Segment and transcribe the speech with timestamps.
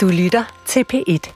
[0.00, 1.32] Du lytter til P1.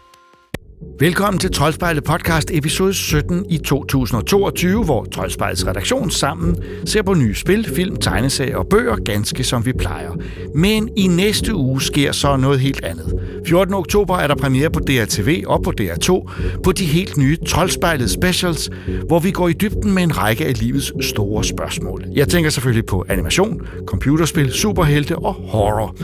[0.98, 7.34] Velkommen til Troldspejlet podcast episode 17 i 2022, hvor Troldspejlets redaktion sammen ser på nye
[7.34, 10.10] spil, film, tegneserier og bøger, ganske som vi plejer.
[10.54, 13.33] Men i næste uge sker så noget helt andet.
[13.46, 13.74] 14.
[13.74, 16.30] oktober er der premiere på DRTV og på DR2
[16.64, 18.70] på de helt nye Troldspejlet specials,
[19.06, 22.04] hvor vi går i dybden med en række af livets store spørgsmål.
[22.12, 25.96] Jeg tænker selvfølgelig på animation, computerspil, superhelte og horror.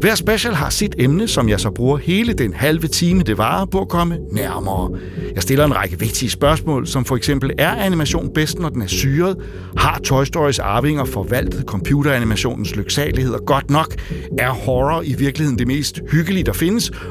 [0.00, 3.66] Hver special har sit emne, som jeg så bruger hele den halve time, det varer
[3.66, 4.98] på at komme nærmere.
[5.34, 8.86] Jeg stiller en række vigtige spørgsmål, som for eksempel, er animation bedst, når den er
[8.86, 9.36] syret?
[9.76, 13.94] Har Toy Stories arvinger forvaltet computeranimationens lyksaligheder godt nok?
[14.38, 16.69] Er horror i virkeligheden det mest hyggelige, der findes?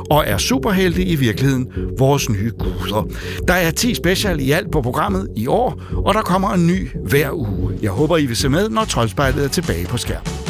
[0.10, 1.68] Og er superhelte i virkeligheden
[1.98, 3.08] vores nye guder?
[3.48, 6.90] Der er 10 special i alt på programmet i år, og der kommer en ny
[7.10, 7.72] hver uge.
[7.82, 10.49] Jeg håber, I vil se med, når Troldspejlet er tilbage på skærmen.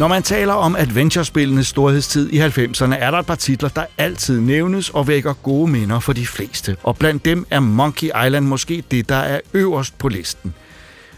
[0.00, 4.40] Når man taler om adventurespillenes storhedstid i 90'erne, er der et par titler, der altid
[4.40, 6.76] nævnes og vækker gode minder for de fleste.
[6.82, 10.54] Og blandt dem er Monkey Island måske det, der er øverst på listen.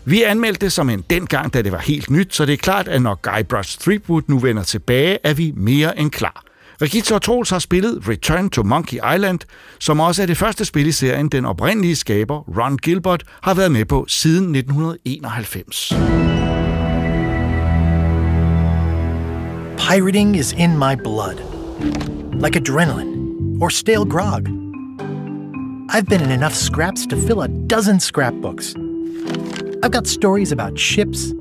[0.04, 2.88] Vi anmeldte det som en dengang, da det var helt nyt, så det er klart,
[2.88, 6.44] at når Guybrush Threepwood nu vender tilbage, er vi mere end klar.
[6.82, 9.40] Regitze og Troels har spillet Return to Monkey Island,
[9.78, 13.72] som også er det første spil i serien, den oprindelige skaber, Ron Gilbert, har været
[13.72, 16.51] med på siden 1991.
[19.82, 21.40] Pirating is in my blood,
[22.40, 24.46] like adrenaline or stale grog.
[25.90, 28.76] I've been in enough scraps to fill a dozen scrapbooks.
[29.82, 31.34] I've got stories about ships,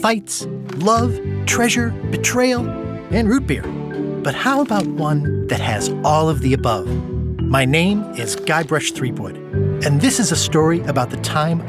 [0.00, 2.64] fights, love, treasure, betrayal,
[3.10, 3.64] and root beer.
[4.22, 6.86] But how about one that has all of the above?
[7.42, 9.36] My name is Guybrush Threepwood,
[9.84, 11.60] and this is a story about the time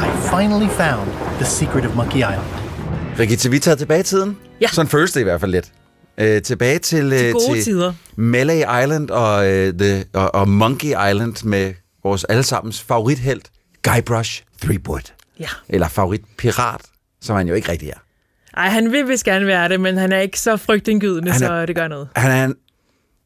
[0.00, 2.50] I finally found the secret of Monkey Island.
[3.16, 4.43] Vi er taget tilbage i tiden.
[4.60, 4.68] Ja.
[4.68, 5.72] Sådan føles det i hvert fald lidt.
[6.18, 7.92] Øh, tilbage til, Til øh, gode til tider.
[8.16, 13.50] Melee Island og, øh, the, og, og Monkey Island med vores allesammens favorithelt,
[13.82, 15.12] Guybrush Threepwood.
[15.40, 15.48] Ja.
[15.68, 16.80] Eller favoritpirat,
[17.22, 17.98] som han jo ikke rigtig er.
[18.56, 21.66] Ej, han vil vist gerne være det, men han er ikke så frygtindgydende, er- så
[21.66, 22.08] det gør noget.
[22.16, 22.54] Han er en,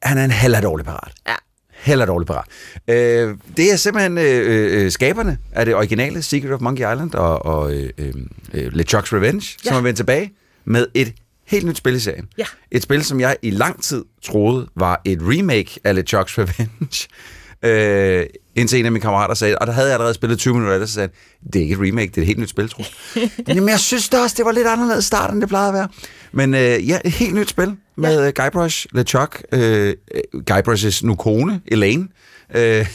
[0.03, 1.13] han er en heller dårlig pirat.
[1.29, 1.35] Ja.
[1.73, 2.45] Heller dårlig pirat.
[2.89, 7.47] Øh, det er simpelthen øh, øh, skaberne af det originale Secret of Monkey Island og,
[7.47, 8.13] og øh, øh,
[8.55, 9.69] øh, LeChuck's Revenge, ja.
[9.69, 10.33] som er vendt tilbage
[10.69, 11.13] med et
[11.47, 12.29] helt nyt spil i serien.
[12.39, 12.45] Ja.
[12.71, 17.09] Et spil, som jeg i lang tid troede var et remake af LeChuck's Revenge.
[17.63, 20.81] Øh, indtil en af mine kammerater sagde, og der havde jeg allerede spillet 20 minutter,
[20.81, 21.09] og så sagde
[21.53, 22.85] det er ikke et remake, det er et helt nyt spil, tror
[23.17, 23.31] jeg.
[23.49, 25.89] Jamen, jeg synes da også, det var lidt anderledes start, end det plejede at være.
[26.33, 28.45] Men øh, ja, et helt nyt spil med ja.
[28.45, 32.09] Guybrush, LeChuck, øh, øh, Guybrush's nu kone, Elaine.
[32.55, 32.87] Øh,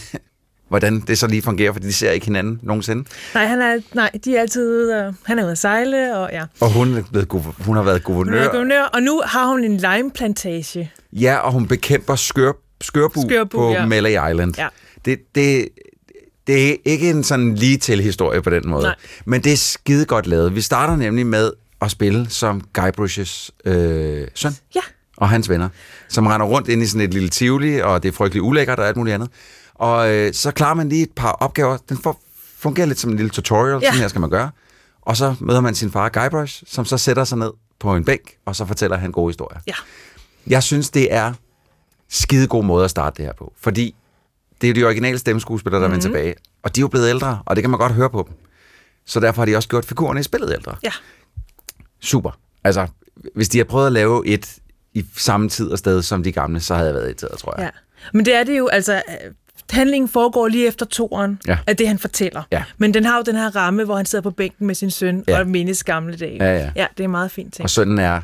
[0.74, 3.04] hvordan det så lige fungerer, fordi de ser ikke hinanden nogensinde.
[3.34, 6.30] Nej, han er, nej, de er altid ude og, han er ude at sejle, og
[6.34, 6.44] ja.
[6.60, 7.28] Og hun, er blevet,
[7.60, 8.44] hun har været Hun guvernør.
[8.44, 10.92] er guvernør, og nu har hun en limeplantage.
[11.14, 12.52] Ja, og hun bekæmper skør,
[12.82, 13.86] skørbu, Skørbu, på ja.
[13.86, 14.54] Melee Island.
[14.58, 14.68] Ja.
[15.06, 15.68] Det, det,
[16.48, 18.84] det er ikke en sådan lige til historie på den måde.
[18.84, 18.96] Nej.
[19.26, 20.56] Men det er skide godt lavet.
[20.56, 21.52] Vi starter nemlig med
[21.82, 24.82] at spille som Guybrush's øh, søn Ja.
[25.18, 25.70] og hans venner,
[26.10, 28.88] som render rundt ind i sådan et lille tivoli, og det er frygtelig ulækkert og
[28.88, 29.30] alt muligt andet.
[29.76, 31.78] Og øh, så klarer man lige et par opgaver.
[31.90, 32.22] Den får,
[32.58, 33.88] fungerer lidt som en lille tutorial, ja.
[33.88, 34.52] Sådan her skal man gøre.
[35.02, 38.38] Og så møder man sin far Guybrush, som så sætter sig ned på en bænk,
[38.46, 39.60] og så fortæller han gode historier.
[39.68, 39.74] Ja.
[40.48, 41.34] Jeg synes, det er
[42.10, 43.54] skide god måde at starte det her på.
[43.58, 43.96] Fordi
[44.62, 46.00] det er jo de originale stemmeskuespillere, der mm-hmm.
[46.00, 46.36] er vendt tilbage.
[46.64, 48.38] Og de er jo blevet ældre, og det kan man godt høre på dem.
[49.06, 50.76] Så derfor har de også gjort figurerne i spillet ældre.
[50.84, 50.92] Ja.
[52.00, 52.32] Super.
[52.64, 52.88] Altså,
[53.36, 54.58] hvis de har prøvet at lave et
[54.94, 57.64] i samme tid og sted som de gamle, så havde jeg været irriteret, tror jeg.
[57.64, 57.70] ja.
[58.14, 59.02] Men det er det jo, altså,
[59.74, 61.58] handlingen foregår lige efter toren, Ja.
[61.68, 62.44] af det, han fortæller.
[62.52, 62.64] Ja.
[62.78, 65.24] Men den har jo den her ramme, hvor han sidder på bænken med sin søn
[65.28, 65.40] Ja.
[65.40, 66.38] og mindes gamle dage.
[66.44, 66.70] Ja, ja.
[66.76, 67.64] ja det er meget fint ting.
[67.64, 68.22] Og sønnen er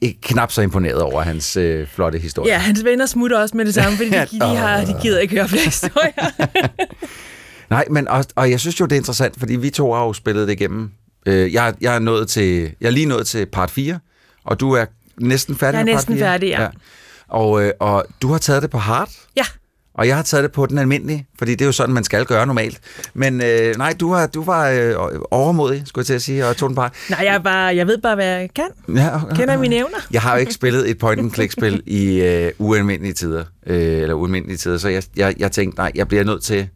[0.00, 2.52] ikke knap så imponeret over hans øh, flotte historie.
[2.52, 4.24] Ja, hans venner smutter også med det samme, fordi de, Ja.
[4.50, 6.30] de, har, de gider ikke høre flere historier.
[7.70, 10.12] Nej, men og, og jeg synes jo, det er interessant, fordi vi to har jo
[10.12, 10.90] spillet det igennem.
[11.26, 13.98] Øh, jeg, jeg, er nået til, jeg er lige nået til part 4,
[14.44, 14.84] og du er
[15.20, 16.24] næsten færdig Jeg er med part næsten 4.
[16.26, 16.68] færdig, ja.
[17.28, 19.44] Og, øh, og du har taget det på hard, ja,
[19.94, 22.24] og jeg har taget det på den almindelige, fordi det er jo sådan, man skal
[22.24, 22.80] gøre normalt.
[23.14, 24.94] Men øh, nej, du var, du var øh,
[25.30, 26.90] overmodig, skulle jeg til at sige, og tog den bare.
[27.10, 28.68] nej, jeg, bare, jeg ved bare, hvad jeg kan.
[28.96, 29.98] Ja, Kender mine evner.
[30.12, 34.78] Jeg har jo ikke spillet et point-and-click-spil i øh, ualmindelige tider, øh, eller ualmindelige tider,
[34.78, 36.68] så jeg, jeg, jeg tænkte, nej, jeg bliver nødt til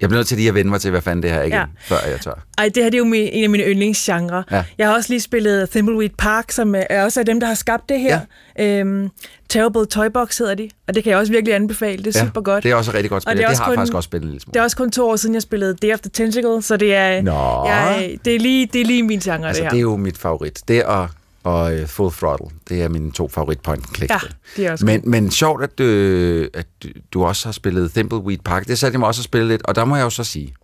[0.00, 1.52] Jeg bliver nødt til lige at vende mig til, hvad fanden det her er igen,
[1.52, 1.58] Ja.
[1.58, 1.64] ja.
[1.80, 2.44] før jeg tør.
[2.58, 4.44] Ej, det her det er jo min, en af mine yndlingsgenre.
[4.50, 4.64] Ja.
[4.78, 7.88] Jeg har også lige spillet Thimbleweed Park, som er også af dem, der har skabt
[7.88, 8.20] det her.
[8.58, 8.78] Ja.
[8.80, 9.08] Øhm,
[9.48, 12.04] Terrible Toy Box hedder de, og det kan jeg også virkelig anbefale.
[12.04, 12.64] Det er super godt.
[12.64, 13.30] Det er også rigtig godt spil.
[13.30, 14.52] Og Det, det er har jeg kun- faktisk også spillet lille smule.
[14.52, 16.94] Det er også kun to år siden, jeg spillede Day of the Tentacle, så det
[16.94, 17.66] er, Nå.
[17.68, 19.70] jeg, det er, lige, det er lige min genre, altså, det her.
[19.70, 20.60] det er jo mit favorit.
[20.68, 21.08] Det og,
[21.48, 24.18] og uh, Full Throttle, det er mine to favorit point Ja,
[24.56, 26.66] det er også men, men sjovt, at, øh, at
[27.12, 28.66] du- også har spillet Thimbleweed Park.
[28.66, 30.54] Det satte jeg mig også at spille lidt, og der må jeg jo så sige,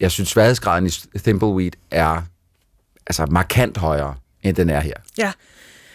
[0.00, 2.22] jeg synes, sværhedsgraden i Thimbleweed er
[3.06, 4.94] altså markant højere, end den er her.
[5.18, 5.32] Ja,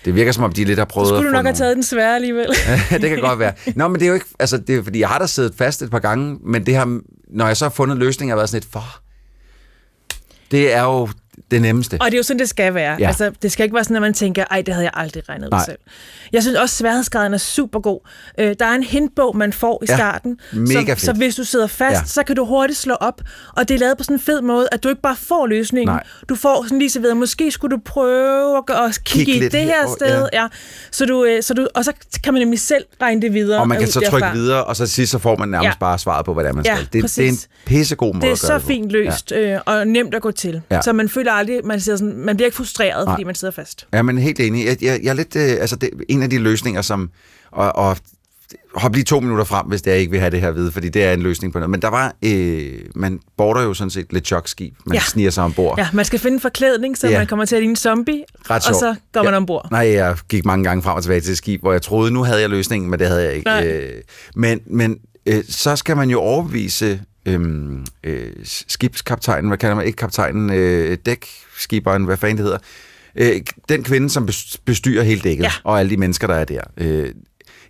[0.05, 1.75] Det virker som om, de lidt har prøvet skulle at du nok have nogle- taget
[1.75, 2.47] den svære alligevel.
[3.01, 3.53] det kan godt være.
[3.75, 5.81] Nå, men det er jo ikke, altså, det er, fordi jeg har da siddet fast
[5.81, 6.99] et par gange, men det har,
[7.29, 8.83] når jeg så har fundet løsninger, har været sådan lidt, for,
[10.51, 11.09] det er jo
[11.51, 11.97] det nemmeste.
[12.01, 12.91] Og det er jo sådan, det skal være.
[12.91, 12.97] Ja.
[12.99, 13.07] Ja.
[13.07, 15.45] Altså, det skal ikke være sådan, at man tænker, ej, det havde jeg aldrig regnet
[15.45, 15.65] ud Nej.
[15.65, 15.77] selv.
[16.33, 17.99] Jeg synes også, sværhedsgraden er super god.
[18.39, 20.39] Øh, der er en hintbog, man får i Ja, starten.
[20.53, 21.01] mega så, fedt.
[21.01, 21.99] så hvis du sidder fast, Ja.
[21.99, 22.05] ja.
[22.05, 23.21] så kan du hurtigt slå op.
[23.57, 25.87] Og det er lavet på sådan en fed måde, at du ikke bare får løsningen.
[25.93, 26.03] Nej.
[26.29, 29.47] Du får sådan lige så videre, måske skulle du prøve at, at kigge Kig i
[29.49, 30.27] det her herover, sted.
[30.33, 30.47] Ja.
[30.91, 31.91] Så du, øh, så du, og så
[32.23, 33.59] kan man nemlig selv regne det videre.
[33.61, 34.19] og man kan så derfra.
[34.19, 35.79] trykke videre, og så sidst så får man nærmest Ja.
[35.79, 36.87] bare svaret på, er, man Ja, skal.
[37.03, 39.53] Det, det er en pissegod måde Det er at gøre så det fint løst ja.
[39.55, 40.61] øh, og nemt at gå til.
[40.71, 40.81] Ja.
[40.81, 43.13] Så man føler aldrig, man, sidder sådan, man bliver ikke frustreret, Nej.
[43.13, 43.87] fordi man sidder fast.
[43.93, 44.65] Ja, men helt enig.
[44.65, 47.09] Jeg, jeg, jeg er lidt, øh, altså det, en af de løsninger, som,
[47.51, 47.97] og, og
[48.75, 50.71] hop lige to minutter frem, hvis det er, jeg ikke vil have det her vide,
[50.71, 51.69] fordi det er en løsning på noget.
[51.69, 54.73] Men der var, øh, man border jo sådan set lidt chokskib.
[54.85, 55.01] Man ja.
[55.01, 55.77] Sniger sig ombord.
[55.79, 57.17] Ja, man skal finde en forklædning, så Ja.
[57.17, 59.37] man kommer til at ligne en zombie, Ret og så går man Ja.
[59.37, 59.67] ombord.
[59.71, 62.23] Nej, jeg gik mange gange frem og tilbage til et skib, hvor jeg troede, nu
[62.23, 63.47] havde jeg løsningen, men det havde jeg ikke.
[63.47, 63.67] Nej.
[63.67, 64.01] Øh,
[64.35, 68.31] men men øh, så skal man jo overbevise øhm, øh,
[68.67, 72.57] skibskaptajnen, hvad kalder man, ikke kaptajnen, øh, dækskiberen, hvad fanden det hedder,
[73.15, 75.51] øh, den kvinde, som bes- bestyrer hele dækket, Ja.
[75.63, 76.61] og alle de mennesker, der er der.
[76.77, 77.09] Øh,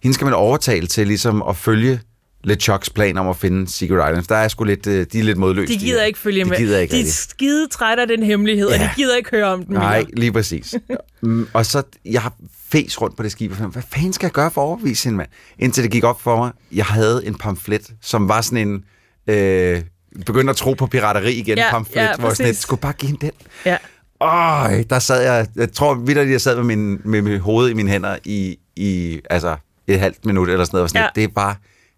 [0.04, 2.00] hende skal man overtale til ligesom at følge
[2.44, 4.28] LeChucks plan om at finde Secret Islands.
[4.28, 5.74] Der er sgu lidt, øh, de er lidt modløse.
[5.74, 6.58] De gider ikke følge de med.
[6.58, 8.74] Gider ikke de er skide trætte af den hemmelighed, ja.
[8.74, 10.08] og de gider ikke høre om den Nej, mere.
[10.16, 10.76] lige præcis.
[11.22, 12.34] Mm, og så, jeg har
[12.72, 15.04] fes rundt på det skib, og fandt, hvad fanden skal jeg gøre for at overbevise
[15.04, 15.30] hende, mand?
[15.60, 18.84] Indtil det gik op for mig, jeg havde en pamflet, som var sådan en,
[19.30, 19.82] øh,
[20.26, 23.26] begyndte at tro på pirateri igen, Ja, pamflet, ja, hvor sådan skulle bare give hende
[23.26, 23.32] den.
[23.66, 23.78] Ja.
[24.22, 27.74] Øj, der sad jeg, jeg tror vidderligt, jeg sad med, min, med mit hoved i
[27.74, 29.56] mine hænder i, i altså
[29.88, 30.84] et halvt minut eller sådan noget.
[30.84, 31.06] Og sådan Ja.
[31.06, 31.16] lidt.
[31.16, 31.56] Det er bare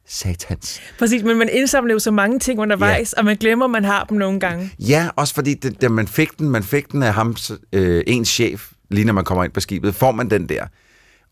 [0.07, 0.81] satans.
[0.99, 3.19] Præcis, men man indsamler jo så mange ting undervejs, ja.
[3.19, 4.71] og man glemmer, at man har dem nogle gange.
[4.79, 7.35] Ja, også fordi det, da man fik den, man fik den af ham,
[7.73, 10.63] øh, ens chef, lige når man kommer ind på skibet, får man den der.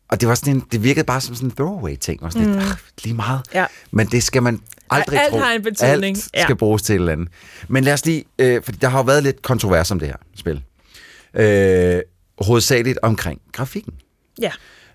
[0.09, 2.23] Og det var sådan en, det virkede bare som sådan en throwaway ting.
[2.23, 2.53] Og sådan mm.
[2.53, 3.41] lidt, "Ah, lige meget.
[3.53, 3.65] Ja.
[3.91, 5.37] Men det skal man aldrig alt tro.
[5.39, 6.17] har en betydning.
[6.17, 6.43] Alt Ja.
[6.43, 7.27] skal bruges til et eller andet.
[7.67, 10.15] Men lad os lige, øh, for der har jo været lidt kontrovers om det her
[10.35, 10.61] spil.
[11.33, 12.01] Øh,
[12.41, 13.93] hovedsageligt omkring grafikken.
[14.41, 14.51] Ja.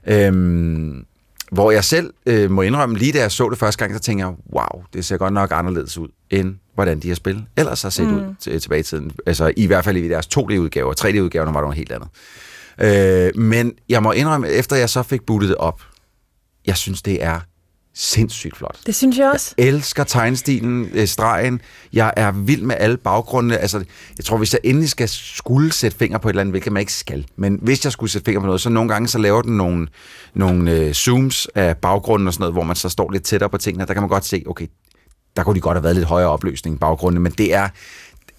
[0.07, 1.05] Øhm,
[1.53, 4.25] hvor jeg selv øh, må indrømme, lige da jeg så det første gang, så tænker
[4.27, 7.91] jeg, wow, det ser godt nok anderledes ud, end hvordan de her spil ellers har
[7.91, 8.15] set mm.
[8.15, 9.13] ud til, tilbage i tiden.
[9.27, 10.95] Altså i hvert fald i deres 2D-udgaver.
[11.01, 12.09] 3D-udgaverne var noget helt andet.
[12.81, 15.81] Øh, men jeg må indrømme, efter jeg så fik bootet det op,
[16.67, 17.41] jeg synes, det er
[17.95, 18.79] sindssygt flot.
[18.87, 19.55] Det synes jeg også.
[19.59, 21.61] elsker tegnestilen, øh, stregen.
[21.93, 23.59] Jeg er vild med alle baggrundene.
[23.59, 23.85] Altså,
[24.19, 26.81] jeg tror, hvis jeg endelig skal skulle sætte finger på et eller andet, hvilket man
[26.81, 29.43] ikke skal, men hvis jeg skulle sætte finger på noget, så nogle gange så laver
[29.43, 29.89] den nogle,
[30.35, 33.59] nogle øh, zooms af baggrunden og sådan noget, hvor man så står lidt tættere på
[33.59, 33.87] tingene.
[33.87, 34.67] Der kan man godt se, okay,
[35.37, 37.69] der kunne de godt have været lidt højere opløsning i baggrunden, men det er...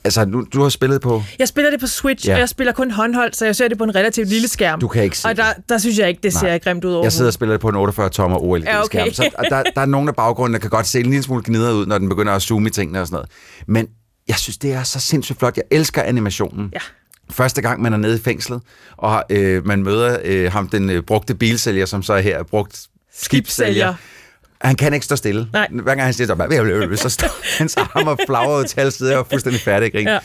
[0.05, 1.24] Altså, nu, du har spillet på...
[1.39, 2.33] Jeg spiller det på Switch, Ja.
[2.33, 4.79] og jeg spiller kun håndholdt, så jeg ser det på en relativt lille skærm.
[4.79, 6.57] Du kan ikke se Og der, der synes jeg ikke, det ser Nej.
[6.59, 7.05] grimt ud over.
[7.05, 9.12] Jeg sidder og spiller det på en 48-tommer OLED-skærm, Ja, okay.
[9.12, 11.74] så der, der er nogle af baggrundene, der kan godt se en lille smule gnidret
[11.74, 13.29] ud, når den begynder at zoome i tingene og sådan noget.
[13.67, 13.88] Men
[14.27, 15.57] jeg synes, det er så sindssygt flot.
[15.57, 16.69] Jeg elsker animationen.
[16.74, 16.79] Ja.
[17.31, 18.62] Første gang, man er nede i fængslet,
[18.97, 22.81] og øh, man møder øh, ham, den øh, brugte bilsælger, som så er her, brugt
[23.19, 23.93] skibsælger.
[24.65, 25.50] Han kan ikke stå stille.
[25.53, 25.67] Nej.
[25.72, 27.27] Hver gang han siger, så, bare, så står
[27.60, 29.95] hans arm og flagrer ud til alle steder og er fuldstændig færdig.
[29.95, 30.12] Ikke?
[30.12, 30.19] Ja.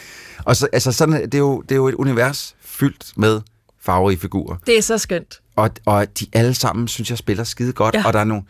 [0.45, 3.41] Og så, altså, sådan, det, er jo, det er jo et univers fyldt med
[3.83, 4.57] farverige figurer.
[4.67, 5.41] Det er så skønt.
[5.57, 7.95] Og, og de alle sammen, synes jeg, spiller skide godt.
[7.95, 8.07] Ja.
[8.07, 8.43] Og der er nogle...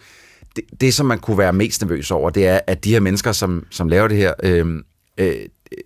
[0.57, 3.33] Det, det, som man kunne være mest nervøs over, det er, at de her mennesker,
[3.33, 4.67] som, som laver det her, øh,
[5.19, 5.35] øh,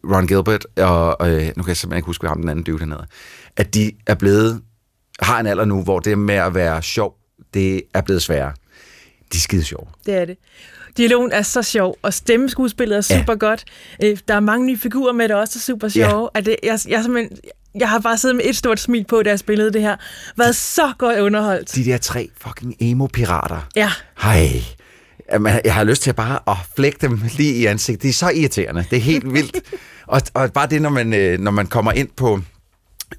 [0.05, 2.91] Ron Gilbert, og øh, nu kan jeg simpelthen ikke huske, hvad ham den anden han
[2.91, 3.05] hedder,
[3.57, 4.63] at de er blevet,
[5.21, 7.17] har en alder nu, hvor det med at være sjov,
[7.55, 8.53] det er blevet sværere.
[9.35, 9.87] De er skide sjove.
[10.07, 10.37] Det er det.
[10.97, 13.39] Dialogen er så sjov, og stemmeskuespillet er super ja.
[13.39, 13.65] godt.
[14.03, 16.31] Øh, Der er mange nye figurer med, der også er super sjove.
[16.35, 16.39] Ja.
[16.39, 17.39] At det, jeg, jeg, simpelthen,
[17.75, 19.97] jeg har bare siddet med et stort smil på, da jeg spillede det her.
[20.37, 21.75] Været så godt underholdt.
[21.75, 23.69] De der tre fucking emo-pirater.
[23.77, 23.91] Ja,
[24.23, 24.49] Hej.
[25.33, 28.03] Jamen, jeg har lyst til bare at flække dem lige i ansigtet.
[28.03, 28.85] Det er så irriterende.
[28.91, 29.57] Det er helt vildt.
[30.07, 32.41] og, og bare det, når man, øh, når man kommer ind på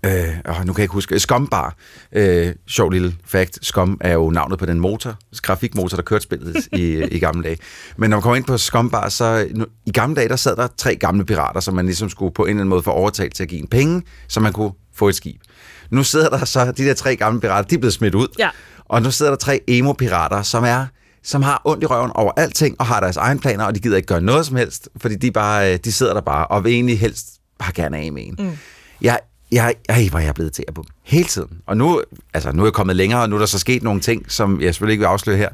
[0.06, 0.12] Øh,
[0.50, 1.20] åh, nu kan jeg ikke huske.
[1.20, 1.76] Skumbar.
[2.12, 3.60] Øh, sjov lille fact.
[3.62, 7.58] Skum er jo navnet på den motor, grafikmotor, der kørte spillet i, i gamle dage.
[7.98, 10.68] Men når man kommer ind på Skumbar, så nu, i gamle dage, der sad der
[10.78, 13.44] tre gamle pirater, som man ligesom skulle på en eller anden måde få overtalt til
[13.44, 15.42] at give en penge, så man kunne få et skib.
[15.90, 18.28] Nu sidder der så, de der tre gamle pirater, de er blevet smidt ud.
[18.40, 18.50] Ja.
[18.86, 20.86] Og nu sidder der tre emo-pirater, som er
[21.24, 23.98] som har ondt i røven over alting, og har deres egen planer, og de gider
[23.98, 26.74] ikke gøre noget som helst, fordi de, bare, øh, de sidder der bare, og vil
[26.74, 27.28] egentlig helst
[27.60, 28.36] bare gerne af med en.
[28.40, 28.58] Mm.
[29.02, 29.20] Jeg,
[29.52, 30.92] jeg, ej, hvor er jeg blevet til på dem.
[31.04, 31.62] Hele tiden.
[31.66, 32.02] Og nu,
[32.34, 34.62] altså, nu er jeg kommet længere, og nu er der så sket nogle ting, som
[34.62, 35.50] jeg selvfølgelig ikke vil afsløre her,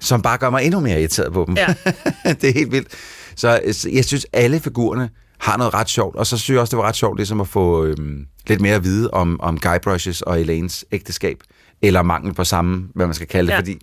[0.00, 1.56] som bare gør mig endnu mere irriteret på dem.
[1.56, 1.74] Ja.
[2.40, 2.88] det er helt vildt.
[3.36, 3.60] Så
[3.92, 6.88] jeg synes, alle figurerne har noget ret sjovt, og så synes jeg også, det var
[6.88, 10.84] ret sjovt ligesom at få øhm, lidt mere at vide om, om Guybrush's og Elaines
[10.92, 11.36] ægteskab,
[11.82, 13.58] eller mangel på samme, hvad man skal kalde det, ja.
[13.58, 13.78] fordi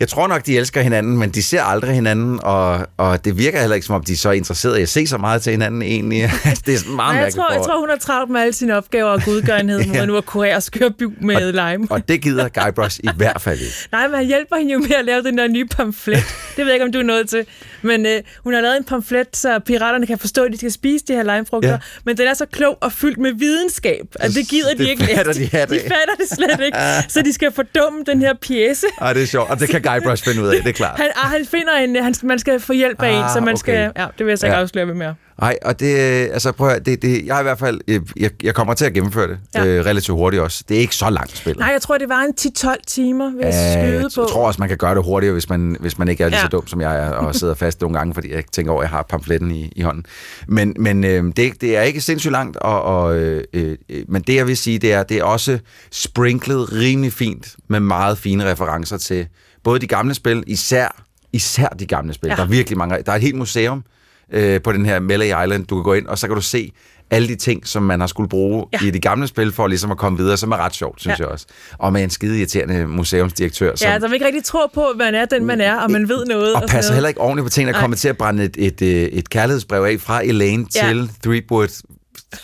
[0.00, 3.60] jeg tror nok, de elsker hinanden, men de ser aldrig hinanden, og, og det virker
[3.60, 5.82] heller ikke, som om de er så interesserede i at se så meget til hinanden
[5.82, 6.30] egentlig.
[6.66, 8.76] det er sådan meget Nej, jeg tror, jeg tror, hun har travlt med alle sine
[8.76, 9.92] opgaver og godgørenhed, ja.
[9.92, 10.04] Ja.
[10.06, 11.86] nu at kurere og skøre by med lime.
[11.90, 13.72] Og det gider Guybrush i hvert fald ikke.
[13.92, 16.16] Nej, men han hjælper hende jo med at lave den der nye pamflet.
[16.16, 17.46] Det ved jeg ikke, om du er nået til.
[17.82, 21.04] Men øh, hun har lavet en pamflet, så piraterne kan forstå, at de skal spise
[21.08, 21.70] de her limefrugter.
[21.70, 21.78] Ja.
[22.04, 25.04] Men den er så klog og fyldt med videnskab, at det gider de Det ikke
[25.16, 26.78] fatter de de fatter det slet ikke.
[27.08, 28.86] Så de skal fordumme den her pjæse.
[29.00, 31.00] Ej, det er sjovt, og det kan Guybrush finde ud af, det er klart.
[31.00, 33.48] Han, ah, han finder en, han, man skal få hjælp af en, Ah, så man
[33.48, 33.56] okay.
[33.56, 33.92] skal...
[33.96, 34.62] Ja, det vil jeg så ikke Ja.
[34.62, 35.14] afsløre med mere.
[35.40, 35.96] Nej, og det,
[36.32, 38.84] altså prøv at, det, det, jeg er i hvert fald, øh, jeg, jeg kommer til
[38.84, 39.64] at gennemføre det Ja.
[39.66, 40.64] øh, relativt hurtigt også.
[40.68, 41.56] Det er ikke så langt spil.
[41.58, 44.24] Nej, jeg tror, det var en 10-12 timer, vil jeg Øh, skyde jeg på.
[44.32, 46.42] tror også, man kan gøre det hurtigere, hvis man, hvis man ikke er lige Ja.
[46.42, 48.84] så dum, som jeg er, og sidder fast nogle gange, fordi jeg tænker over, at
[48.84, 50.04] jeg har pamfletten i, i hånden.
[50.48, 53.76] Men, men øh, det, det er ikke sindssygt langt, og, og, øh, øh,
[54.08, 55.58] men det jeg vil sige, det er, det er også
[55.92, 59.26] sprinklet rimelig fint med meget fine referencer til
[59.64, 61.02] både de gamle spil, især,
[61.32, 62.28] især de gamle spil.
[62.28, 62.34] Ja.
[62.36, 62.96] Der er virkelig mange.
[63.06, 63.84] Der er et helt museum
[64.32, 66.72] øh, på den her Melee Island, du kan gå ind, og så kan du se
[67.10, 68.86] alle de ting, som man har skulle bruge Ja.
[68.86, 71.24] i de gamle spil, for ligesom at komme videre, som er ret sjovt, synes Ja.
[71.24, 71.46] jeg også.
[71.78, 74.96] Og med en skide irriterende museumsdirektør, som Ja, der vil ikke rigtig tro på, at
[74.96, 76.54] man er den, man er, og man ved noget.
[76.54, 76.96] og sådan passer noget.
[76.96, 77.80] heller ikke ordentligt på og Nej.
[77.80, 80.88] kommer til at brænde et, et, et, et kærlighedsbrev af fra Elaine Ja.
[80.88, 81.82] til Threepwood.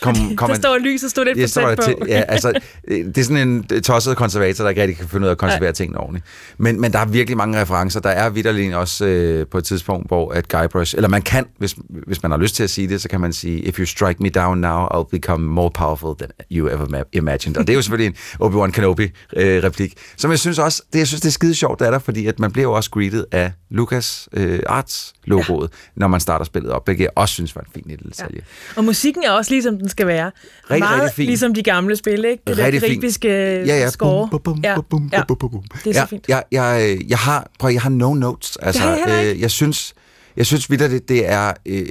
[0.01, 2.05] Kom, kom Der står lyset, stod lidt Ja, for står der tæt på.
[2.05, 2.53] til, ja, altså,
[2.87, 5.37] øh, det er sådan en tosset konservator, der ikke rigtig kan finde ud af at
[5.37, 5.71] konservere Nej.
[5.71, 6.25] tingene ordentligt.
[6.57, 7.99] Men, men der er virkelig mange referencer.
[7.99, 11.75] Der er vidderligt også øh, på et tidspunkt, hvor at Guybrush, eller man kan, hvis,
[12.07, 14.23] hvis man har lyst til at sige det, så kan man sige, if you strike
[14.23, 17.57] me down now, I'll become more powerful than you ever ma- imagined.
[17.57, 18.07] Og det er jo selvfølgelig
[18.39, 21.87] en Obi-Wan Kenobi-replik, som jeg synes også, det, jeg synes, det er skide sjovt, det
[21.87, 25.77] er der, fordi at man bliver jo også greeted af Lucas øh, Arts-logoet, ja.
[25.95, 28.41] når man starter spillet op, hvilket jeg også synes var en fin lille detalje.
[28.75, 30.31] Og musikken er også ligesom den skal være.
[30.63, 31.25] Rigtig, Meget rigtig fin.
[31.25, 32.43] ligesom de gamle spil, ikke?
[32.47, 33.01] Det Rigtig der fint.
[33.01, 33.89] gribiske ja, ja.
[33.89, 34.27] score.
[34.31, 34.75] Bum, bum, bum, ja.
[34.75, 34.85] bum,
[35.25, 35.63] bum, bum, bum.
[35.83, 36.25] Det er så ja, fint.
[36.27, 38.57] Jeg, jeg, jeg, har, prøv, jeg har no notes.
[38.61, 39.93] Altså, jeg øh, jeg synes,
[40.37, 41.85] jeg synes vidt, det, det er øh,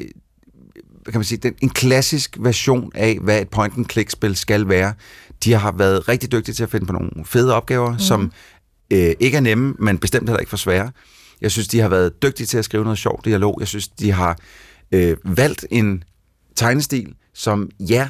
[1.05, 4.95] kan man sige, den, en klassisk version af, hvad et point-and-click-spil skal være.
[5.45, 7.99] De har været rigtig dygtige til at finde på nogle fede opgaver, mm.
[7.99, 8.33] som
[8.93, 10.91] øh, ikke er nemme, men bestemt heller ikke for svære.
[11.41, 13.57] Jeg synes, de har været dygtige til at skrive noget sjovt dialog.
[13.61, 14.39] Jeg synes, de har
[14.93, 16.05] øh, valgt en
[16.57, 18.09] tegnestil, som ja,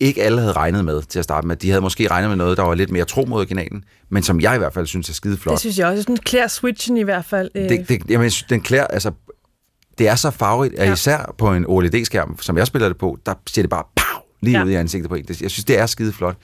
[0.00, 1.56] ikke alle havde regnet med til at starte med.
[1.56, 4.40] De havde måske regnet med noget, der var lidt mere tro mod originalen, men som
[4.40, 5.52] jeg i hvert fald synes er skide flot.
[5.52, 6.02] Det synes jeg også.
[6.02, 7.50] Sådan klæder switchen i hvert fald.
[7.54, 9.10] Øh, Det, det, jamen, den klæder, altså,
[9.98, 10.92] det er så farverigt, at Ja.
[10.92, 14.58] især på en OLED-skærm, som jeg spiller det på, der ser det bare pow, lige
[14.58, 14.64] Ja.
[14.64, 15.24] ud i ansigtet på en.
[15.28, 16.36] Jeg synes, det er skide flot.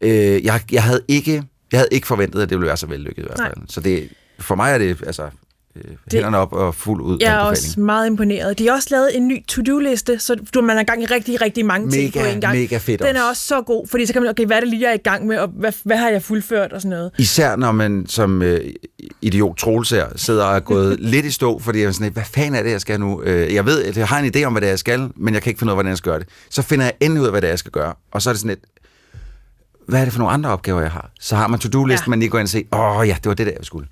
[0.00, 1.32] Øh, jeg, jeg, havde ikke,
[1.72, 3.48] jeg havde ikke forventet, at det ville være så vellykket i hvert Nej.
[3.48, 3.68] fald.
[3.68, 4.08] Så det,
[4.40, 5.22] for mig er det, altså,
[5.84, 8.58] øh, hænderne op og fuld ud jeg er også meget imponeret.
[8.58, 11.40] De har også lavet en ny to-do-liste, så du, man er i gang i rigtig,
[11.40, 12.58] rigtig mange ting Mega, på en gang.
[12.58, 13.28] mega fedt Den er også.
[13.28, 14.96] også så god, fordi så kan man, okay, hvad er det lige, jeg er i
[15.04, 17.10] gang med, og hvad, hvad har jeg fuldført og sådan noget.
[17.18, 18.60] Især når man som øh,
[19.22, 22.24] idiot Troels her sidder og er gået lidt i stå, fordi jeg er sådan, hvad
[22.24, 23.22] fanden er det, jeg skal nu?
[23.22, 25.34] Øh, jeg ved, at jeg har en idé om, hvad det er, jeg skal, men
[25.34, 26.28] jeg kan ikke finde ud af, hvordan jeg skal gøre det.
[26.50, 27.94] Så finder jeg endelig ud af, hvad det er, jeg skal gøre.
[28.12, 28.60] Og så er det sådan lidt,
[29.86, 31.10] hvad er det for nogle andre opgaver, jeg har?
[31.20, 32.06] Så har man to-do-listen, Ja.
[32.06, 32.10] ja.
[32.10, 33.86] man lige går ind og siger, åh oh, ja, det var det der, jeg skulle.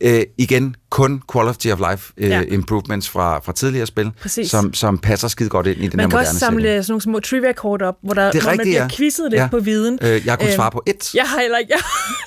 [0.00, 2.42] Øh, igen, kun quality of life øh, Ja.
[2.48, 4.50] improvements fra, fra tidligere spil, Præcis.
[4.50, 6.84] som, som passer skide godt ind i den Man her kan moderne også samle setting.
[6.84, 8.88] sådan nogle små trivia-kort op, hvor, der, Det hvor man rigtigt, bliver ja.
[8.96, 9.48] quizzet lidt Ja.
[9.50, 9.98] på viden.
[10.02, 11.14] Øh, jeg kunne Øhm, svare på et.
[11.14, 11.80] Jeg har heller ikke, jeg,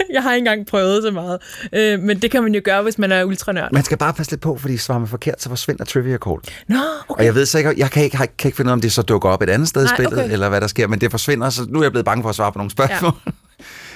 [0.15, 1.39] jeg har ikke engang prøvet så meget.
[1.73, 3.69] Øh, men det kan man jo gøre, hvis man er ultranørd.
[3.73, 6.53] Man skal bare passe lidt på, fordi svarer man forkert, så forsvinder trivia-kortet.
[6.67, 7.23] Nå, Og okay.
[7.25, 9.01] jeg ved så ikke, jeg kan ikke, kan ikke finde ud af, om det så
[9.01, 10.31] dukker op et andet sted i spillet, okay.
[10.31, 12.35] eller hvad der sker, men det forsvinder, så nu er jeg blevet bange for at
[12.35, 13.11] svare på nogle spørgsmål.
[13.25, 13.31] Ja.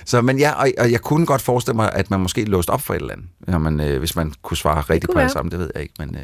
[0.05, 2.81] så, men ja, og, og, jeg kunne godt forestille mig, at man måske låste op
[2.81, 5.51] for et eller andet, når man, øh, hvis man kunne svare rigtigt på det samme,
[5.51, 6.23] det ved jeg ikke, men øh,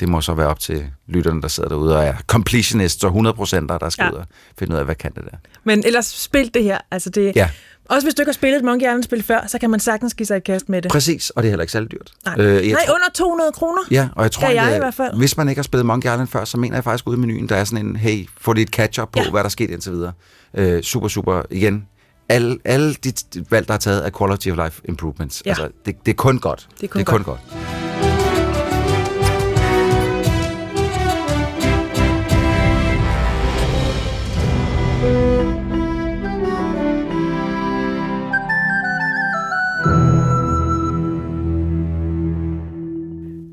[0.00, 3.66] det må så være op til lytterne, der sidder derude og er completionists og 100%
[3.66, 4.10] der skal Ja.
[4.10, 4.24] ud og
[4.58, 5.36] finde ud af, hvad kan det der.
[5.64, 6.78] Men ellers spil det her.
[6.90, 7.50] Altså det, Ja.
[7.90, 10.26] Også hvis du ikke har spillet et Monkey Island-spil før, så kan man sagtens give
[10.26, 10.90] sig i kast med det.
[10.90, 12.10] Præcis, og det er heller ikke særlig dyrt.
[12.24, 13.82] Nej, Øh, jeg Nej tror- under 200 kroner.
[13.90, 15.16] Ja, og jeg tror, jeg at, i hvert fald.
[15.18, 17.48] hvis man ikke har spillet Monkey Island før, så mener jeg faktisk ude i menuen,
[17.48, 19.30] der er sådan en, hey, få lidt catch-up på, Ja.
[19.30, 20.12] hvad der er sket indtil videre.
[20.54, 21.86] Øh, super, super, igen,
[22.28, 23.12] alle, alle de
[23.50, 25.42] valg, der er taget, er quality of life improvements.
[25.46, 25.50] Ja.
[25.50, 26.68] Altså, det, det er kun godt.
[26.80, 27.40] Det er kun det er kun godt.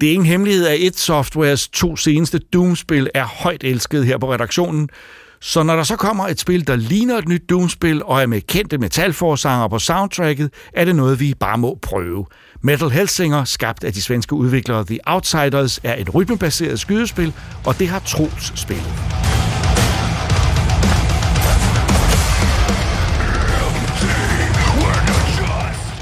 [0.01, 4.33] Det er ingen hemmelighed, at et Softwares to seneste Doom-spil er højt elsket her på
[4.33, 4.89] redaktionen.
[5.45, 8.41] Så når der så kommer et spil, der ligner et nyt Doom-spil og er med
[8.41, 12.25] kendte metalforsanger på soundtracket, er det noget, vi bare må prøve.
[12.61, 17.33] Metal Hellsinger, skabt af de svenske udviklere The Outsiders, er et rytmebaseret skydespil,
[17.65, 18.85] og det har Troels spillet.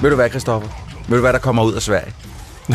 [0.01, 0.69] Ved du hvad, Christoffer?
[1.07, 2.13] Ved du hvad, der kommer ud af Sverige?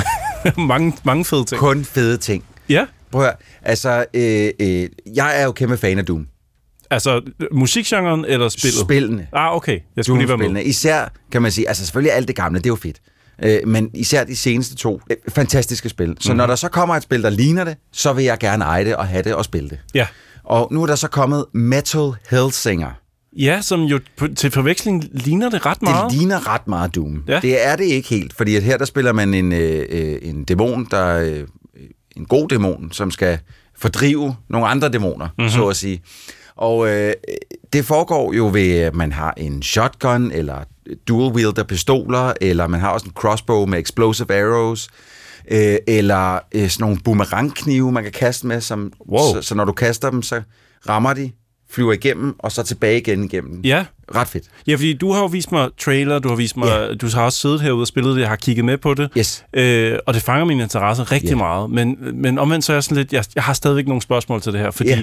[0.73, 1.61] mange, mange fede ting.
[1.61, 2.45] Kun fede ting.
[2.69, 3.37] Ja, Prøv at høre.
[3.63, 6.27] Altså, øh, øh, jeg er jo kæmpe fan af Doom.
[6.91, 7.21] Altså
[7.53, 8.81] musikgenren eller spillet?
[8.81, 9.27] Spillene.
[9.33, 9.79] Ah, okay.
[9.97, 10.63] Jeg skulle lige være med.
[10.65, 13.01] Især, kan man sige, altså selvfølgelig alt det gamle, det er jo fedt.
[13.45, 16.07] Øh, men især de seneste to, øh, fantastiske spil.
[16.07, 16.19] Så Mhm.
[16.25, 16.37] mm-hmm.
[16.37, 18.97] når der så kommer et spil, der ligner det, så vil jeg gerne eje det
[18.97, 19.79] og have det og spille det.
[19.95, 20.07] Ja.
[20.45, 22.91] Og nu er der så kommet Metal Hellsinger.
[23.39, 24.01] Ja, som jo
[24.37, 26.11] til forveksling ligner det ret meget.
[26.11, 27.25] Det ligner ret meget Doom.
[27.29, 27.41] Ja.
[27.41, 30.45] Det er det ikke helt, fordi at her der spiller man en, øh, øh, en
[30.45, 31.47] dæmon, der øh,
[32.17, 33.39] en god dæmon, som skal
[33.79, 35.33] fordrive nogle andre dæmoner, Mhm.
[35.39, 35.51] mm-hmm.
[35.51, 36.03] så at sige.
[36.57, 37.13] Og øh,
[37.73, 40.57] det foregår jo ved, at man har en shotgun, eller
[41.09, 44.89] dual wielder pistoler, eller man har også en crossbow med explosive arrows,
[45.51, 49.35] øh, eller øh, sådan nogle boomerangknive, man kan kaste med, som, Wow.
[49.35, 50.43] så, så når du kaster dem, så
[50.89, 51.31] rammer de,
[51.71, 53.61] flyver igennem, og så tilbage igen igennem.
[53.65, 53.85] Ja.
[54.15, 54.45] Ret fedt.
[54.67, 56.95] Ja, fordi du har jo vist mig trailer, du har vist mig, Ja.
[56.95, 59.11] du har også siddet herude og spillet det, jeg har kigget med på det.
[59.19, 59.45] Yes.
[59.53, 61.37] Øh, og det fanger min interesse rigtig Ja.
[61.37, 61.71] meget.
[61.71, 64.53] Men, men omvendt så er jeg sådan lidt, jeg, jeg har stadigvæk nogle spørgsmål til
[64.53, 65.03] det her, fordi Ja.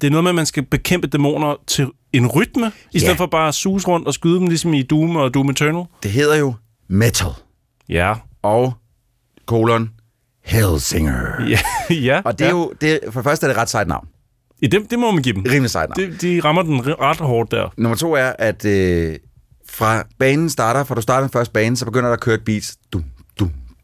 [0.00, 3.18] Det er noget med, at man skal bekæmpe dæmoner til en rytme, i stedet Ja.
[3.18, 5.84] for bare at suse rundt og skyde dem, ligesom i Doom og Doom Eternal.
[6.02, 6.54] Det hedder jo
[6.88, 7.28] Metal.
[7.88, 8.14] Ja.
[8.42, 8.72] og
[9.46, 9.90] kolon
[10.44, 11.42] Hellsinger.
[11.48, 11.58] Ja,
[11.94, 12.22] ja.
[12.24, 12.56] Og det er ja.
[12.56, 14.08] jo, det, for det første er det et ret sejt navn.
[14.62, 15.42] Ja, det, det må man give dem.
[15.50, 16.10] Rimelig sejt navn.
[16.10, 17.68] Det, de rammer den ret hårdt der.
[17.76, 19.16] Nummer to er, at øh,
[19.68, 22.44] fra banen starter, fra du starter den første bane, så begynder der at køre et
[22.44, 22.74] beat.
[22.92, 23.04] Dum,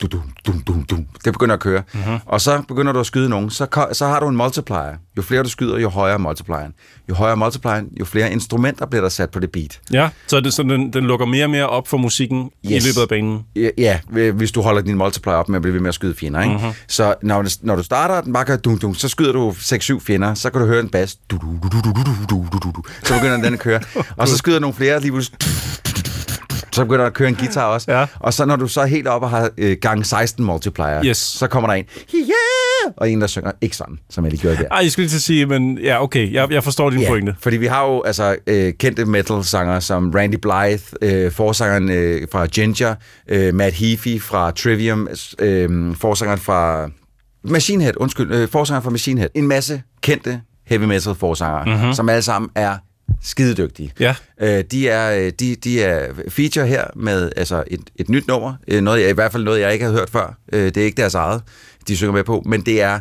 [0.02, 1.06] dum, dum, dum, dum, dum.
[1.24, 1.82] Det begynder at køre.
[1.92, 2.18] Mm-hmm.
[2.26, 3.50] Og så begynder du at skyde nogen.
[3.50, 4.94] Så, så har du en multiplier.
[5.16, 6.72] Jo flere du skyder, jo højere er multiplieren.
[7.08, 9.80] Jo højere er multiplieren, jo flere instrumenter bliver der sat på det beat.
[9.92, 12.84] Ja, så er det sådan, den, den lukker mere og mere op for musikken yes.
[12.84, 13.40] i løbet af banen.
[13.56, 13.98] Ja, Ja,
[14.32, 16.42] hvis du holder din multiplier op med at blive ved med at skyde fjender.
[16.42, 16.54] Ikke?
[16.54, 16.72] Mm-hmm.
[16.88, 20.34] Så når, når du starter, den bare gør dum, dum, så skyder du 6-7 fjender,
[20.34, 21.14] så kan du høre en bas.
[21.30, 22.82] Du, du, du, du, du, du, du, du, du, du.
[23.04, 23.80] Så begynder den at køre.
[24.16, 25.38] Og så skyder nogle flere lige pludselig.
[26.72, 27.92] Så begynder der at køre en guitar også.
[27.92, 28.06] Ja.
[28.20, 31.16] Og så når du så er helt oppe og har øh, gang 16 multiplier, Yes.
[31.18, 32.94] så kommer der en, yeah!
[32.96, 34.64] og en, der synger ikke sådan, som jeg lige gjorde der.
[34.70, 37.08] Ej, jeg skulle lige til at sige, men ja, okay, jeg, jeg forstår din Ja,
[37.08, 37.34] pointe.
[37.40, 42.46] fordi vi har jo altså øh, kendte metal-sanger som Randy Blythe, øh, forsangeren øh, fra
[42.46, 42.94] Ginger,
[43.28, 45.08] øh, Matt Heafy fra Trivium,
[45.38, 46.90] øh, forsangeren fra
[47.44, 49.30] Machine Head, undskyld, øh, forsangeren fra Machine Head.
[49.34, 51.92] En masse kendte heavy metal forsangere, mm-hmm.
[51.92, 52.76] som alle sammen er
[53.22, 53.92] skidedygtige.
[54.00, 54.14] Ja.
[54.40, 58.54] Øh, de, er, øh, de, de er feature her med altså et, et nyt nummer,
[58.68, 60.38] øh, noget, jeg, i hvert fald noget, jeg ikke havde hørt før.
[60.52, 61.42] Øh, det er ikke deres eget,
[61.88, 63.00] de synger med på, men det er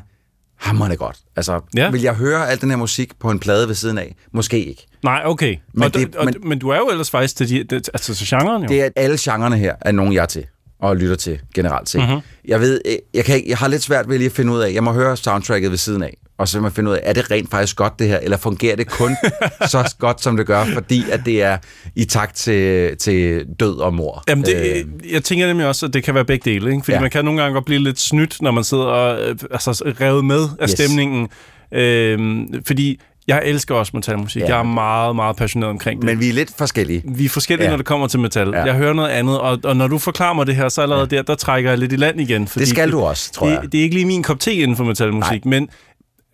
[0.58, 1.18] hammerende godt.
[1.36, 1.92] Altså, Ja.
[1.92, 4.16] vil jeg høre al den her musik på en plade ved siden af?
[4.32, 4.86] Måske ikke.
[5.04, 5.56] Nej, okay.
[5.74, 8.16] Men, og, det- og, men- men du er jo ellers faktisk til, de, det, altså,
[8.16, 8.68] til genren jo.
[8.68, 10.46] Det er, alle genrerne her er nogen, jeg er til
[10.82, 12.02] og lytter til generelt set.
[12.02, 12.20] Mm-hmm.
[12.46, 14.60] Jeg ved, øh, jeg, kan ikke, jeg har lidt svært ved lige at finde ud
[14.60, 17.00] af, jeg må høre soundtracket ved siden af, og så må jeg finde ud af,
[17.04, 19.16] er det rent faktisk godt det her, eller fungerer det kun
[19.70, 21.58] så godt, som det gør, fordi at det er
[21.96, 24.24] i takt til, til død og mor.
[24.28, 26.84] Jamen, det, øh, jeg tænker nemlig også, at det kan være begge dele, ikke?
[26.84, 27.02] Fordi ja.
[27.02, 30.26] Man kan nogle gange godt blive lidt snydt, når man sidder og øh, altså, revet
[30.26, 30.72] med af Yes.
[30.72, 31.28] stemningen.
[31.74, 34.42] Øhm, fordi jeg elsker også metalmusik.
[34.42, 34.48] Ja.
[34.48, 36.06] Jeg er meget, meget passioneret omkring det.
[36.06, 37.04] Men vi er lidt forskellige.
[37.06, 37.70] vi er forskellige, ja.
[37.70, 38.50] Når det kommer til metal.
[38.50, 38.64] Ja.
[38.64, 41.16] Jeg hører noget andet, og, og når du forklarer mig det her, så allerede ja.
[41.18, 42.48] der, der trækker jeg lidt i land igen.
[42.48, 43.62] Fordi Det skal du også, tror jeg.
[43.62, 45.70] Det, det er ikke lige min kop te inden for metalmusik, men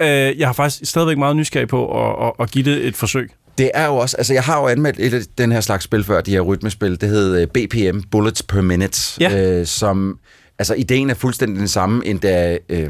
[0.01, 0.07] øh,
[0.39, 3.31] jeg har faktisk stadigvæk meget nysgerrig på at, at, at give det et forsøg.
[3.57, 6.03] Det er jo også, altså jeg har jo anmeldt et af den her slags spil
[6.03, 9.59] før, de her rytmespil, det hed øh, BPM, Bullets Per Minute, Ja.
[9.59, 10.19] øh, som,
[10.59, 12.89] altså ideen er fuldstændig den samme, endda øh,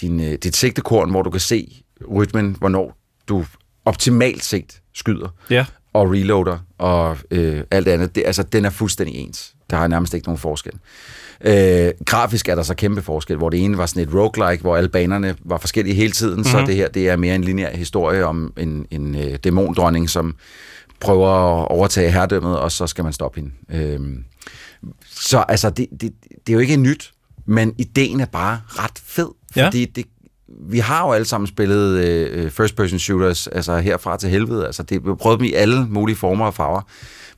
[0.00, 2.96] din, øh, dit sigtekorn, hvor du kan se rytmen, hvornår
[3.28, 3.44] du
[3.84, 5.64] optimalt set skyder Ja.
[5.92, 8.14] og reloader og øh, alt andet.
[8.14, 9.54] Det, altså, den er fuldstændig ens.
[9.70, 10.72] Der er nærmest ikke nogen forskel.
[11.44, 14.76] Øh, grafisk er der så kæmpe forskel, hvor det ene var sådan et roguelike, hvor
[14.76, 16.44] alle banerne var forskellige hele tiden, mm-hmm.
[16.50, 20.34] så det her det er mere en lineær historie om en, en øh, dæmondronning, som
[21.00, 21.28] prøver
[21.62, 23.52] at overtage herredømmet, og så skal man stoppe hende.
[23.72, 24.00] Øh,
[25.06, 26.12] så altså, det, det,
[26.46, 27.12] det er jo ikke nyt,
[27.46, 29.66] men ideen er bare ret fed, Ja.
[29.66, 30.04] fordi det,
[30.68, 34.66] vi har jo alle sammen spillet øh, first-person shooters, altså herfra til helvede.
[34.66, 36.80] Altså, det, vi har prøvet dem i alle mulige former og farver.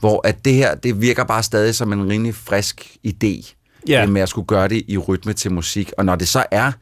[0.00, 3.54] Hvor at det her, det virker bare stadig som en rimelig frisk idé,
[3.88, 4.02] Ja.
[4.02, 5.92] øh, med at skulle gøre det i rytme til musik.
[5.98, 6.72] Og når det så er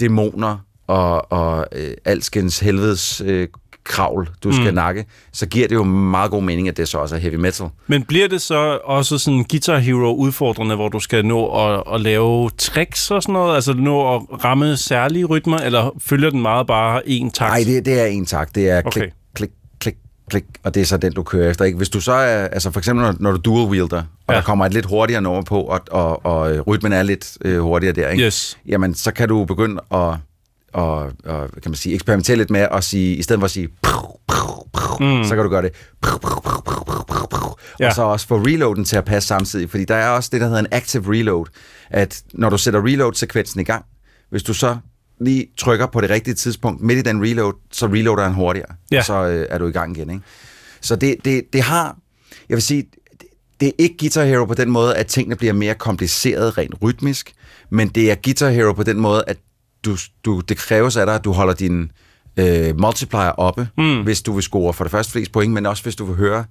[0.00, 3.48] dæmoner og, og øh, alskens helvedes øh,
[3.84, 4.74] kravl, du skal mm.
[4.74, 7.66] nakke, så giver det jo meget god mening, at det så også er heavy metal.
[7.86, 12.00] Men bliver det så også sådan Guitar Hero udfordrende, hvor du skal nå at, at
[12.00, 13.54] lave tricks og sådan noget?
[13.54, 17.50] Altså nå at ramme særlige rytmer, eller følger den meget bare en takt?
[17.50, 18.54] Nej, det, det er en tak.
[18.54, 18.90] Det er Okay.
[19.00, 19.94] klik, klik, klik,
[20.30, 21.64] klik, og det er så den, du kører efter.
[21.64, 21.76] Ikke?
[21.76, 24.32] Hvis du så er, altså for eksempel når, når du dual wielder, og Ja.
[24.32, 24.36] ja.
[24.38, 27.60] der kommer et lidt hurtigere nummer på, og, og, og øh, rytmen er lidt øh,
[27.60, 28.24] hurtigere der, ikke?
[28.24, 28.58] Yes.
[28.66, 30.14] jamen så kan du begynde at
[30.72, 33.68] og, og, kan man sige, eksperimentere lidt med at sige, i stedet for at sige,
[35.00, 35.24] mm.
[35.24, 35.72] så kan du gøre det,
[37.80, 37.84] Ja.
[37.84, 37.88] ja.
[37.88, 40.46] og så også få reloaden til at passe samtidig, fordi der er også det, der
[40.46, 41.46] hedder en active reload,
[41.90, 43.84] at når du sætter reload-sekvensen i gang,
[44.30, 44.76] hvis du så
[45.20, 48.98] lige trykker på det rigtige tidspunkt midt i den reload, så reloader han hurtigere, Ja.
[48.98, 50.10] og så øh, er du i gang igen.
[50.10, 50.22] Ikke?
[50.80, 51.96] Så det, det, det har,
[52.48, 52.84] jeg vil sige,
[53.60, 57.32] det er ikke Guitar Hero på den måde, at tingene bliver mere komplicerede rent rytmisk,
[57.70, 59.36] men det er Guitar Hero på den måde, at
[59.84, 61.90] du, du, det kræves af dig, at du holder din
[62.36, 64.02] øh, multiplier oppe, mm.
[64.02, 66.44] hvis du vil score for det første flest point, men også hvis du vil høre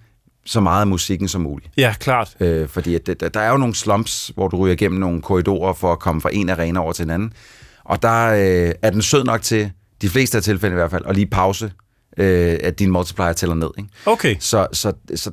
[0.46, 1.72] så meget af musikken som muligt.
[1.78, 2.36] Ja, klart.
[2.40, 5.74] Øh, fordi at, der, der er jo nogle slumps, hvor du ryger igennem nogle korridorer
[5.74, 7.34] for at komme fra en arena over til en anden.
[7.84, 11.04] Og der øh, er den sød nok til, de fleste af tilfælde i hvert fald,
[11.06, 11.72] at lige pause,
[12.18, 13.70] øh, at din multiplier tæller ned.
[13.78, 13.90] Ikke?
[14.06, 14.36] Okay.
[14.40, 15.32] Så, så, så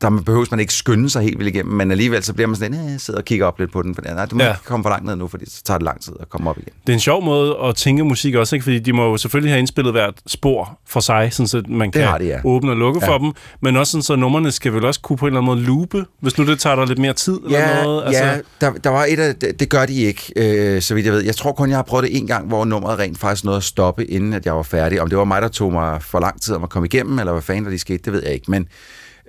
[0.00, 2.72] der behøves man ikke skynde sig helt vildt igennem, men alligevel så bliver man sådan,
[2.72, 4.48] lidt, eh, sidder og kigger op lidt på den, nej, du må Ja.
[4.48, 4.54] ja.
[4.54, 6.58] ikke komme for langt ned nu, fordi så tager det lang tid at komme op
[6.58, 6.72] igen.
[6.86, 8.62] Det er en sjov måde at tænke musik også, ikke?
[8.64, 12.02] fordi de må jo selvfølgelig have indspillet hvert spor for sig, sådan så man kan
[12.02, 12.40] har de, ja.
[12.44, 13.06] åbne og lukke ja.
[13.06, 13.12] Ja.
[13.12, 15.54] for dem, men også sådan, så numrene skal vel også kunne på en eller anden
[15.56, 18.04] måde loope, hvis nu det tager dig lidt mere tid eller noget.
[18.06, 21.06] Altså, ja der, der var et af, det, det gør de ikke, øh, så vidt
[21.06, 21.24] jeg ved.
[21.24, 23.62] Jeg tror kun, jeg har prøvet det en gang, hvor nummeret rent faktisk nåede at
[23.64, 25.00] stoppe, inden at jeg var færdig.
[25.02, 27.32] Om det var mig, der tog mig for lang tid om at komme igennem, eller
[27.32, 28.50] hvad fanden der lige skete, det ved jeg ikke.
[28.50, 28.68] Men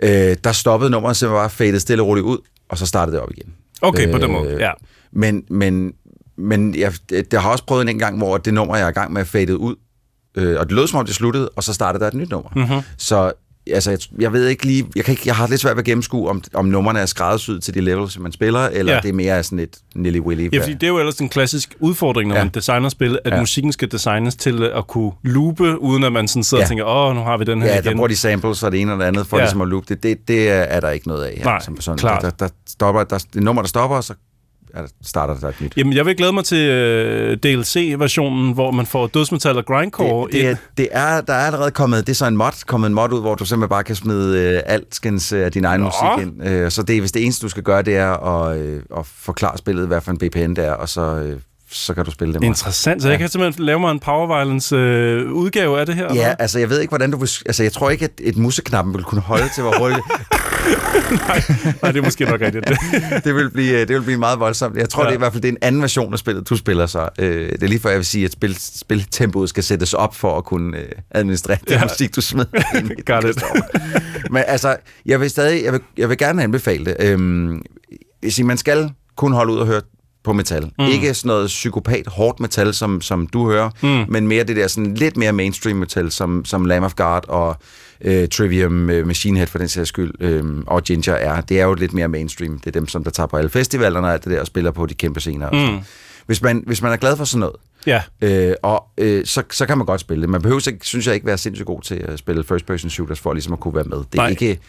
[0.04, 2.38] øh, der stoppede nummeret simpelthen bare fadet stille og roligt ud,
[2.70, 3.54] og så startede det op igen.
[3.82, 4.72] Okay, på den måde, ja.
[5.12, 5.94] Men, men,
[6.38, 8.92] men jeg, det, det har også prøvet en gang, hvor det nummer, jeg er i
[8.92, 9.76] gang med, fadet ud,
[10.38, 12.50] øh, og det lød som om det sluttede, og så startede der et nyt nummer.
[12.56, 12.62] Mhm.
[12.62, 12.82] Mm-hmm.
[12.98, 13.34] Så
[13.72, 15.86] altså, jeg, jeg ved ikke lige, jeg, kan ikke, jeg har lidt svært ved at
[15.86, 18.96] gennemskue, om, om numrene er skræddersyet til de levels, som man spiller, eller Ja.
[18.98, 19.02] ja.
[19.02, 20.50] det er mere sådan et nilly-willy.
[20.54, 22.40] Ja, fordi det er jo ellers en klassisk udfordring, når ja.
[22.40, 22.46] Ja.
[22.46, 23.36] man designer spil, at ja.
[23.36, 23.42] Ja.
[23.42, 26.66] musikken skal designes til at kunne loope, uden at man sådan sidder ja.
[26.66, 26.70] og Ja.
[26.70, 27.84] tænker, åh, nu har vi den her Ja, igen.
[27.86, 29.42] der bruger de samples og det ene og det andet for Ja.
[29.42, 29.46] ja.
[29.46, 30.04] ligesom at loop det.
[30.04, 31.44] Det, det er, er der ikke noget af her.
[31.44, 31.98] Nej, som sådan.
[31.98, 32.22] klart.
[32.22, 34.14] Der, der, stopper, der, det er et nummer, der stopper, og så
[35.04, 35.74] starter der et nyt.
[35.78, 40.34] Jamen, jeg vil glæde mig til øh, DLC-versionen, hvor man får dødsmetal og grindcore Det,
[40.34, 40.58] det, ind.
[40.78, 43.22] det er, der er allerede kommet, det er så en mod, kommet en mod ud,
[43.22, 45.86] hvor du simpelthen bare kan smide øh, alskens af din egen Nå.
[45.86, 46.48] musik ind.
[46.48, 49.58] Øh, så det, hvis det eneste, du skal gøre, det er at, øh, at forklare
[49.58, 51.40] spillet, hvad for en BPN det er, og så, øh,
[51.72, 52.44] så kan du spille det.
[52.44, 56.04] Interessant, så jeg kan simpelthen lave mig en Power Violence øh, udgave af det her.
[56.08, 56.36] eller Ja, hvad?
[56.40, 57.30] altså jeg ved ikke, hvordan du vil...
[57.46, 60.02] Altså jeg tror ikke, at et museknappen vil kunne holde til, hvor hurtigt
[61.82, 62.66] Nej, det er måske nok rigtigt.
[63.26, 64.78] det vil blive, det vil blive meget voldsomt.
[64.78, 65.08] Jeg tror, Ja.
[65.08, 65.10] ja.
[65.12, 67.10] det er i hvert fald det er en anden version af spillet, du spiller så.
[67.20, 70.38] Øh, det er lige før, jeg vil sige, at spil, spiltempoet skal sættes op for
[70.38, 71.82] at kunne øh, administrere det Ja.
[71.84, 72.46] musik, du smider
[72.80, 73.30] ind i Got it.
[73.30, 73.62] Christoffer.
[74.32, 74.76] Men altså,
[75.06, 76.96] jeg vil stadig, jeg vil, jeg vil gerne anbefale det.
[77.00, 77.62] Øhm,
[78.24, 79.82] jeg siger, man skal kun holde ud og høre
[80.26, 80.72] på metal.
[80.80, 80.86] Mm.
[80.86, 84.12] Ikke sådan noget psykopat hårdt metal, som, som du hører, mm.
[84.12, 87.58] men mere det der sådan lidt mere mainstream metal, som, som Lamb of God og
[88.02, 91.42] øh, Trivium, øh, Machine Head for den sags skyld, øh, og Ginger er.
[91.42, 92.60] Det er jo lidt mere mainstream.
[92.60, 94.72] Det er dem, som der tager på alle festivalerne og alt det der, og spiller
[94.72, 95.50] på de kæmpe scener.
[95.52, 95.80] Sådan.
[96.26, 97.56] Hvis, man, hvis man er glad for sådan noget,
[97.88, 100.30] Ja, Øh, og øh, så, så kan man godt spille det.
[100.30, 103.54] Man behøver synes jeg ikke, være sindssygt god til at spille first-person shooters, for ligesom
[103.54, 103.98] at kunne være med.
[103.98, 104.30] Det er, Nej.
[104.30, 104.60] ikke,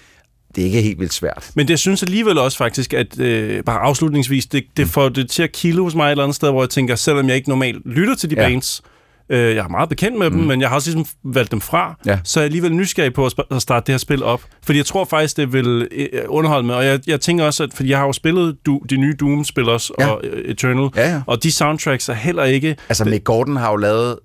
[0.56, 1.50] det er ikke helt vildt svært.
[1.54, 5.42] men det synes alligevel også faktisk, at øh, bare afslutningsvis, det, det får det til
[5.42, 7.82] at kilde hos mig et eller andet sted, hvor jeg tænker, selvom jeg ikke normalt
[7.86, 8.48] lytter til de ja.
[8.48, 8.82] Bands,
[9.30, 11.98] øh, jeg er meget bekendt med dem, men jeg har også ligesom valgt dem fra,
[12.06, 12.18] Ja.
[12.24, 14.42] så er jeg alligevel nysgerrig på at, at starte det her spil op.
[14.64, 17.70] Fordi jeg tror faktisk, det vil øh, underholde mig, og jeg, jeg tænker også, at
[17.74, 20.06] fordi jeg har jo spillet du, de nye Doom-spil også, Ja.
[20.08, 21.20] og øh, Eternal, Ja, ja.
[21.26, 24.18] og de soundtracks er heller ikke Altså, Mick Gordon har jo lavet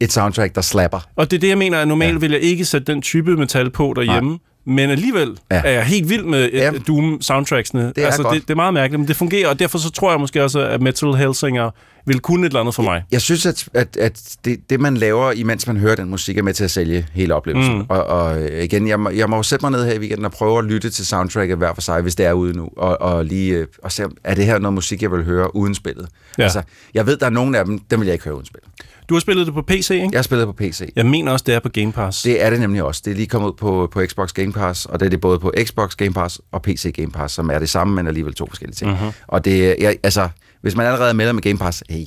[0.00, 1.06] et soundtrack, der slapper.
[1.16, 2.18] Og det er det, jeg mener, at normalt ja.
[2.18, 4.38] vil jeg ikke sætte den type metal på derhjemme.
[4.66, 5.62] Men alligevel Ja.
[5.64, 6.64] er jeg helt vild med Ja.
[6.64, 6.78] ja.
[6.78, 7.92] Doom-soundtracksene.
[7.96, 8.34] er altså, godt.
[8.34, 10.60] det, det er meget mærkeligt, men det fungerer, og derfor så tror jeg måske også,
[10.60, 11.70] at Metal Hellsinger
[12.06, 13.02] vil kunne et eller andet for mig.
[13.12, 16.42] Jeg synes, at, at, at det, det, man laver, imens man hører den musik, er
[16.42, 17.78] med til at sælge hele oplevelsen.
[17.78, 17.84] Mm.
[17.88, 20.32] Og, og igen, jeg må, jeg må jo sætte mig ned her i weekenden og
[20.32, 23.24] prøve at lytte til soundtracket hver for sig, hvis det er ude nu, og, og
[23.24, 26.08] lige øh, og se, er det her noget musik, jeg vil høre uden spillet?
[26.38, 26.42] Ja.
[26.42, 26.62] Altså,
[26.94, 28.70] jeg ved, der er nogle af dem, dem vil jeg ikke høre uden spillet.
[29.10, 30.08] Du har spillet det på PC, ikke?
[30.12, 30.92] Jeg har spillet på PC.
[30.96, 32.22] Jeg mener også, det er på Game Pass.
[32.22, 33.02] Det er det nemlig også.
[33.04, 35.38] Det er lige kommet ud på, på Xbox Game Pass, og det er det både
[35.38, 38.46] på Xbox Game Pass og PC Game Pass, som er det samme, men alligevel to
[38.46, 38.90] forskellige ting.
[38.90, 39.00] Mhm.
[39.00, 39.14] Mm-hmm.
[39.28, 40.28] Og det, jeg, altså,
[40.62, 42.04] hvis man allerede er medlem med Game Pass, hey,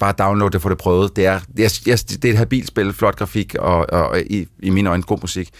[0.00, 1.16] bare download det, få det prøvet.
[1.16, 4.46] Det er, det er, det er et habilt spil, flot grafik og, og, og i,
[4.62, 5.50] i mine øjne god musik.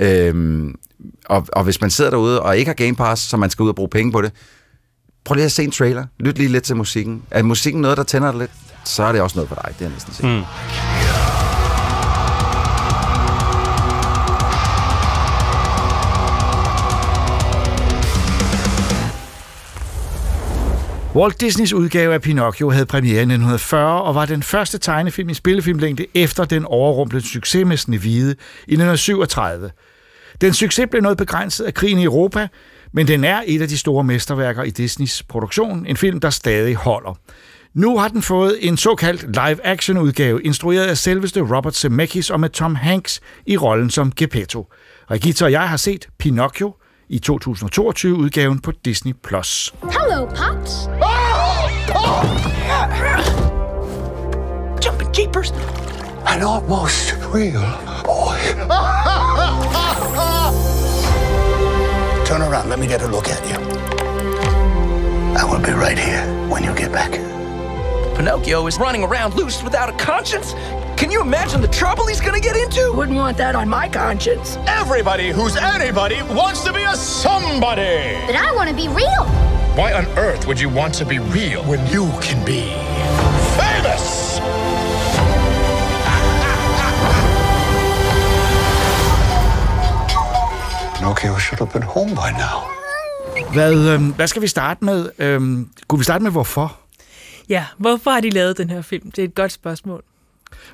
[0.00, 0.74] Øhm,
[1.24, 3.68] og, og hvis man sidder derude og ikke har Game Pass, så man skal ud
[3.68, 4.32] og bruge penge på det,
[5.24, 6.06] prøv lige at se en trailer.
[6.18, 7.22] Lyt lige lidt til musikken.
[7.30, 8.50] Er musikken noget, der tænder dig lidt,
[8.84, 10.36] så er det også noget for dig, det er jeg næsten sikker.
[10.36, 10.44] Mm.
[21.14, 25.34] Walt Disneys udgave af Pinocchio havde premiere i 1940 og var den første tegnefilm i
[25.34, 28.30] spillefilmlængde efter den overrumplede succes med Snevide
[28.66, 29.70] i 1937.
[30.40, 32.48] Den succes blev noget begrænset af krigen i Europa,
[32.92, 36.74] men den er et af de store mesterværker i Disneys produktion, en film, der stadig
[36.76, 37.18] holder.
[37.74, 42.48] Nu har den fået en såkaldt live-action udgave, instrueret af selveste Robert Zemeckis og med
[42.48, 44.66] Tom Hanks i rollen som Geppetto.
[45.10, 46.74] Regita og jeg har set Pinocchio
[47.08, 49.12] i 2022-udgaven på Disney+.
[49.22, 49.74] Plus.
[49.82, 50.72] Hello, Pops.
[54.86, 55.50] Jumping jeepers.
[56.26, 57.66] An almost real
[58.04, 58.36] boy.
[62.30, 62.68] Turn around.
[62.68, 63.56] Let me get a look at you.
[65.36, 67.10] I will be right here when you get back.
[68.16, 70.52] Pinocchio is running around loose without a conscience.
[70.96, 72.92] Can you imagine the trouble he's gonna get into?
[72.92, 74.58] Wouldn't want that on my conscience.
[74.68, 78.16] Everybody who's anybody wants to be a somebody.
[78.26, 79.24] But I want to be real.
[79.74, 82.89] Why on earth would you want to be real when you can be
[91.14, 93.52] Pinocchio should have been home by now.
[93.52, 95.10] Hvad, øhm, hvad skal vi starte med?
[95.18, 96.76] Øhm, kunne vi starte med hvorfor?
[97.48, 99.10] Ja, hvorfor har de lavet den her film?
[99.10, 100.02] Det er et godt spørgsmål.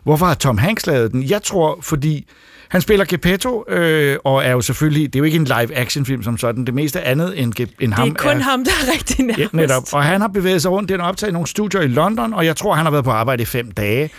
[0.03, 1.23] Hvorfor har Tom Hanks lavet den?
[1.31, 2.27] Jeg tror, fordi
[2.69, 6.39] han spiller Geppetto, øh, og er jo selvfølgelig, det er jo ikke en live-action-film som
[6.39, 9.53] sådan, det meste andet end, end Det ham er kun ham, der er rigtig nærmest.
[9.55, 9.83] Ja, netop.
[9.93, 12.47] Og han har bevæget sig rundt, den har optaget i nogle studier i London, og
[12.47, 14.11] jeg tror, han har været på arbejde i fem dage.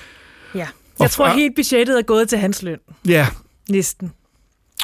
[0.56, 0.62] Ja.
[0.62, 0.68] Og
[1.04, 2.80] Jeg tror, fra- helt budgettet er gået til hans løn.
[3.08, 3.28] Ja,
[3.70, 4.12] Næsten.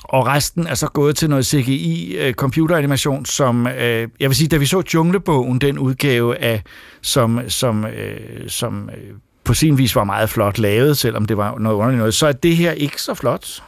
[0.04, 4.48] Og resten er så gået til noget CGI øh, computeranimation, som øh, jeg vil sige,
[4.48, 6.64] da vi så Junglebogen, den udgave af,
[7.02, 9.12] som, som, øh, som øh,
[9.44, 12.32] på sin vis var meget flot lavet, selvom det var noget underligt noget, så er
[12.32, 13.64] det her ikke så flot.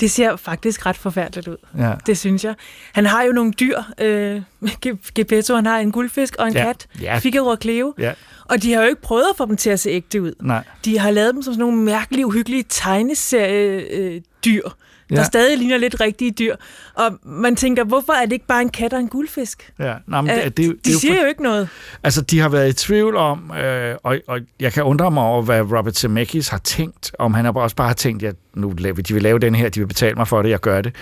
[0.00, 1.56] Det ser faktisk ret forfærdeligt ud.
[1.78, 1.92] Ja.
[2.06, 2.54] Det synes jeg.
[2.92, 3.78] Han har jo nogle dyr.
[4.00, 4.42] Øh,
[4.86, 6.64] Ge- Geppetto, han har en guldfisk og en Ja.
[6.64, 6.86] kat.
[7.02, 7.18] Ja.
[7.18, 7.94] Figaro og Cleo.
[7.98, 8.12] Ja,
[8.44, 10.32] Og de har jo ikke prøvet at få dem til at se ægte ud.
[10.42, 10.64] nej.
[10.84, 14.62] De har lavet dem som sådan nogle mærkelige, uhyggelige tegneseriedyr, øh, dyr,
[15.10, 15.24] der Ja.
[15.24, 16.56] stadig ligner lidt rigtige dyr.
[16.94, 19.72] Og man tænker, hvorfor er det ikke bare en kat og en guldfisk?
[19.78, 21.42] Ja, nej, men Øh, det, det, det, de det er jo siger for- jo ikke
[21.42, 21.68] noget.
[22.02, 25.42] Altså, de har været i tvivl om, øh, og, og jeg kan undre mig over,
[25.42, 29.02] hvad Robert Zemeckis har tænkt, om han har også bare har tænkt, at nu laver,
[29.02, 30.94] de vil lave den her, de vil betale mig for det, jeg gør det.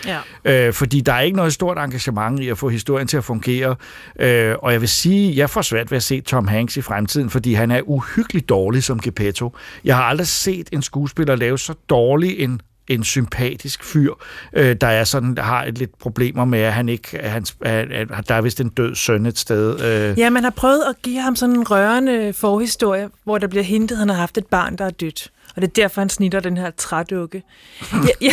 [0.45, 0.67] Ja.
[0.69, 3.77] Øh, fordi der er ikke noget stort engagement i at få historien til at fungere.
[4.21, 7.31] Øh, og jeg vil sige, jeg får svært ved at se Tom Hanks i fremtiden,
[7.31, 9.57] fordi han er uhyggeligt dårlig som Geppetto.
[9.85, 14.13] Jeg har aldrig set en skuespiller lave så dårlig en en sympatisk fyr,
[14.53, 17.45] øh, der er sådan, der har et lidt problemer med, at han ikke, at han,
[17.61, 19.81] at, at, der er vist en død søn et sted.
[19.81, 23.65] Øh, Ja, man har prøvet at give ham sådan en rørende forhistorie, hvor der bliver
[23.65, 25.31] hintet, at han har haft et barn, der er dødt.
[25.57, 27.43] Og det er derfor, han snitter den her trædukke.
[27.93, 28.33] jeg,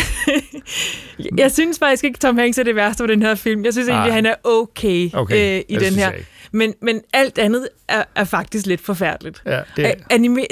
[1.18, 3.64] jeg, jeg, synes faktisk ikke, Tom Hanks er det værste ved den her film.
[3.64, 4.14] Jeg synes egentlig, Nej.
[4.14, 6.12] han er okay, Okay, øh, i den her.
[6.52, 9.42] Men, men alt andet er, er faktisk lidt forfærdeligt.
[9.46, 10.44] Ja, det Anime,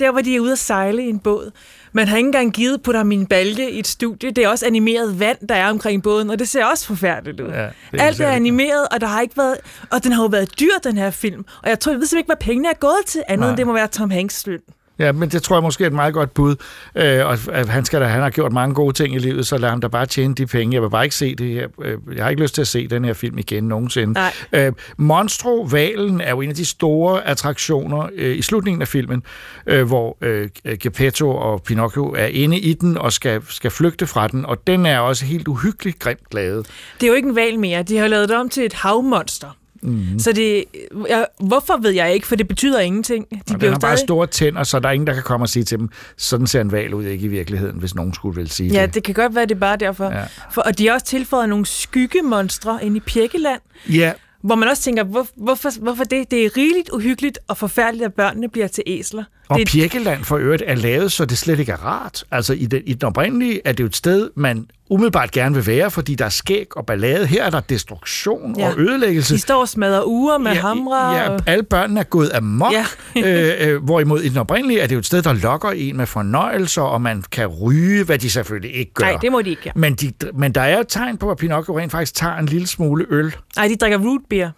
[0.00, 1.50] der, hvor de er ude at sejle i en båd.
[1.92, 4.30] Man har ikke engang givet på i en balje i et studie.
[4.30, 7.48] Det er også animeret vand, der er omkring båden, og det ser også forfærdeligt ud.
[7.48, 9.56] Ja, det er Alt er animeret, og der har ikke været...
[9.90, 11.44] Og den har jo været dyr, den her film.
[11.62, 13.48] Og jeg tror, jeg ved simpelthen ikke, hvad pengene er gået til, andet Nej.
[13.48, 14.60] end det må være Tom Hanks løn.
[15.00, 16.56] Ja, men det tror jeg måske er et meget godt bud.
[16.94, 19.58] Øh, og at han, skal da, han har gjort mange gode ting i livet, så
[19.58, 20.74] lad ham da bare tjene de penge.
[20.74, 21.68] Jeg vil bare ikke se det her.
[21.82, 24.12] Øh, Jeg har ikke lyst til at se den her film igen nogensinde.
[24.12, 24.32] Nej.
[24.52, 29.22] Øh, Monstro Valen er jo en af de store attraktioner øh, i slutningen af filmen,
[29.66, 30.48] øh, hvor øh,
[30.82, 34.86] Geppetto og Pinocchio er inde i den og skal, skal flygte fra den, og den
[34.86, 36.66] er også helt uhyggeligt grimt lavet.
[37.00, 37.82] Det er jo ikke en val mere.
[37.82, 39.56] De har lavet det om til et havmonster.
[39.82, 40.18] Mm.
[40.18, 40.64] Så det,
[41.08, 43.26] jeg, hvorfor ved jeg ikke, for det betyder ingenting.
[43.30, 43.98] De og den har jo bare stadig...
[43.98, 46.60] store tænder, så der er ingen, der kan komme og sige til dem, sådan ser
[46.60, 48.94] en val ud ikke i virkeligheden, hvis nogen skulle vel sige Ja, det.
[48.94, 50.04] det kan godt være, det er bare derfor.
[50.10, 50.24] Ja.
[50.50, 54.12] For, og de har også tilføjet nogle skyggemonstre ind i Pirkeland, Ja,
[54.42, 56.30] hvor man også tænker, hvor, hvorfor, hvorfor det?
[56.30, 59.24] Det er rigeligt uhyggeligt og forfærdeligt, at børnene bliver til æsler.
[59.48, 62.24] Og det, Pirkeland for øvrigt er lavet, så det slet ikke er rart.
[62.30, 65.66] Altså i den, i den oprindelige er det jo et sted, man umiddelbart gerne vil
[65.66, 67.26] være, fordi der er skæg og ballade.
[67.26, 68.68] Her er der destruktion ja.
[68.68, 69.34] Og ødelæggelse.
[69.34, 71.16] de står og smadrer uger med ja, hamre.
[71.16, 71.40] Ja, og...
[71.46, 72.86] alle børnene er gået amok, ja.
[73.26, 76.06] Øh, øh, hvorimod i den oprindelige er det jo et sted, der lokker en med
[76.06, 79.04] fornøjelser, og man kan ryge, hvad de selvfølgelig ikke gør.
[79.04, 79.62] Nej, det må de ikke.
[79.64, 79.72] Ja.
[79.74, 82.66] men, de, men der er et tegn på, at Pinocchio rent faktisk tager en lille
[82.66, 83.36] smule øl.
[83.56, 84.50] Nej, de drikker root beer.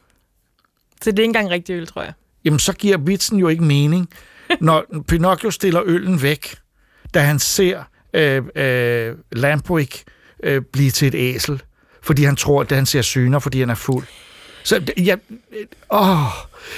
[1.02, 2.12] Så det er ikke engang rigtig øl, tror jeg.
[2.44, 4.08] Jamen, så giver vitsen jo ikke mening,
[4.60, 6.54] når Pinocchio stiller øllen væk,
[7.14, 7.82] da han ser
[8.14, 10.02] øh, øh, Lampwick
[10.42, 11.62] øh, blive til et æsel,
[12.02, 14.05] fordi han tror, at han ser syner, fordi han er fuld.
[14.64, 15.18] Så det- jeg...
[15.52, 16.16] Øh, åh.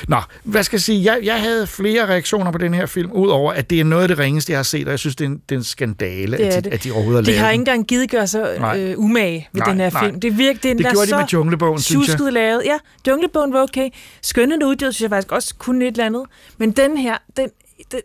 [0.08, 1.12] Nå, hvad skal jeg sige?
[1.12, 4.08] Jeg, jeg havde flere reaktioner på den her film, udover at det er noget af
[4.08, 6.36] det ringeste, jeg har set, og jeg synes, det er en, det er en skandale,
[6.36, 6.74] Det er at, de, det.
[6.76, 8.80] at de overhovedet har De har lavet ikke engang givet gøre sig Nej.
[8.80, 10.04] øh, umage ved Nej, den her nej.
[10.04, 10.20] film.
[10.20, 12.32] Det er virkelig, den Det gjorde de med Junglebogen, synes jeg.
[12.32, 12.62] lavet.
[12.64, 13.90] Ja, Junglebogen var okay.
[14.22, 16.22] Skønne uddyret, synes jeg faktisk også kunne et eller andet.
[16.58, 17.48] Men den her, den,
[17.92, 18.00] den,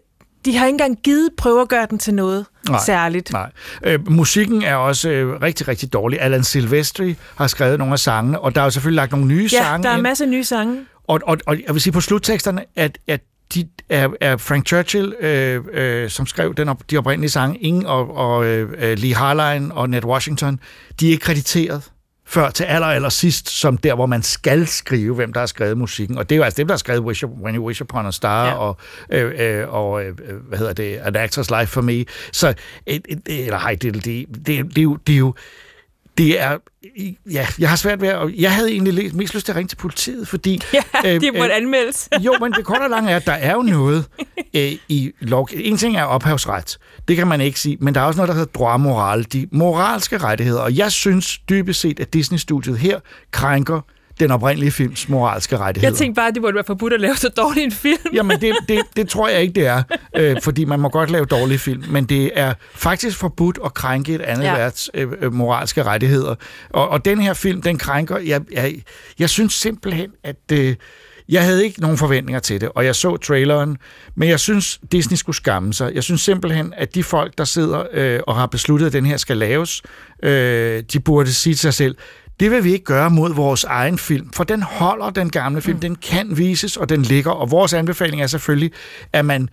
[0.45, 3.31] de har ikke engang givet prøve at gøre den til noget Nej, særligt.
[3.31, 3.51] Nej.
[3.83, 6.21] Øh, musikken er også øh, rigtig, rigtig dårlig.
[6.21, 9.49] Alan Silvestri har skrevet nogle af sangene, og der er jo selvfølgelig lagt nogle nye
[9.53, 10.01] Ja, sange der er ind.
[10.03, 10.81] masser af nye sange.
[11.07, 13.21] Og, og, og jeg vil sige på slutteksterne, at, at
[13.53, 17.85] de er, er Frank Churchill, øh, øh, som skrev den op, de oprindelige sange, Ingen
[17.85, 20.59] og, og øh, Lee Harline og Ned Washington,
[20.99, 21.83] de er ikke krediteret
[22.29, 25.77] før til aller, aller sidst, som der, hvor man skal skrive, hvem der har skrevet
[25.77, 26.17] musikken.
[26.17, 28.11] Og det er jo altså dem, der har skrevet Wish, When You Wish Upon a
[28.11, 28.53] Star Ja.
[28.53, 28.77] og,
[29.11, 30.13] øh, øh, og øh,
[30.47, 32.05] hvad hedder det, An Actor's Life for Me.
[32.31, 32.47] Så,
[32.87, 35.33] øh, øh, eller hej, det, det, det, det, det, er jo- det er jo
[36.19, 36.57] det er,
[37.31, 39.67] ja, jeg har svært ved at, jeg havde egentlig læst- mest lyst til at ringe
[39.67, 40.61] til politiet, fordi...
[41.03, 42.09] Ja, de burde anmeldes.
[42.25, 44.05] jo, men det korte og lange er, at der er jo noget
[44.55, 45.47] øh, i lov.
[45.53, 46.77] En ting er ophavsret,
[47.07, 49.47] det kan man ikke sige, men der er også noget, der hedder droit moral, de
[49.51, 52.99] moralske rettigheder, og jeg synes dybest set, at Disney-studiet her
[53.31, 53.81] krænker
[54.19, 55.91] den oprindelige films moralske rettigheder.
[55.91, 58.13] Jeg tænkte bare, at det burde være forbudt at lave så dårlig en film.
[58.13, 59.83] Jamen, det, det, det tror jeg ikke, det er,
[60.15, 64.13] øh, fordi man må godt lave dårlige film, men det er faktisk forbudt at krænke
[64.13, 64.53] et andet ja.
[64.53, 66.35] Værts øh, øh, moralske rettigheder.
[66.69, 68.17] Og, og den her film, den krænker...
[68.17, 68.75] Jeg, jeg,
[69.19, 70.35] jeg synes simpelthen, at...
[70.51, 70.75] Øh,
[71.29, 73.77] jeg havde ikke nogen forventninger til det, og jeg så traileren,
[74.15, 75.91] men jeg synes, Disney skulle skamme sig.
[75.95, 79.17] Jeg synes simpelthen, at de folk, der sidder øh, og har besluttet, at den her
[79.17, 79.81] skal laves,
[80.23, 81.95] øh, de burde sige til sig selv,
[82.39, 85.75] det vil vi ikke gøre mod vores egen film, for den holder den gamle film,
[85.75, 85.81] mm.
[85.81, 88.71] den kan vises, og den ligger, og vores anbefaling er selvfølgelig,
[89.13, 89.49] at man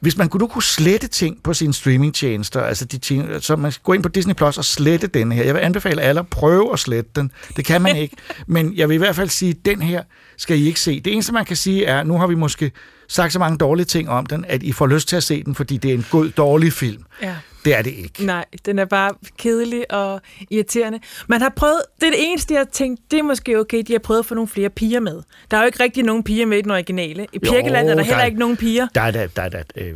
[0.00, 3.72] hvis man kunne, nu kunne slette ting på sine streamingtjenester, altså de ting, så man
[3.72, 5.44] skal gå ind på Disney Plus og slette den her.
[5.44, 7.32] Jeg vil anbefale alle at prøve at slette den.
[7.56, 8.16] Det kan man ikke.
[8.46, 10.02] Men jeg vil i hvert fald sige, at den her
[10.38, 11.00] skal I ikke se.
[11.00, 12.72] Det eneste, man kan sige, er, nu har vi måske
[13.08, 15.54] sagt så mange dårlige ting om den, at I får lyst til at se den,
[15.54, 17.02] fordi det er en god, dårlig film.
[17.22, 17.34] Ja.
[17.64, 18.26] Det er det ikke.
[18.26, 20.20] Nej, den er bare kedelig og
[20.50, 20.98] irriterende.
[21.26, 23.92] Man har prøvet, det er det eneste, jeg har tænkt, det er måske okay, de
[23.92, 25.22] har prøvet at få nogle flere piger med.
[25.50, 27.26] Der er jo ikke rigtig nogen piger med i den originale.
[27.32, 28.86] I Pirkeland er der der heller er- ikke nogen piger.
[28.94, 29.94] Der er der er da øh, øh,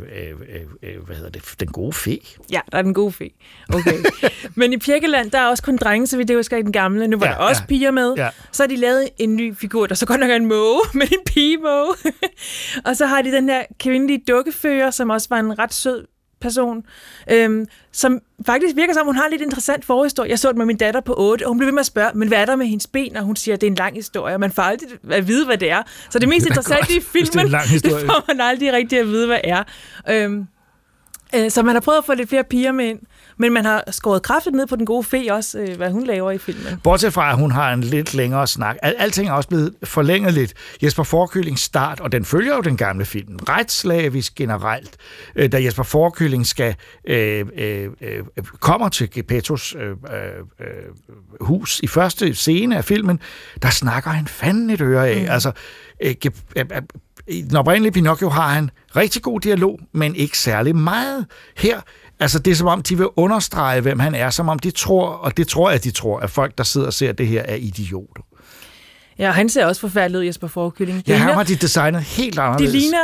[0.83, 2.19] øh, øh, hvad hedder det, den gode fe.
[2.51, 3.29] Ja, der er den gode fe.
[3.73, 3.97] Okay.
[4.55, 7.07] Men i Pirkeland, der er også kun drenge, så vidt det husker i den gamle.
[7.07, 7.67] Nu var ja, der også ja.
[7.67, 8.13] piger med.
[8.17, 8.29] Ja.
[8.51, 11.07] Så har de lavet en ny figur, der så godt nok er en måge, men
[11.11, 11.95] en pigemåge.
[12.85, 16.05] og så har de den her kvindelige dukkefører, som også var en ret sød
[16.41, 16.83] person,
[17.31, 20.29] øhm, som faktisk virker som, hun har en lidt interessant forhistorie.
[20.29, 22.11] Jeg så det med min datter på 8, og hun blev ved med at spørge,
[22.15, 23.17] men hvad er der med hendes ben?
[23.17, 25.45] Og hun siger, at det er en lang historie, og man får aldrig at vide,
[25.45, 25.83] hvad det er.
[26.09, 27.71] Så det mest Det er interessante i godt, hvis det er en filmen, lang det
[27.71, 28.05] historie.
[28.05, 29.63] får man aldrig rigtig at vide, hvad er.
[30.09, 30.45] Øhm, øh,
[31.49, 32.99] så man har prøvet at få lidt flere piger med ind,
[33.37, 36.31] men man har skåret kraftigt ned på den gode fe også, øh, hvad hun laver
[36.31, 36.79] i filmen.
[36.83, 38.77] Bortset fra, at hun har en lidt længere snak.
[38.81, 40.53] Al- alting er også blevet forlænget lidt.
[40.83, 44.97] Jesper Forkylling start, og den følger jo den gamle film, retslavisk generelt,
[45.35, 46.75] øh, da Jesper Forkylling skal
[47.07, 48.23] øh, øh, øh,
[48.59, 49.95] kommer til Gepettos øh, øh,
[50.59, 50.67] øh,
[51.41, 53.19] hus i første scene af filmen,
[53.61, 55.21] der snakker han fanden et øre af.
[55.21, 55.31] Mm.
[55.31, 55.51] Altså,
[56.03, 56.81] øh, øh, øh,
[57.27, 61.25] i den oprindelige Pinocchio har han rigtig god dialog, men ikke særlig meget.
[61.57, 61.79] Her,
[62.19, 65.07] altså det er som om, de vil understrege, hvem han er, som om de tror,
[65.09, 67.55] og det tror jeg, de tror, at folk, der sidder og ser det her, er
[67.55, 68.21] idioter.
[69.19, 70.97] Ja, og han ser også forfærdelig ud, Jesper Forkylling.
[70.97, 72.73] Det Ja, ligner- har de designet helt Det anderledes.
[72.73, 72.97] ligner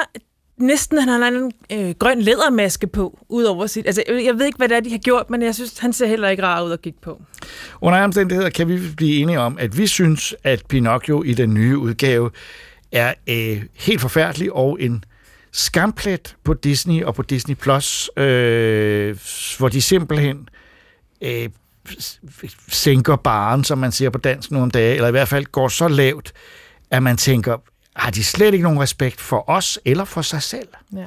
[0.57, 3.85] næsten, han har en øh, grøn lædermaske på, ud over sit...
[3.85, 6.07] Altså, jeg ved ikke, hvad det er, de har gjort, men jeg synes, han ser
[6.07, 7.21] heller ikke rar ud at kigge på.
[7.81, 11.77] Under omstændigheder kan vi blive enige om, at vi synes, at Pinocchio i den nye
[11.77, 12.31] udgave
[12.91, 15.03] er øh, helt forfærdelig og en
[15.51, 19.17] skamplet på Disney og på Disney Plus, øh,
[19.57, 20.49] hvor de simpelthen
[21.21, 21.49] øh,
[22.67, 25.87] sænker baren, som man siger på dansk nogle dage, eller i hvert fald går så
[25.87, 26.31] lavt,
[26.91, 27.57] at man tænker,
[27.95, 30.67] har de slet ikke nogen respekt for os eller for sig selv?
[30.95, 31.05] Ja.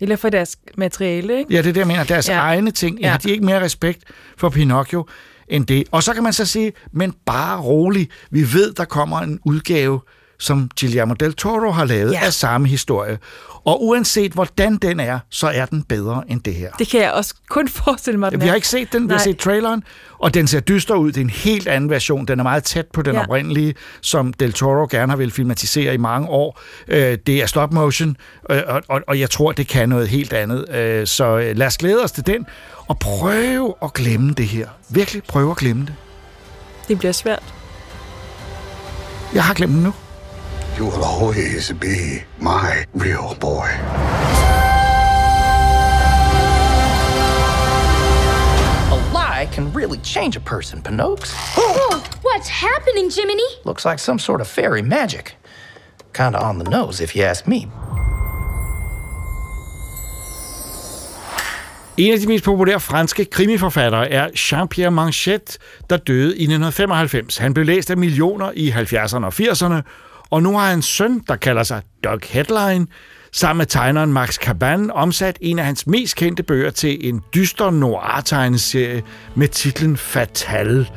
[0.00, 1.52] Eller for deres materiale, ikke?
[1.54, 2.04] Ja, det er det, jeg mener.
[2.04, 2.38] Deres Ja.
[2.38, 3.00] egne ting.
[3.00, 3.10] Ja.
[3.10, 4.04] Har de ikke mere respekt
[4.36, 5.06] for Pinocchio
[5.48, 5.84] end det?
[5.90, 8.08] Og så kan man så sige, men bare rolig.
[8.30, 10.00] Vi ved, der kommer en udgave,
[10.40, 12.20] som Guillermo del Toro har lavet Ja.
[12.26, 13.18] af samme historie.
[13.64, 16.70] Og uanset hvordan den er, så er den bedre end det her.
[16.78, 19.18] Det kan jeg også kun forestille mig, den Vi har ikke set den, vi har
[19.18, 19.24] Nej.
[19.24, 19.82] set traileren,
[20.18, 21.08] og den ser dyster ud.
[21.12, 22.24] Det er en helt anden version.
[22.26, 23.22] Den er meget tæt på den Ja.
[23.22, 26.60] oprindelige, som Del Toro gerne har vil filmatisere i mange år.
[26.88, 28.16] Øh, Det er stop motion,
[28.50, 30.64] øh, og- og, og jeg tror, det kan noget helt andet.
[30.74, 32.46] Øh, Så lad os glæde os til den,
[32.88, 34.68] og prøve at glemme det her.
[34.88, 35.94] Virkelig prøve at glemme det.
[36.88, 37.42] Det bliver svært.
[39.34, 39.92] Jeg har glemt det nu.
[40.80, 43.68] You will always be my real boy.
[48.90, 51.36] A lie can really change a person, Pinocchio.
[52.22, 53.50] What's happening, Jiminy?
[53.66, 55.36] Looks like some sort of fairy magic.
[56.14, 57.66] Kinda on the nose, if you ask me.
[61.96, 65.58] En af de mest populære franske krimiforfattere er Jean-Pierre Manchette,
[65.90, 67.36] der døde i 1995.
[67.36, 69.82] Han blev læst af millioner i 70'erne og 80'erne,
[70.30, 72.86] og nu har han en søn, der kalder sig Doug Headline,
[73.32, 77.70] sammen med tegneren Max Caban omsat en af hans mest kendte bøger til en dyster
[77.70, 79.02] noir-tegneserie
[79.34, 80.90] med titlen Fatal.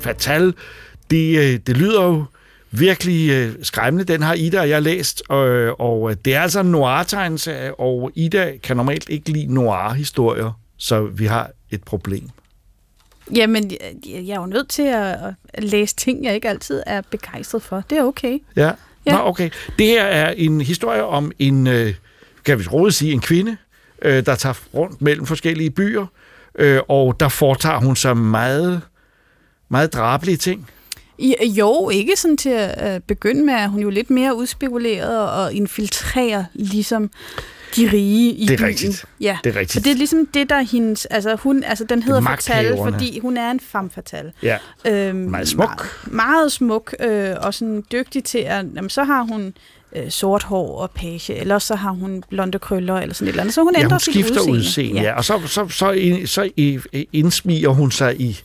[0.00, 0.54] Fatal,
[1.10, 2.24] det, øh, det lyder jo
[2.70, 4.12] virkelig øh, skræmmende.
[4.12, 8.10] Den har Ida og jeg læst, og, og øh, det er altså en noir-tegneserie, og
[8.14, 12.28] Ida kan normalt ikke lide noir-historier, så vi har et problem.
[13.34, 13.70] Jamen,
[14.04, 15.16] jeg er jo nødt til at,
[15.58, 17.84] læse ting, jeg ikke altid er begejstret for.
[17.90, 18.38] Det er okay.
[18.56, 18.62] Ja.
[18.62, 18.72] Ja.
[19.06, 19.12] ja.
[19.12, 19.50] Nå, okay.
[19.78, 21.94] Det her er en historie om en, øh,
[22.44, 23.56] kan vi roligt sige, en kvinde,
[24.02, 26.06] øh, der tager rundt mellem forskellige byer,
[26.54, 28.80] øh, og der foretager hun sig meget,
[29.68, 30.68] meget drabelige ting.
[31.18, 36.44] I, jo, ikke sådan til at begynde med, hun jo lidt mere udspekuleret og infiltrerer
[36.54, 37.10] ligesom
[37.76, 38.66] de rige i Det er byen.
[38.66, 39.04] rigtigt.
[39.20, 39.38] Ja.
[39.44, 39.72] Det er rigtigt.
[39.72, 41.06] Så det er ligesom det, der er hendes...
[41.06, 44.32] Altså, hun, altså den hedder Fatal, fordi hun er en femme fatale.
[44.42, 44.58] Ja.
[44.84, 45.68] Øhm, Meget smuk.
[45.68, 48.64] Meget, meget smuk, øh, og sådan dygtig til at...
[48.74, 49.54] Jamen, så har hun
[49.96, 53.40] øh, sort hår og page, eller så har hun blonde krøller, eller sådan et eller
[53.42, 53.54] andet.
[53.54, 54.58] Så hun ja, ændrer hun sit skifter udseende.
[54.58, 55.16] udseende, ja.
[55.16, 56.78] Og så, så, så, så i-
[57.12, 58.40] indsmiger hun sig i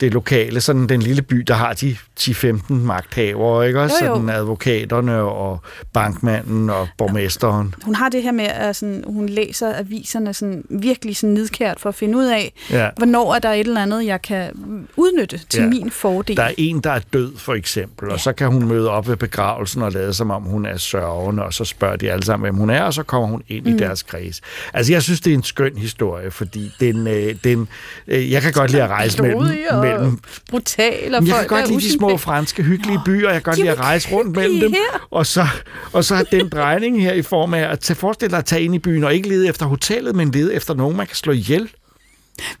[0.00, 3.96] det lokale, sådan den lille by, der har de 10-15 magthavere, ikke også?
[4.02, 4.14] Jo, jo.
[4.14, 5.60] Sådan advokaterne og
[5.92, 7.74] bankmanden og borgmesteren.
[7.84, 11.88] Hun har det her med, at sådan, hun læser aviserne sådan, virkelig sådan nidkært for
[11.88, 12.88] at finde ud af, Ja.
[12.96, 14.50] hvornår er der et eller andet, jeg kan
[14.96, 15.68] udnytte til Ja.
[15.68, 16.36] min fordel.
[16.36, 19.16] Der er en, der er død, for eksempel, og så kan hun møde op ved
[19.16, 22.54] begravelsen og lade som om hun er sørgende, og så spørger de alle sammen, hvem
[22.54, 23.74] hun er, og så kommer hun ind mm.
[23.74, 24.40] i deres kreds.
[24.74, 27.68] Altså, jeg synes, det er en skøn historie, fordi den, øh, den,
[28.08, 29.40] øh, jeg kan godt lide at rejse mellem,
[29.84, 30.18] mellem
[30.50, 33.60] brutal, og jeg kan godt lide de små franske, hyggelige byer, jeg kan godt de
[33.60, 34.74] lide at rejse rundt mellem dem.
[35.10, 35.46] Og så,
[35.92, 38.62] og så har den drejning her i form af at tage, forestille dig at tage
[38.62, 41.32] ind i byen og ikke lede efter hotellet, men lede efter nogen, man kan slå
[41.32, 41.70] ihjel.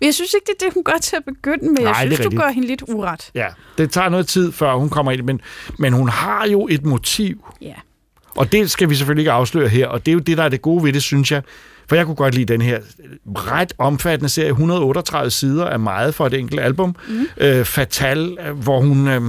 [0.00, 1.82] Men jeg synes ikke, det er det, hun gør til at begynde med.
[1.82, 3.30] Nej, jeg synes, du gør hende lidt uret.
[3.34, 3.46] Ja,
[3.78, 5.40] det tager noget tid, før hun kommer ind, men,
[5.78, 7.46] men hun har jo et motiv.
[7.62, 7.74] Ja.
[8.36, 10.48] Og det skal vi selvfølgelig ikke afsløre her, og det er jo det, der er
[10.48, 11.42] det gode ved det, synes jeg.
[11.88, 12.78] For jeg kunne godt lide den her
[13.26, 16.96] ret omfattende serie, 138 sider er meget for et enkelt album.
[17.08, 17.26] Mm.
[17.36, 19.22] Øh, Fatal, hvor, hun, øh,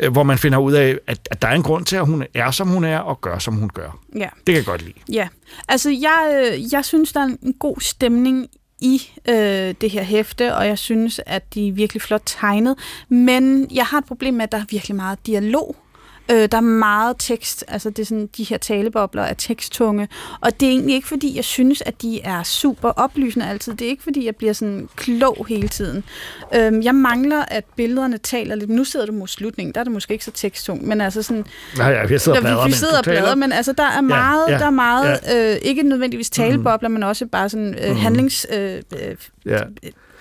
[0.00, 2.24] øh, hvor man finder ud af, at, at der er en grund til, at hun
[2.34, 3.98] er, som hun er, og gør, som hun gør.
[4.16, 4.28] Ja.
[4.36, 4.94] Det kan jeg godt lide.
[5.12, 5.28] Ja,
[5.68, 8.46] altså jeg, øh, jeg synes, der er en god stemning
[8.80, 12.76] i øh, det her hæfte, og jeg synes, at de er virkelig flot tegnet.
[13.08, 15.76] Men jeg har et problem med, at der er virkelig meget dialog.
[16.30, 20.08] Øh, der er meget tekst, altså det er sådan, de her talebobler er teksttunge,
[20.40, 23.72] og det er egentlig ikke, fordi jeg synes, at de er super oplysende altid.
[23.74, 26.04] Det er ikke, fordi jeg bliver sådan klog hele tiden.
[26.54, 28.70] Øh, jeg mangler, at billederne taler lidt.
[28.70, 31.44] Nu sidder du mod slutningen, der er det måske ikke så teksttung, men altså sådan,
[31.76, 33.34] Nej, ja, jeg sidder og vi- vi mens sidder og bladrer, taler.
[33.34, 35.52] men altså, der er meget, ja, der er meget ja.
[35.52, 36.92] øh, ikke nødvendigvis talebobler, mm.
[36.92, 37.98] men også bare sådan øh, Mhm.
[37.98, 38.46] handlings...
[38.52, 39.16] Øh, øh,
[39.46, 39.60] Ja.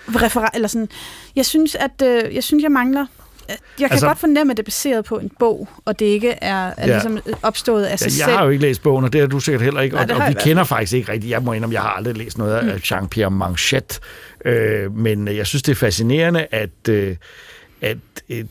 [0.08, 0.90] referat, eller sådan.
[1.36, 3.06] Jeg synes, at øh, jeg synes, jeg mangler...
[3.50, 6.30] Jeg kan Altså- godt fornemme, at det er baseret på en bog, og det ikke
[6.32, 6.86] er, er Ja.
[6.86, 8.28] ligesom opstået af sig Ja, selv.
[8.30, 9.96] jeg har jo ikke læst bogen, og det har du sikkert heller ikke.
[9.96, 11.32] Nej, og, og jeg vi kender faktisk ikke rigtigt.
[11.32, 12.70] Jeg må indrømme, jeg har aldrig læst noget Mm.
[12.70, 14.00] af Jean-Pierre Manchette.
[14.46, 17.16] Øh, men jeg synes, det er fascinerende, at, øh,
[17.82, 17.98] at,
[18.30, 18.46] at,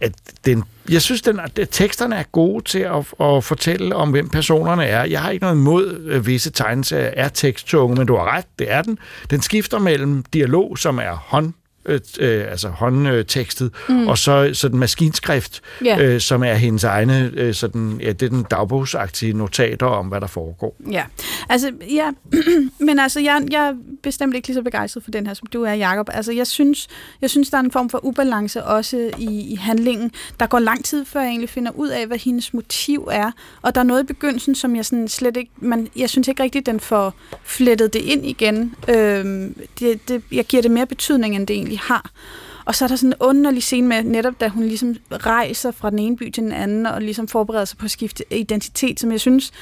[0.00, 0.12] at,
[0.44, 4.84] den, jeg synes, den, at teksterne er gode til at, at fortælle om, hvem personerne
[4.86, 5.04] er.
[5.04, 8.72] Jeg har ikke noget imod, at visse tegneserier er teksttunge, men du har ret, det
[8.72, 8.98] er den.
[9.30, 11.52] Den skifter mellem dialog, som er hånd
[11.84, 14.08] øh, øh, altså håndtekstet, mm.
[14.08, 16.02] og så sådan maskinskrift, Ja.
[16.02, 20.20] øh, som er hendes egne, øh, sådan, ja, det er den dagbogsagtige notater om, hvad
[20.20, 20.76] der foregår.
[20.90, 21.04] Ja,
[21.48, 22.10] altså, ja,
[22.86, 23.72] men altså, jeg, jeg er
[24.02, 26.08] bestemt ikke lige så begejstret for den her, som du er, Jacob.
[26.12, 26.88] Altså, jeg synes,
[27.20, 30.10] jeg synes, der er en form for ubalance også i, i handlingen.
[30.40, 33.30] Der går lang tid, før jeg egentlig finder ud af, hvad hendes motiv er,
[33.62, 36.42] og der er noget i begyndelsen, som jeg sådan slet ikke, man, jeg synes ikke
[36.42, 37.14] rigtigt, den får
[37.44, 38.74] flettet det ind igen.
[38.88, 42.10] Øhm, det, det, jeg giver det mere betydning, end det egentlig har.
[42.64, 45.90] Og så er der sådan en underlig scene med, netop da hun ligesom rejser fra
[45.90, 49.12] den ene by til den anden, og ligesom forbereder sig på at skifte identitet, som
[49.12, 49.52] jeg synes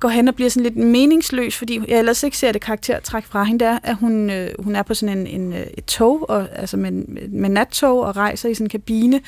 [0.00, 3.44] går hen og bliver sådan lidt meningsløs, fordi jeg ellers ikke ser det karaktertræk fra
[3.44, 6.46] hende, der, at hun, øh, hun er på sådan en, en, øh, et tog, og,
[6.56, 6.92] altså med,
[7.28, 9.20] med nattog, og rejser i sådan en kabine,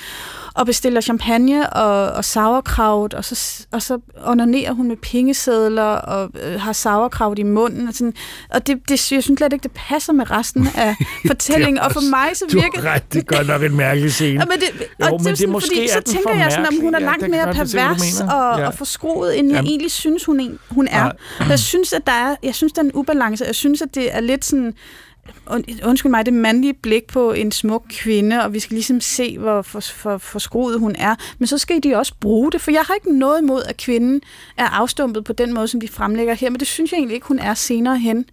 [0.54, 6.30] og bestiller champagne og, og sauerkraut, og så, og så onanerer hun med pengesedler, og
[6.42, 8.14] øh, har sauerkraut i munden, og, sådan,
[8.50, 10.94] og det, det, jeg synes slet ikke, det passer med resten af
[11.26, 12.80] fortællingen, og for mig så Du virker...
[12.82, 14.40] har ret, det er godt nok en mærkelig scene.
[14.40, 16.34] Ja, men det, Jo, og men det, er det sådan, måske fordi, er så tænker
[16.34, 16.98] jeg sådan, at hun er.
[17.00, 18.34] Ja, langt det mere se, du pervers mener.
[18.34, 18.66] og, Ja.
[18.66, 19.68] og forskroet, end jeg Jamen.
[19.70, 21.10] egentlig synes, hun, en- hun er.
[21.48, 23.44] Jeg synes, at der er, jeg synes, der er en ubalance.
[23.44, 24.74] Jeg synes, at det er lidt sådan,
[25.50, 29.38] und- undskyld mig, det mandlige blik på en smuk kvinde, og vi skal ligesom se,
[29.38, 29.80] hvor for,
[30.18, 31.14] for, hun er.
[31.38, 34.20] Men så skal de også bruge det, for jeg har ikke noget imod, at kvinden
[34.56, 37.26] er afstumpet på den måde, som de fremlægger her, men det synes jeg egentlig ikke,
[37.26, 38.24] hun er senere hen.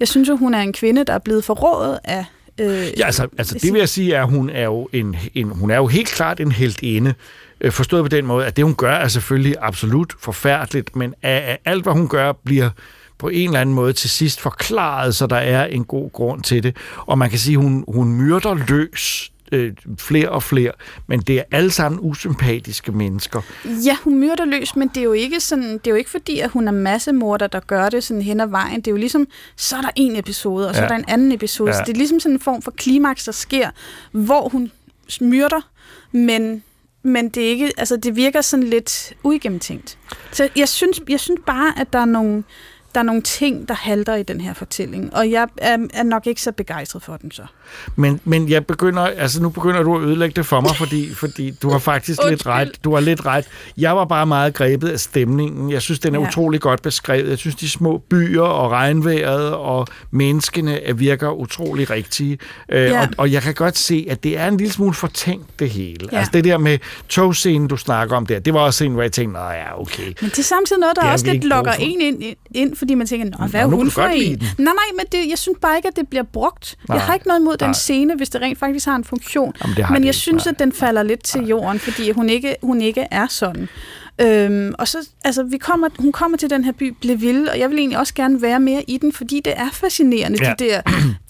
[0.00, 2.24] Jeg synes jo, hun er en kvinde, der er blevet forrådet af
[2.60, 5.48] Øh, Ja, altså, altså det vil jeg sige, er, at hun er jo, en, en,
[5.48, 7.14] hun er jo helt klart en heldinde.
[7.62, 11.58] Øh, Forstået på den måde, at det, hun gør, er selvfølgelig absolut forfærdeligt, men af,
[11.64, 12.70] alt, hvad hun gør, bliver
[13.18, 16.62] på en eller anden måde til sidst forklaret, så der er en god grund til
[16.62, 16.76] det.
[16.96, 20.72] Og man kan sige, at hun, hun myrder løs øh, flere og flere,
[21.06, 23.40] men det er alle sammen usympatiske mennesker.
[23.86, 26.38] Ja, hun myrder løs, men det er jo ikke sådan, det er jo ikke fordi,
[26.38, 28.76] at hun er massemorder, der gør det sådan hen ad vejen.
[28.76, 30.84] Det er jo ligesom, så er der en episode, og så Ja.
[30.84, 31.70] er der en anden episode.
[31.70, 31.76] Ja.
[31.76, 33.70] Så det er ligesom sådan en form for klimaks, der sker,
[34.12, 34.70] hvor hun
[35.20, 35.60] myrder,
[36.12, 36.62] men,
[37.02, 39.98] men det, er ikke, altså, det virker sådan lidt uigennemtænkt.
[40.32, 42.44] Så jeg synes, jeg synes bare, at der er nogle,
[42.94, 46.26] der er nogle ting, der halter i den her fortælling, og jeg er, er nok
[46.26, 47.42] ikke så begejstret for den så.
[47.96, 51.50] Men, men jeg begynder, altså nu begynder du at ødelægge det for mig, fordi, fordi
[51.62, 52.52] du har faktisk lidt Undskyld.
[52.52, 52.84] ret.
[52.84, 53.44] Du har lidt ret.
[53.78, 55.70] Jeg var bare meget grebet af stemningen.
[55.70, 56.26] Jeg synes, den er Ja.
[56.28, 57.28] utrolig godt beskrevet.
[57.30, 62.38] Jeg synes, de små byer og regnvejret og menneskene virker utrolig rigtige.
[62.68, 63.00] Øh, Ja.
[63.00, 66.08] og, og jeg kan godt se, at det er en lille smule fortænkt, det hele.
[66.12, 66.18] Ja.
[66.18, 66.78] Altså det der med
[67.08, 70.06] togscenen, du snakker om der, det var også en, hvor jeg tænkte, nej ja, okay.
[70.20, 71.70] Men det er samtidig noget, der Det også lidt for.
[71.78, 72.22] en ind,
[72.54, 74.30] ind, fordi man tænker, Nå, hvad er hun for en?
[74.38, 74.48] den.
[74.58, 76.76] Nej, nej, men det, jeg synes bare ikke, at det bliver brugt.
[76.88, 77.72] Nej, jeg har ikke noget imod den nej.
[77.72, 79.52] scene, hvis det rent faktisk har en funktion.
[79.62, 80.52] Jamen, har men jeg ikke, synes, nej.
[80.52, 83.68] at den falder lidt til jorden, fordi hun ikke, hun ikke er sådan.
[84.20, 87.70] Øhm, og så, altså, vi kommer, hun kommer til den her by Bleville, og jeg
[87.70, 90.54] vil egentlig også gerne være mere i den, fordi det er fascinerende, Ja.
[90.58, 90.80] de der,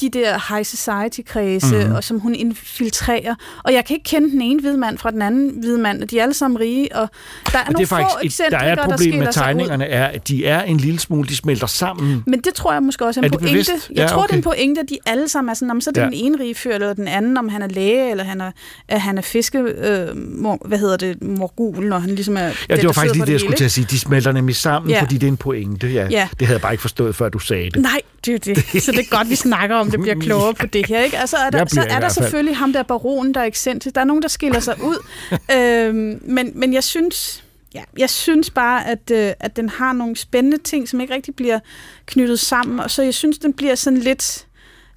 [0.00, 1.76] de der high society-kredse, Mhm.
[1.76, 1.94] mm-hmm.
[1.94, 3.34] og som hun infiltrerer.
[3.64, 6.10] Og jeg kan ikke kende den ene hvide mand fra den anden hvide mand, og
[6.10, 7.08] de er alle sammen rige, og
[7.52, 10.28] der er Og nogle få et, der er et problem skiller med tegningerne, er, at
[10.28, 12.22] de er en lille smule, de smelter sammen.
[12.26, 13.52] Men det tror jeg måske også er en Er pointe.
[13.52, 13.70] bevidst?
[13.90, 14.56] Jeg Ja, tror, det er en okay.
[14.56, 16.04] pointe, at de alle sammen er sådan, om så er det Ja.
[16.06, 18.50] den ene rige fyr, eller den anden, om han er læge, eller han er,
[18.98, 22.86] han er fiske, øh, mor, hvad hedder det, morgul, når han ligesom er Ja, det
[22.86, 23.86] var faktisk lige det, jeg skulle til at sige.
[23.90, 25.00] De smelter nemlig sammen, Ja.
[25.02, 25.88] fordi det er en pointe.
[25.88, 26.28] Ja, Ja.
[26.38, 27.82] Det havde jeg bare ikke forstået, før du sagde det.
[27.82, 28.82] Nej, det er det.
[28.82, 31.00] Så det er godt, vi snakker om det, bliver klogere på det her.
[31.02, 31.18] Ikke?
[31.18, 33.94] Altså, er der, så er der selvfølgelig ham der baronen, der er ekscentrisk.
[33.94, 34.96] Der er nogen, der skiller sig ud.
[35.56, 37.44] øhm, men, men jeg synes...
[37.74, 41.34] Ja, jeg synes bare, at, øh, at den har nogle spændende ting, som ikke rigtig
[41.34, 41.58] bliver
[42.06, 44.46] knyttet sammen, og så jeg synes, den bliver sådan lidt...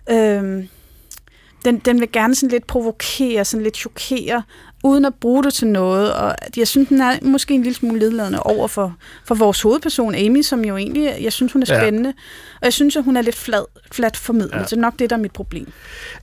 [0.10, 0.64] Øh,
[1.66, 4.44] den, den vil gerne sådan lidt provokere, sådan lidt chokere,
[4.86, 6.14] uden at bruge det til noget.
[6.14, 10.16] Og jeg synes, den er måske en lille smule ledladende over for, for vores hovedperson,
[10.16, 11.80] Amy, som jo egentlig, jeg synes, hun er Ja.
[11.82, 12.10] spændende.
[12.56, 14.52] Og jeg synes, at hun er lidt flad, flat formidlet.
[14.54, 14.60] Ja.
[14.60, 14.66] Ja.
[14.68, 15.68] Så nok det, der er mit problem.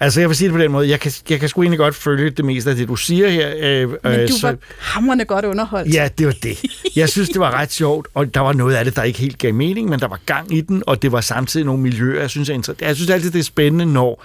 [0.01, 0.89] Altså, jeg vil sige det på den måde.
[0.89, 3.53] Jeg kan, jeg kan sgu egentlig godt følge det meste af det, du siger her.
[3.61, 5.95] Øh, Men øh, du var hamrende godt underholdt.
[5.95, 6.59] Ja, det var det.
[6.97, 9.39] Jeg synes, det var ret sjovt, og der var noget af det, der ikke helt
[9.39, 12.31] gav mening, men der var gang i den, og det var samtidig nogle miljøer, jeg
[12.31, 12.87] synes er interessant.
[12.89, 14.25] Jeg synes altid, det er spændende, når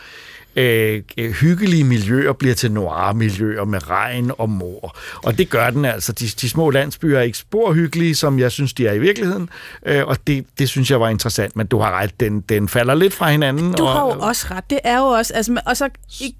[0.58, 4.98] øh, hyggelige miljøer bliver til noir-miljøer med regn og mor.
[5.24, 6.12] Og det gør den altså.
[6.12, 9.50] De, de små landsbyer er ikke spor hyggelige, som jeg synes, de er i virkeligheden,
[9.86, 12.96] øh, og det, det synes jeg var interessant, men du har ret, den, den falder
[12.96, 13.74] lidt fra hinanden.
[13.74, 14.70] Du har og, jo også ret.
[14.70, 15.34] Det er jo også...
[15.34, 15.90] Altså, og så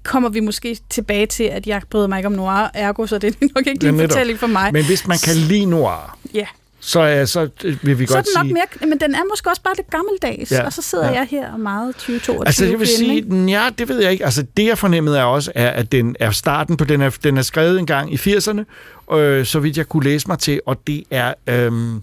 [0.02, 3.36] kommer vi måske tilbage til, at jeg bryder mig ikke om noir, ergo, så det
[3.40, 4.72] er nok ikke din fortælling for mig.
[4.72, 6.46] Men hvis man kan lide noir, Ja.
[6.80, 7.48] Så, er, så
[7.82, 8.52] vil vi Så godt den nok sige...
[8.54, 8.88] mere...
[8.88, 10.52] Men den er måske også bare lidt gammeldags.
[10.52, 11.12] Ja, Og så sidder ja.
[11.12, 14.24] jeg her og meget 2022 Altså, jeg vil sige, ja, det ved jeg ikke.
[14.24, 17.38] Altså, det jeg fornemmede er også, er, at den er starten på, den er, den
[17.38, 18.64] er skrevet en gang i 80'erne,
[19.16, 21.34] øh, så vidt jeg kunne læse mig til, og det er...
[21.46, 22.02] Øhm,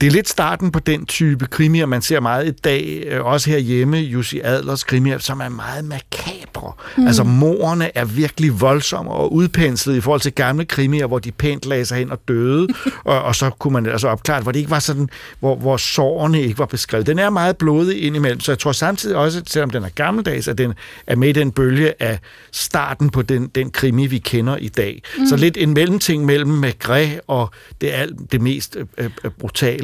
[0.00, 3.50] det er lidt starten på den type krimier, man ser meget i dag, øh, også
[3.50, 6.72] herhjemme, Jussi Adlers krimier, som er meget makabre.
[6.96, 7.06] Mm.
[7.06, 11.66] Altså morerne er virkelig voldsomme og udpenslet i forhold til gamle krimier, hvor de pænt
[11.66, 12.68] lagde sig hen og døde,
[13.04, 15.08] og, og så kunne man altså opklare hvor det ikke var sådan,
[15.40, 17.06] hvor, hvor sårene ikke var beskrevet.
[17.06, 20.58] Den er meget blodig indimellem, så jeg tror samtidig også, selvom den er gammeldags, at
[20.58, 20.72] den
[21.06, 22.18] er med i den bølge af
[22.52, 25.02] starten på den, den krimi, vi kender i dag.
[25.18, 25.26] Mm.
[25.26, 29.30] Så lidt en mellemting mellem Maigret og det, alt, det mest øh, øh,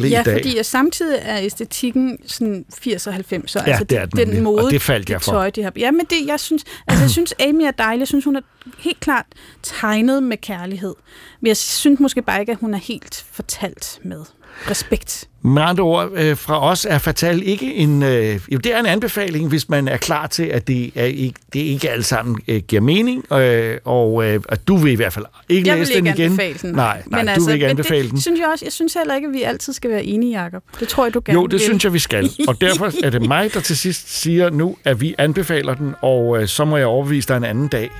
[0.01, 0.33] brutale ja, i dag.
[0.33, 3.21] Ja, fordi samtidig er æstetikken sådan 80 og 90'er.
[3.55, 5.33] Ja, altså det er den, den mode, og det faldt jeg for.
[5.33, 5.73] Tøj, de har.
[5.77, 8.01] Ja, men det, jeg synes, altså, jeg synes, Amy er dejlig.
[8.01, 8.41] Jeg synes, hun er
[8.79, 9.27] helt klart
[9.63, 10.95] tegnet med kærlighed.
[11.41, 14.25] Men jeg synes måske bare ikke, at hun er helt fortalt med
[14.71, 15.27] respekt.
[15.43, 18.03] Med andre ord, øh, fra os er Fatal ikke en...
[18.03, 21.41] Øh, jo, det er en anbefaling, hvis man er klar til, at det, er ikke,
[21.53, 25.13] det ikke alt sammen øh, giver mening, øh, og øh, at du vil i hvert
[25.13, 26.41] fald ikke jeg læse den igen.
[26.41, 26.75] Ikke den.
[26.75, 28.21] Nej, nej men du altså, vil ikke anbefale det, den.
[28.21, 30.63] Synes jeg, også, jeg synes heller ikke, at vi altid skal være enige, Jacob.
[30.81, 31.61] Det tror jeg, du gerne Jo, det vil.
[31.61, 32.31] synes jeg, vi skal.
[32.49, 36.43] Og derfor er det mig, der til sidst siger nu, at vi anbefaler den, og
[36.43, 37.91] øh, så må jeg overbevise dig en anden dag.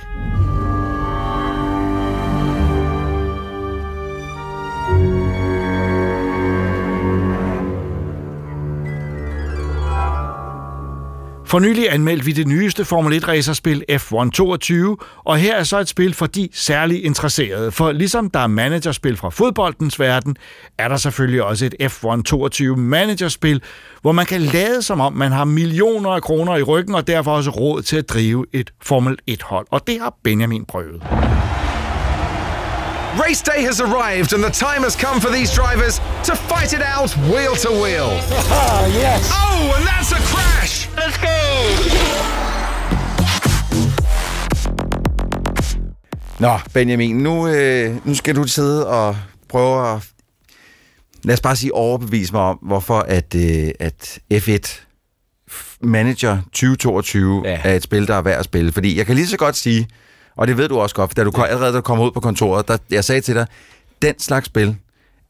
[11.51, 15.87] For nylig anmeldte vi det nyeste Formel 1-racerspil F1 22, og her er så et
[15.87, 17.71] spil for de særligt interesserede.
[17.71, 20.35] For ligesom der er managerspil fra fodboldens verden,
[20.77, 23.61] er der selvfølgelig også et F1 22 managerspil,
[24.01, 27.31] hvor man kan lade som om, man har millioner af kroner i ryggen, og derfor
[27.31, 29.67] også råd til at drive et Formel 1-hold.
[29.71, 31.03] Og det har Benjamin prøvet.
[33.19, 36.81] Race day has arrived, and the time has come for these drivers to fight it
[36.81, 38.09] out wheel to wheel.
[39.03, 39.29] yes.
[39.33, 40.87] Oh, and that's a crash!
[40.95, 41.37] Let's go!
[46.39, 49.17] Nå, Benjamin, nu, øh, nu skal du sidde og
[49.49, 50.03] prøve at,
[51.23, 54.81] lad os bare sige, overbevise mig om, hvorfor at, øh, at F1
[55.81, 57.59] Manager 2022 ja.
[57.63, 58.71] er et spil, der er værd at spille.
[58.71, 59.87] Fordi jeg kan lige så godt sige,
[60.35, 62.67] og det ved du også godt, da du allerede da du kom ud på kontoret,
[62.67, 63.47] der, jeg sagde til dig,
[64.01, 64.75] den slags spil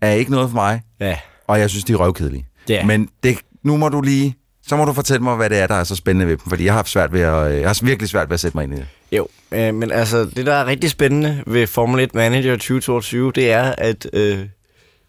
[0.01, 1.17] er ikke noget for mig, ja.
[1.47, 2.45] og jeg synes, de er røvkedelige.
[2.69, 2.85] Ja.
[2.85, 4.35] Men det, nu må du lige,
[4.67, 6.65] så må du fortælle mig, hvad det er, der er så spændende ved dem, fordi
[6.65, 8.73] jeg har haft svært ved at, jeg har virkelig svært ved at sætte mig ind
[8.73, 8.87] i det.
[9.11, 13.51] Jo, øh, men altså, det der er rigtig spændende ved Formel 1 Manager 2022, det
[13.51, 14.07] er, at...
[14.13, 14.45] Øh...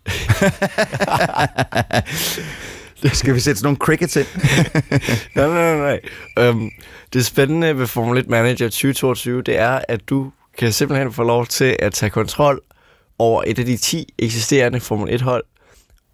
[3.12, 4.26] Skal vi sætte sådan nogle crickets ind?
[5.36, 6.00] nej, nej, nej.
[6.36, 6.48] nej.
[6.48, 6.70] Um,
[7.12, 11.46] det spændende ved Formel 1 Manager 2022, det er, at du kan simpelthen få lov
[11.46, 12.60] til at tage kontrol
[13.18, 15.44] over et af de 10 eksisterende Formel 1-hold.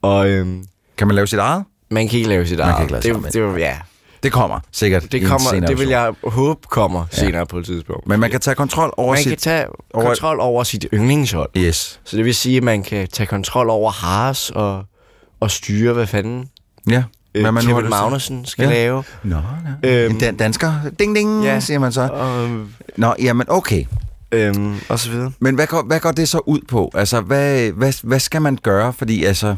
[0.03, 0.65] Og, øhm,
[0.97, 1.65] kan man lave sit eget?
[1.91, 2.91] Man kan ikke lave sit man eget.
[2.91, 3.79] Lave det, det, det, ja.
[4.23, 5.13] det kommer sikkert.
[5.13, 7.17] Det, kommer, det vil jeg håbe kommer ja.
[7.17, 8.07] senere på et tidspunkt.
[8.07, 9.27] Men man kan tage kontrol over man sit...
[9.27, 10.07] Man kan tage over...
[10.07, 11.51] kontrol over sit yndlingshold.
[11.57, 12.01] Yes.
[12.05, 14.85] Så det vil sige, at man kan tage kontrol over Haas og,
[15.41, 16.51] og styre, hvad fanden
[16.91, 17.03] Ja.
[17.41, 18.71] Hvad man Kevin Magnussen skal ja.
[18.71, 19.05] lave.
[19.23, 19.37] Nå,
[19.83, 20.05] ja.
[20.05, 20.73] øhm, en dan- dansker.
[20.99, 21.61] Ding, ding, ja.
[21.61, 22.09] siger man så.
[22.45, 23.85] Um, Nå, jamen, okay.
[24.33, 25.33] Øhm, og så videre.
[25.41, 26.91] Men hvad går, hvad går det så ud på?
[26.95, 28.93] Altså, hvad, hvad, hvad skal man gøre?
[28.93, 29.57] Fordi, altså,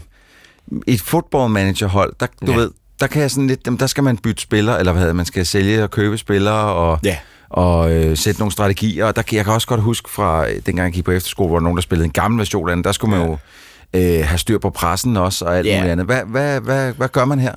[0.86, 2.56] et football manager hold, der, du ja.
[2.58, 2.70] ved,
[3.00, 5.46] der kan jeg sådan lidt, der skal man bytte spillere, eller hvad hedder man skal
[5.46, 7.16] sælge og købe spillere, og, ja.
[7.48, 9.04] og øh, sætte nogle strategier.
[9.04, 11.62] Og der, jeg kan også godt huske fra, dengang jeg gik på efterskole, hvor der
[11.62, 13.38] nogen, der spillede en gammel version af den, der skulle man jo
[13.94, 15.78] øh, have styr på pressen også, og alt yeah.
[15.78, 16.06] muligt andet.
[16.06, 17.54] Hvad, hvad, hvad, hvad gør man her?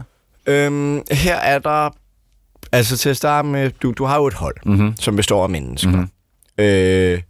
[0.48, 1.90] Øhm, her er der...
[2.72, 4.98] Altså til at starte med, du, du har jo et hold, mm-hmm.
[4.98, 5.90] som består af mennesker.
[5.90, 6.10] Mm-hmm.
[6.58, 7.22] Øh,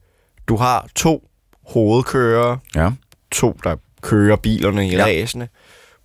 [0.47, 1.30] du har to
[1.68, 2.89] hovedkører, ja.
[3.32, 5.04] to, der kører bilerne i ja.
[5.04, 5.47] ræsene,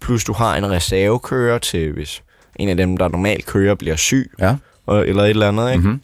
[0.00, 2.22] plus du har en reservekører til, hvis
[2.56, 4.56] en af dem, der normalt kører, bliver syg, ja.
[4.86, 5.72] og, eller et eller andet.
[5.72, 5.82] Ikke?
[5.84, 6.02] Mm-hmm.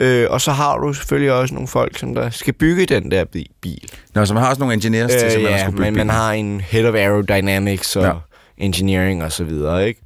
[0.00, 3.24] Øh, og så har du selvfølgelig også nogle folk, som der skal bygge den der
[3.60, 3.90] bil.
[4.14, 6.10] Nå, så man har også nogle engineers øh, til, som ja, skal bygge men man
[6.10, 8.12] har en head of aerodynamics og ja.
[8.58, 10.00] engineering og så videre, ikke?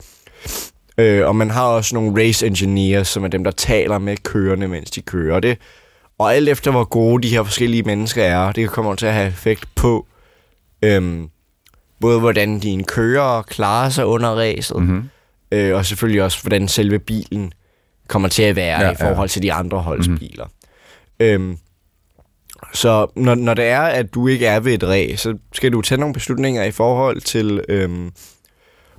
[0.98, 4.68] Øh, og man har også nogle race engineers, som er dem, der taler med kørende,
[4.68, 5.34] mens de kører.
[5.34, 5.58] Og, det,
[6.18, 9.28] og alt efter, hvor gode de her forskellige mennesker er, det kommer til at have
[9.28, 10.06] effekt på
[10.82, 11.28] øhm,
[12.00, 15.10] både, hvordan dine kører klarer sig under racet, mm-hmm.
[15.52, 17.52] øh, og selvfølgelig også, hvordan selve bilen
[18.08, 20.44] kommer til at være ja, i forhold til de andre holdsbiler.
[20.44, 21.26] Mm-hmm.
[21.26, 21.58] Øhm,
[22.74, 25.82] så når, når det er, at du ikke er ved et race, så skal du
[25.82, 28.12] tage nogle beslutninger i forhold til øhm,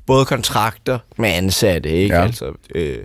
[0.05, 2.15] både kontrakter med ansatte, ikke?
[2.15, 2.23] Ja.
[2.23, 2.97] Altså, øh,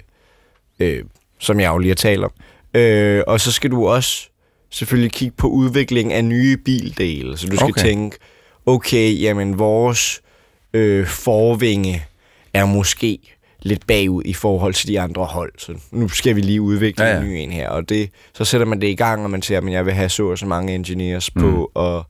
[0.81, 1.05] øh,
[1.39, 2.33] som jeg jo lige har talt om.
[2.75, 4.29] Øh, og så skal du også
[4.71, 7.37] selvfølgelig kigge på udvikling af nye bildele.
[7.37, 7.83] Så du skal Okay.
[7.83, 8.17] tænke,
[8.67, 10.21] okay, jamen vores
[10.73, 12.07] øh, forvinge
[12.55, 13.34] er måske
[13.65, 15.53] lidt bagud i forhold til de andre hold.
[15.59, 17.21] Så nu skal vi lige udvikle Ja, ja.
[17.21, 17.69] en ny en her.
[17.69, 20.09] Og det, så sætter man det i gang, og man siger, at jeg vil have
[20.09, 21.67] så og så mange engineers på, Mm.
[21.75, 22.05] og,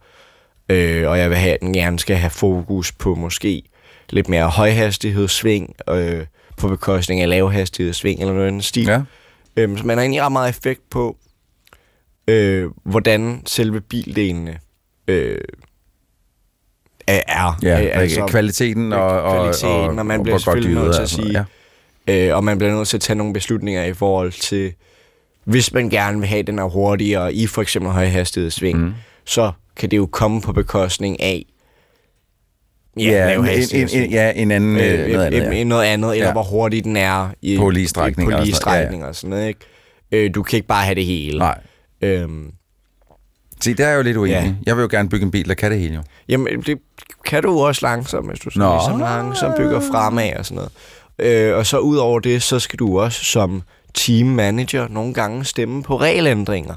[0.68, 3.62] øh, og jeg vil have, at den gerne skal have fokus på måske
[4.10, 6.26] lidt mere højhastighedssving, øh,
[6.56, 8.84] på bekostning af lavhastighedssving eller noget andet stil.
[8.86, 9.00] Ja.
[9.56, 11.16] Øhm, så man har egentlig ret meget effekt på,
[12.28, 14.58] øh, hvordan selve bildelene
[15.08, 15.38] øh,
[17.06, 17.58] er.
[17.62, 21.44] Ja, altså, kvaliteten og, og, kvaliteten, og, og man bliver selvfølgelig nødt til at sige,
[22.08, 22.28] ja.
[22.28, 24.72] øh, og man bliver nødt til at tage nogle beslutninger i forhold til,
[25.44, 28.94] hvis man gerne vil have den her hurtigere i for eksempel højhastighedssving, mm.
[29.24, 31.46] så kan det jo komme på bekostning af
[32.96, 35.64] Ja, ja en, en, en, ja, en anden, øh, øh, noget andet, ja.
[35.64, 36.32] noget andet eller ja.
[36.32, 39.08] hvor hurtigt den er i, på lige strækning, på lige strækning og, ja, ja.
[39.08, 39.48] og sådan noget.
[39.48, 39.60] Ikke?
[40.12, 41.38] Øh, du kan ikke bare have det hele.
[41.38, 41.58] Nej.
[42.00, 42.52] Øhm,
[43.64, 44.34] Se, der er jeg jo lidt uenig.
[44.34, 44.54] Ja.
[44.66, 46.02] Jeg vil jo gerne bygge en bil, der kan det hele jo.
[46.28, 46.78] Jamen, det
[47.24, 50.72] kan du også langsomt, hvis du skal ligesom langsomt bygger fremad og sådan noget.
[51.18, 53.62] Øh, og så ud over det, så skal du også som
[53.94, 56.74] team manager nogle gange stemme på regelændringer.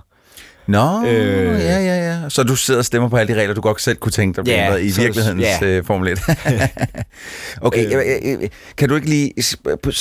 [0.67, 2.29] Nå, øh, ja, ja, ja.
[2.29, 4.47] Så du sidder og stemmer på alle de regler, du godt selv kunne tænke dig
[4.47, 5.79] ja, i virkelighedens ja.
[5.79, 6.19] uh, Formel 1.
[7.61, 7.85] okay,
[8.23, 8.49] øh.
[8.77, 9.33] kan, du ikke lige,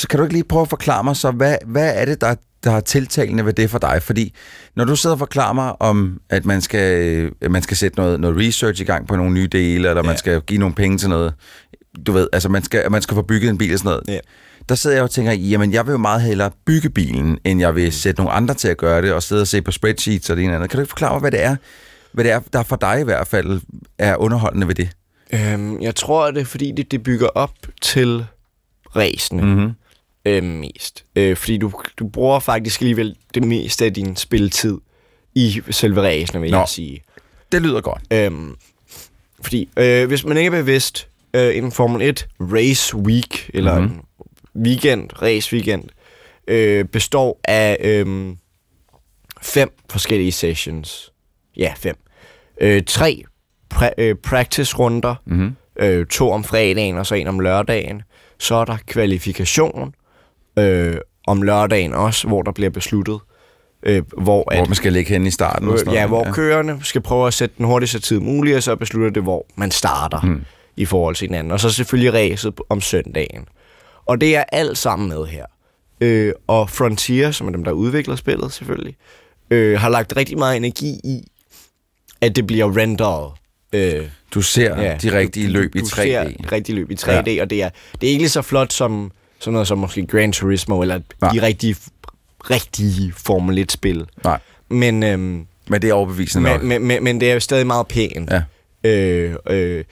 [0.09, 2.71] kan du ikke lige prøve at forklare mig så, hvad, hvad er det, der, der
[2.71, 4.03] er tiltalende ved det for dig?
[4.03, 4.33] Fordi
[4.75, 8.37] når du sidder og forklarer mig om, at man skal, man skal sætte noget, noget
[8.37, 10.07] research i gang på nogle nye dele, eller ja.
[10.07, 11.33] man skal give nogle penge til noget,
[12.05, 14.03] du ved, altså man skal, man skal få bygget en bil og sådan noget.
[14.07, 14.19] Ja
[14.69, 17.75] der sidder jeg og tænker, jamen jeg vil jo meget hellere bygge bilen, end jeg
[17.75, 17.91] vil mm.
[17.91, 20.43] sætte nogle andre til at gøre det, og sidde og se på spreadsheets og det
[20.43, 20.69] ene andet.
[20.69, 21.55] Kan du ikke forklare mig, hvad det er,
[22.11, 23.61] hvad det er, der for dig i hvert fald
[23.97, 24.89] er underholdende ved det?
[25.33, 28.25] Øhm, jeg tror, det er fordi, det, det bygger op til
[28.95, 29.71] ræsene mm-hmm.
[30.27, 31.05] Øh, mest.
[31.15, 34.77] Øh, fordi du, du bruger faktisk alligevel det meste af din spilletid
[35.35, 37.03] i selve ræsene, vil Nå, jeg sige.
[37.51, 38.01] Det lyder godt.
[38.11, 38.55] Øhm,
[39.41, 43.99] fordi øh, hvis man ikke er bevidst, øh, en Formel 1 race week, eller mm-hmm.
[44.55, 45.83] en weekend, race weekend,
[46.47, 48.35] øh, består af øh,
[49.41, 51.11] fem forskellige sessions.
[51.57, 51.95] Ja, fem.
[52.61, 53.23] Øh, tre
[53.73, 55.55] pra- øh, practice-runder, mm-hmm.
[55.79, 58.01] øh, to om fredagen og så en om lørdagen.
[58.39, 59.93] Så er der kvalifikation
[60.59, 60.97] øh,
[61.27, 63.19] om lørdagen også, hvor der bliver besluttet,
[63.83, 65.69] øh, hvor, at, hvor man skal ligge hen i starten.
[65.69, 66.31] Øh, ja, hvor ja.
[66.31, 69.71] kørerne skal prøve at sætte den hurtigste tid muligt, og så beslutter det, hvor man
[69.71, 70.41] starter mm.
[70.75, 71.51] i forhold til hinanden.
[71.51, 73.45] Og så selvfølgelig ræset om søndagen.
[74.05, 75.45] Og det er alt sammen med her.
[76.01, 78.95] Øh, og Frontier, som er dem, der udvikler spillet selvfølgelig,
[79.49, 81.27] øh, har lagt rigtig meget energi i,
[82.21, 83.31] at det bliver renderet.
[83.73, 85.85] Øh, du ser ja, de rigtige løb du, i 3D.
[85.85, 87.41] Du ser rigtige løb i 3D, ja.
[87.41, 87.69] og det er,
[88.01, 91.31] det er ikke lige så flot som sådan noget som måske Gran Turismo, eller Nej.
[91.31, 91.75] de rigtige,
[92.49, 94.05] rigtige Formel 1-spil.
[94.23, 94.39] Nej.
[94.69, 96.63] Men, øhm, men det er overbevisende nok.
[96.63, 98.31] Men, men, men det er jo stadig meget pænt.
[98.31, 98.41] Ja.
[98.89, 99.83] Øh, øh,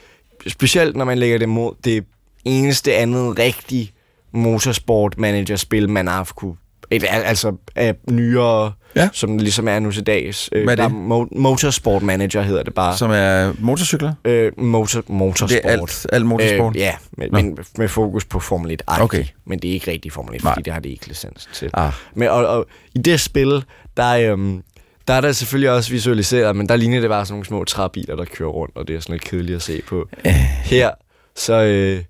[0.47, 2.05] specielt når man lægger det mod det
[2.45, 3.91] eneste andet rigtige
[4.31, 6.55] motorsport manager-spil, man har kunne
[6.91, 9.09] et, altså af nyere, ja.
[9.13, 10.49] som ligesom er nu til dags.
[10.51, 10.95] Øh, Hvad er det?
[10.95, 12.97] Mo- motorsport Manager hedder det bare.
[12.97, 14.13] Som er motorcykler?
[14.25, 15.49] Øh, motor, motorsport.
[15.49, 16.75] Det er alt, alt motorsport?
[16.75, 18.81] Øh, ja, men, men med fokus på Formel 1.
[18.88, 19.25] Ej, okay.
[19.45, 20.53] Men det er ikke rigtig Formel 1, Nej.
[20.53, 21.69] fordi det har det ikke licens til.
[21.73, 21.91] Ah.
[22.13, 22.65] Men og, og,
[22.95, 23.63] i det spil,
[23.97, 24.63] der, øhm,
[25.07, 28.15] der er der selvfølgelig også visualiseret, men der ligner det bare sådan nogle små træbiler,
[28.15, 30.07] der kører rundt, og det er sådan lidt kedeligt at se på.
[30.25, 30.33] Øh.
[30.63, 30.91] Her,
[31.36, 31.53] så...
[31.53, 32.01] Øh,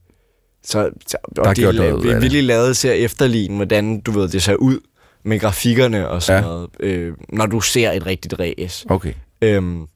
[0.65, 4.29] så, så og der det er vi virkelig lavet til at efterligne, hvordan du ved,
[4.29, 4.79] det ser ud
[5.23, 6.49] med grafikkerne og sådan ja.
[6.49, 8.85] noget, øh, når du ser et rigtigt race.
[8.89, 9.13] Okay.
[9.41, 9.87] Øhm,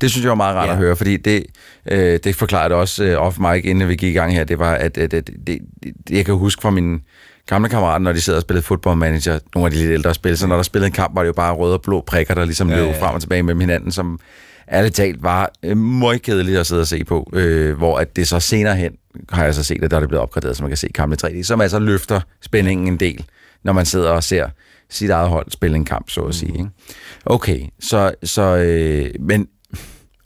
[0.00, 0.72] det synes jeg var meget rart ja.
[0.72, 1.44] at høre, fordi det,
[1.90, 4.74] øh, det forklarede også øh, off mic, inden vi gik i gang her, det var,
[4.74, 5.60] at, at, at det, det,
[6.10, 7.00] jeg kan huske fra mine
[7.46, 10.38] gamle kammerater, når de sidder og spillede football manager, nogle af de lidt ældre spil,
[10.38, 12.44] så når der spillede en kamp, var det jo bare røde og blå prikker, der
[12.44, 13.02] ligesom ja, løb ja.
[13.02, 14.18] frem og tilbage med hinanden, som
[14.72, 18.28] ærligt talt var øh, meget kedeligt at sidde og se på, øh, hvor at det
[18.28, 18.92] så senere hen,
[19.28, 21.18] har jeg så set det, der er det blevet opgraderet, så man kan se kampen
[21.22, 23.24] i 3D, som altså løfter spændingen en del,
[23.62, 24.48] når man sidder og ser
[24.90, 26.52] sit eget hold spille en kamp, så at sige.
[26.52, 26.70] Ikke?
[27.26, 29.48] Okay, så, så øh, men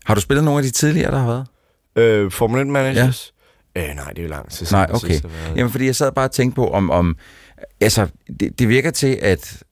[0.04, 1.46] har du spillet nogle af de tidligere, der har været?
[1.96, 3.32] Øh, Formel 1 Managers?
[3.76, 3.90] Ja.
[3.90, 5.08] Øh, nej, det er jo langt til Nej, okay.
[5.08, 5.26] Sidst,
[5.56, 7.16] Jamen, fordi jeg sad bare og tænkte på, om, om
[7.80, 8.06] altså,
[8.40, 9.62] det, det virker til, at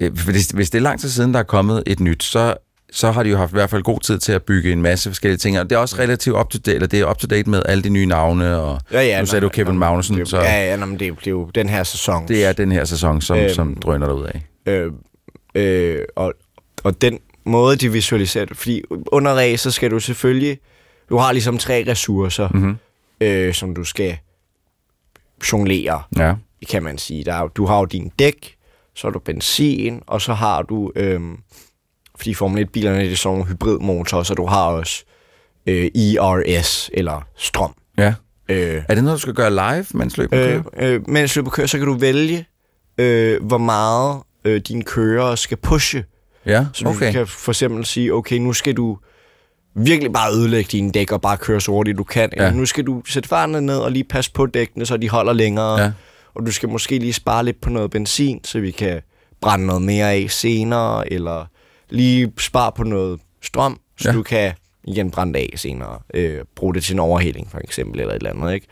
[0.00, 2.54] øh, hvis, hvis det er lang tid siden, der er kommet et nyt, så
[2.96, 5.10] så har de jo haft i hvert fald god tid til at bygge en masse
[5.10, 7.26] forskellige ting, og det er også relativt up to date, eller det er up to
[7.26, 10.18] date med alle de nye navne, og ja, ja, nu sagde du Kevin Magnussen.
[10.18, 12.28] Det, så ja, ja, men det, er, jo den her sæson.
[12.28, 14.46] Det er den her sæson, som, øhm, som drøner ud af.
[14.72, 14.92] Øh,
[15.54, 16.34] øh, og,
[16.84, 20.58] og den måde, de visualiserer det, fordi under race, så skal du selvfølgelig,
[21.08, 22.76] du har ligesom tre ressourcer, mm-hmm.
[23.20, 24.16] øh, som du skal
[25.52, 26.34] jonglere, ja.
[26.70, 27.24] kan man sige.
[27.24, 28.56] Der, du har jo din dæk,
[28.94, 30.92] så har du benzin, og så har du...
[30.96, 31.20] Øh,
[32.16, 35.04] fordi Formel 1-bilerne det er sådan nogle hybridmotorer, så du har også
[35.66, 37.74] øh, ERS, eller strøm.
[37.98, 38.14] Ja.
[38.48, 40.62] Øh, er det noget, du skal gøre live, mens løbet kører?
[40.78, 42.46] Øh, øh, mens løbet kører, så kan du vælge,
[42.98, 46.04] øh, hvor meget øh, dine kører skal pushe.
[46.46, 47.06] Ja, så okay.
[47.06, 48.98] du kan for eksempel sige, okay, nu skal du
[49.74, 52.30] virkelig bare ødelægge dine dæk og bare køre så hurtigt du kan.
[52.36, 52.42] Ja.
[52.46, 55.32] Eller nu skal du sætte farten ned og lige passe på dækkene, så de holder
[55.32, 55.80] længere.
[55.80, 55.92] Ja.
[56.34, 59.00] Og du skal måske lige spare lidt på noget benzin, så vi kan
[59.40, 61.46] brænde noget mere af senere, eller
[61.90, 64.14] lige spare på noget strøm, så Ja.
[64.14, 64.52] du kan
[64.84, 65.98] igen brænde det af senere.
[66.14, 68.66] Øh, bruge det til en overhaling, for eksempel, eller et eller andet, ikke?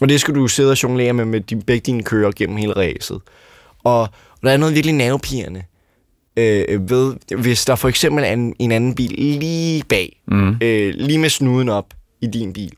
[0.00, 2.72] Og det skal du sidde og jonglere med, med de, begge dine kører gennem hele
[2.72, 3.20] ræset.
[3.84, 4.08] Og, og
[4.42, 5.62] der er noget virkelig nervepirrende
[6.36, 10.56] øh, ved, hvis der for eksempel er en, en anden bil lige bag, Mm.
[10.60, 11.86] øh, lige med snuden op
[12.20, 12.72] i din bil,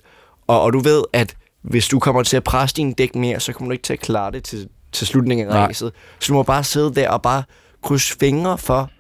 [0.47, 3.53] og, og du ved, at hvis du kommer til at presse din dæk mere, så
[3.53, 5.93] kommer du ikke til at klare det til, til slutningen af ræset.
[6.21, 7.43] Så du må bare sidde der og bare
[7.83, 8.91] krydse fingre for,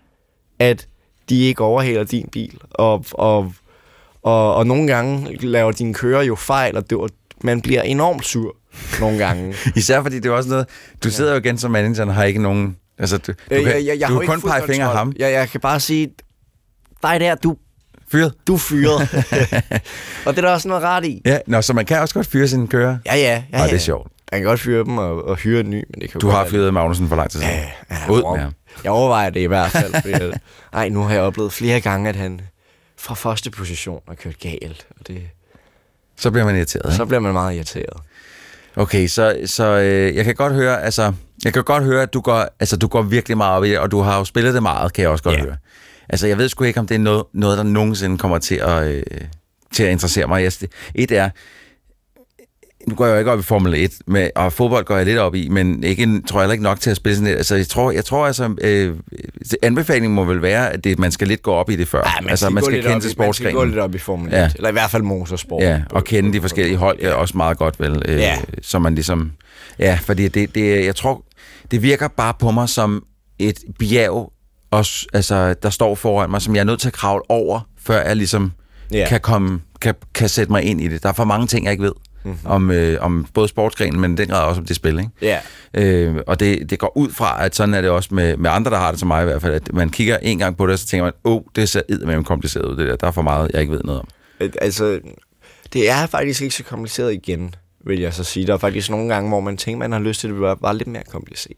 [0.58, 0.88] at
[1.28, 2.58] de ikke overhaler din bil.
[2.70, 3.52] Og, og,
[4.22, 7.10] og, og nogle gange laver dine kører jo fejl, og det, og
[7.44, 8.56] man bliver enormt sur
[9.00, 9.54] nogle gange.
[9.76, 10.66] Især fordi det er også noget...
[11.04, 12.76] Du sidder jo igen som manager og har ikke nogen...
[12.98, 15.12] Altså, du, du Øh, kan, jeg, jeg, jeg du kan kun pege fingre af ham.
[15.18, 16.10] Jeg, jeg kan bare sige,
[17.02, 17.56] dig der, du,
[18.12, 18.34] Fyret.
[18.46, 19.00] du er fyret.
[20.26, 21.22] og det er der også noget ret i.
[21.24, 22.98] Ja, nå, så man kan også godt fyre sine kører.
[23.06, 23.42] Ja, ja.
[23.52, 23.66] ja, ja.
[23.66, 24.12] det er sjovt.
[24.32, 26.46] Man kan godt fyre dem og, og hyre en ny, men det kan Du har
[26.46, 27.54] fyret Magnussen for lang tid siden.
[27.54, 28.52] Ja, ja, Ud med ham.
[28.84, 29.92] Jeg overvejer det i hvert fald.
[29.94, 30.40] Fordi, at-
[30.72, 32.40] ej, nu har jeg oplevet flere gange, at han
[32.98, 34.86] fra første position har kørt galt.
[35.00, 35.22] Og det,
[36.16, 36.94] Så bliver man irriteret.
[36.94, 37.06] så Ikke?
[37.08, 37.96] bliver man meget irriteret.
[38.76, 41.12] Okay, så, så øh, jeg kan godt høre, altså,
[41.44, 43.78] jeg kan godt høre, at du går, altså, du går virkelig meget op i det,
[43.78, 45.42] og du har jo spillet det meget, kan jeg også godt Ja.
[45.42, 45.56] høre.
[46.08, 48.84] Altså, jeg ved sgu ikke, om det er noget, noget der nogensinde kommer til at,
[48.84, 49.02] øh,
[49.72, 50.42] til at interessere mig.
[50.42, 50.52] Jeg,
[50.94, 51.30] et er,
[52.86, 55.18] nu går jeg jo ikke op i Formel 1, med, og fodbold går jeg lidt
[55.18, 57.36] op i, men ikke, tror jeg heller ikke nok til at spille sådan et.
[57.36, 58.96] Altså, jeg tror, jeg tror altså, øh,
[59.62, 61.98] anbefalingen må vel være, at det, man skal lidt gå op i det før.
[62.16, 63.68] Ja, man altså, skal man skal lidt kende til i- Man skal gå sportsgrenen.
[63.70, 64.32] lidt op i Formel 1.
[64.32, 64.50] Ja.
[64.56, 65.62] Eller i hvert fald motorsport.
[65.62, 67.12] Ja, og kende de forskellige hold ja.
[67.14, 68.02] også meget godt, vel?
[68.08, 68.38] Øh, Ja.
[68.62, 69.32] Så man ligesom...
[69.78, 71.24] Ja, fordi det, det, jeg tror,
[71.70, 73.02] det virker bare på mig som
[73.38, 74.32] et bjerg,
[74.70, 78.02] også, altså, der står foran mig, som jeg er nødt til at kravle over, før
[78.06, 78.52] jeg ligesom
[78.92, 79.06] Ja.
[79.08, 81.02] kan, komme, kan, kan sætte mig ind i det.
[81.02, 81.92] Der er for mange ting, jeg ikke ved
[82.28, 82.50] mm-hmm.
[82.50, 85.10] om, øh, om både sportsgrenen, men den grad også om det spil, ikke?
[85.22, 85.38] Ja.
[85.74, 88.70] Øh, og det, det går ud fra, at sådan er det også med, med andre,
[88.70, 90.72] der har det som mig i hvert fald, at man kigger en gang på det,
[90.72, 92.96] og så tænker man, åh, oh, det ser eddermame kompliceret ud, det der.
[92.96, 94.08] Der er for meget, jeg ikke ved noget om.
[94.40, 95.00] Øh, Altså,
[95.72, 97.54] det er faktisk ikke så kompliceret igen,
[97.86, 98.46] vil jeg så sige.
[98.46, 100.58] Der er faktisk nogle gange, hvor man tænker, man har lyst til, at det var,
[100.60, 101.56] var lidt mere kompliceret.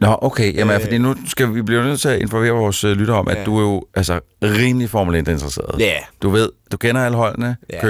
[0.00, 0.54] Nå, okay.
[0.54, 0.80] Jamen, Øh.
[0.80, 3.44] fordi nu skal vi blive nødt til at informere vores øh, lyttere om, at Ja.
[3.44, 5.80] du er jo altså rimelig Formel 1 interesseret.
[5.80, 5.92] Ja.
[6.22, 7.74] Du ved, du kender alle holdene, Ja.
[7.76, 7.80] ja.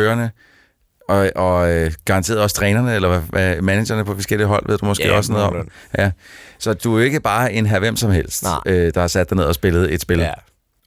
[1.08, 4.86] Og, og øh, garanteret også trænerne, eller hvad, hvad, managerne på forskellige hold, ved du
[4.86, 5.68] måske Ja, også noget om.
[5.98, 6.10] Ja.
[6.58, 8.58] Så du er jo ikke bare en her hvem som helst, Nej.
[8.66, 10.30] øh, der har sat dig ned og spillet et spil Ja.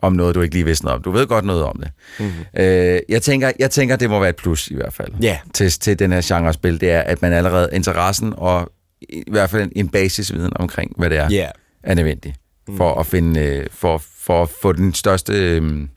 [0.01, 1.01] om noget, du ikke lige vidste noget om.
[1.03, 1.91] Du ved godt noget om det.
[2.19, 2.63] Mm-hmm.
[2.63, 5.37] Øh, jeg, tænker, jeg tænker, det må være et plus i hvert fald Ja.
[5.53, 6.81] til, til den her genre spil.
[6.81, 8.71] Det er, at man allerede interessen og
[9.09, 11.47] i hvert fald en, en basisviden omkring, hvad det er Ja.
[11.83, 12.35] er nødvendig
[12.77, 15.87] for at finde øh, for, for at få den største øh,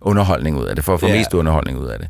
[0.00, 1.18] underholdning ud af det, for at få yeah.
[1.18, 2.08] mest underholdning ud af det.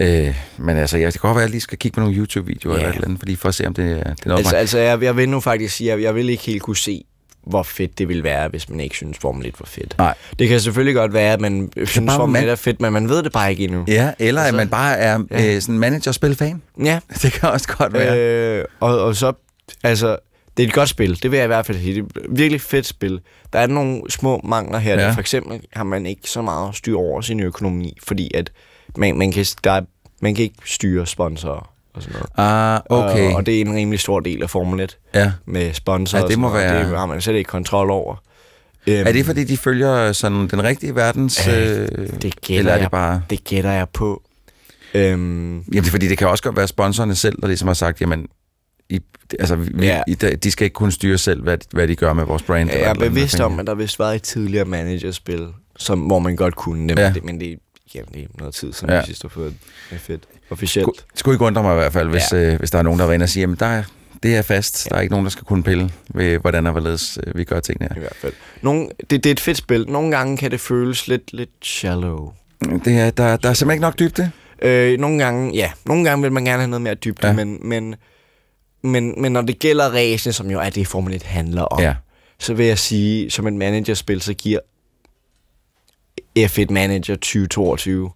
[0.00, 2.16] Øh, men altså, jeg det kan godt være, at jeg lige skal kigge på nogle
[2.16, 2.78] YouTube-videoer Ja.
[2.80, 4.56] eller et eller andet, fordi for at se, om det, er- det er noget Altså,
[4.56, 7.04] altså jeg, jeg vil nu faktisk sige, at jeg vil ikke helt kunne se,
[7.46, 9.94] hvor fedt det ville være, hvis man ikke synes, Formel 1 var fedt.
[9.98, 10.14] Nej.
[10.38, 13.08] Det kan selvfølgelig godt være, at man synes, Formel man- 1 er fedt, men man
[13.08, 13.84] ved det bare ikke endnu.
[13.88, 15.54] Ja, eller Altså, at man bare er ja.
[15.54, 16.62] øh, sådan manager-spil-fan.
[16.84, 17.00] Ja.
[17.22, 18.18] Det kan også godt være.
[18.58, 19.32] Øh, og, og så,
[19.82, 20.16] altså,
[20.56, 21.94] det er et godt spil, det vil jeg i hvert fald sige.
[21.94, 23.20] Det er et virkelig fedt spil.
[23.52, 24.94] Der er nogle små mangler her.
[24.94, 25.06] Ja.
[25.06, 25.10] Ja.
[25.12, 28.50] For eksempel har man ikke så meget styr over sin økonomi, fordi at
[28.98, 29.80] man, man, kan, der er,
[30.22, 32.30] man kan ikke styre sponsorer og sådan noget.
[32.36, 33.30] Ah, okay.
[33.30, 35.32] Og, og det er en rimelig stor del af Formel 1 ja.
[35.46, 36.22] med sponsorer.
[36.22, 38.14] Ja, det og må være- Det har man slet ikke kontrol over.
[38.86, 41.48] Øhm, Er det, fordi de følger sådan den rigtige verdens...
[41.48, 43.22] Øh, Øh, det gætter eller er jeg, det bare...
[43.30, 44.22] Det gætter jeg på.
[44.94, 47.74] Øhm, Jamen, det er fordi, det kan også godt være sponsorerne selv, der ligesom har
[47.74, 48.26] sagt, jamen,
[48.88, 49.00] I,
[49.38, 50.02] altså, vi, Ja.
[50.06, 52.70] I, de skal ikke kunne styre selv, hvad, hvad de gør med vores brand.
[52.70, 53.60] jeg er bevidst om, jeg.
[53.60, 55.46] at der vist var et tidligere managerspil,
[55.76, 57.12] som, hvor man godt kunne det, Ja.
[57.14, 57.58] det, men det,
[57.94, 59.04] jamen, det er noget tid siden, Ja.
[59.04, 59.54] sidst har fået
[59.90, 60.84] det fedt officielt.
[60.84, 62.36] Skulle- Skulle ikke undre mig i hvert fald, hvis, Ja.
[62.52, 63.82] øh, hvis der er nogen, der var inde og siger, jamen, der er,
[64.22, 64.86] det er fast.
[64.86, 64.88] Ja.
[64.90, 67.60] Der er ikke nogen, der skal kunne pille ved, hvordan og hvorledes øh, vi gør
[67.60, 68.00] tingene I her.
[68.00, 68.32] hvert fald.
[68.62, 69.86] Nogle, det, det er et fedt spil.
[69.88, 72.32] Nogle gange kan det føles lidt, lidt shallow.
[72.84, 74.30] Det er, der, der er simpelthen ikke nok dybde.
[74.62, 77.32] Øh, nogle gange, ja, nogle gange vil man gerne have noget mere dybde, ja.
[77.32, 77.94] Men, men,
[78.82, 81.94] men, men når det gælder racene, som jo er det, Formel 1 handler om, Ja.
[82.38, 84.58] så vil jeg sige, som et managerspil, så giver
[86.46, 88.10] F1 Manager 2022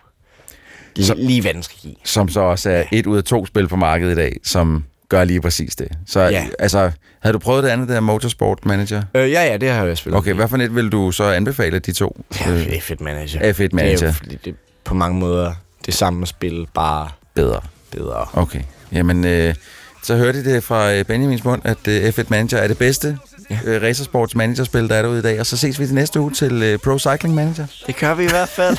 [0.97, 1.95] lige, Så- lige hvad den skal give.
[2.05, 5.25] Som så også er et ud af to spil på markedet i dag, som gør
[5.25, 5.89] lige præcis det.
[6.07, 6.47] Så Ja.
[6.59, 9.03] altså, havde du prøvet det andet, der Motorsport Manager?
[9.15, 10.19] Øh, ja, ja, det har jeg spillet.
[10.19, 12.25] Okay, hvad for et vil du så anbefale de to?
[12.41, 13.41] Ja, Øh, F1 Manager.
[13.53, 14.07] F1 Det er Manager.
[14.33, 14.55] jo det
[14.85, 15.53] på mange måder
[15.87, 17.61] det samme spil, bare bedre.
[17.91, 18.27] bedre.
[18.33, 18.61] Okay.
[18.93, 19.55] Jamen, øh,
[20.03, 23.19] så hørte I det fra øh, Benjamins mund, at øh, F1 Manager er det bedste
[23.51, 23.59] ja.
[23.65, 25.41] Øh, racersports managerspil, der er derude i dag.
[25.41, 27.67] Og så ses vi til næste uge til uh, Pro Cycling Manager.
[27.87, 28.77] Det kører vi i hvert fald.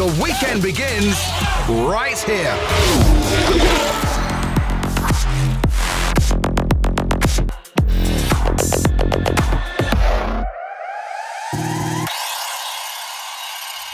[0.00, 1.18] The weekend begins
[1.68, 2.54] right here.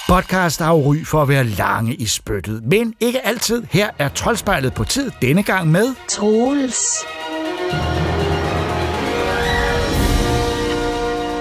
[0.08, 3.62] Podcast har ry for at være lange i spyttet, men ikke altid.
[3.70, 5.94] Her er Troldspejlet på tid, denne gang med...
[6.08, 7.06] Troels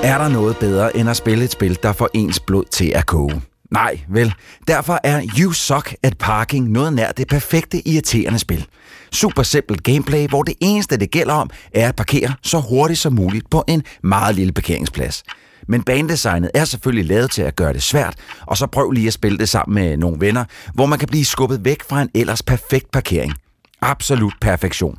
[0.05, 3.05] Er der noget bedre end at spille et spil, der får ens blod til at
[3.05, 3.41] koge?
[3.71, 4.33] Nej, vel.
[4.67, 8.65] Derfor er You Suck at Parking noget nær det perfekte irriterende spil.
[9.11, 13.13] Super simpelt gameplay, hvor det eneste det gælder om, er at parkere så hurtigt som
[13.13, 15.23] muligt på en meget lille parkeringsplads.
[15.67, 19.13] Men banedesignet er selvfølgelig lavet til at gøre det svært, og så prøv lige at
[19.13, 22.43] spille det sammen med nogle venner, hvor man kan blive skubbet væk fra en ellers
[22.43, 23.33] perfekt parkering.
[23.81, 24.97] Absolut perfektion.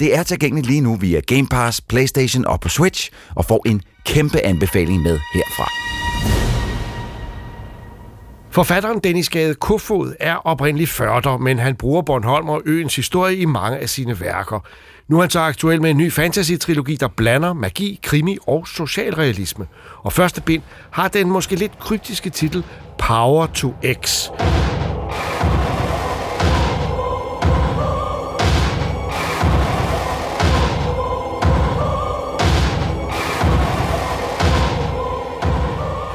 [0.00, 3.82] Det er tilgængeligt lige nu via Game Pass, Playstation og på Switch, og får en
[4.06, 5.70] kæmpe anbefaling med herfra.
[8.50, 13.44] Forfatteren Dennis Gade Kofod er oprindelig førter, men han bruger Bornholm og øens historie i
[13.44, 14.66] mange af sine værker.
[15.08, 19.66] Nu er han så aktuel med en ny fantasy-trilogi, der blander magi, krimi og socialrealisme.
[20.02, 22.64] Og første bind har den måske lidt kryptiske titel
[22.98, 23.74] Power to
[24.04, 24.28] X.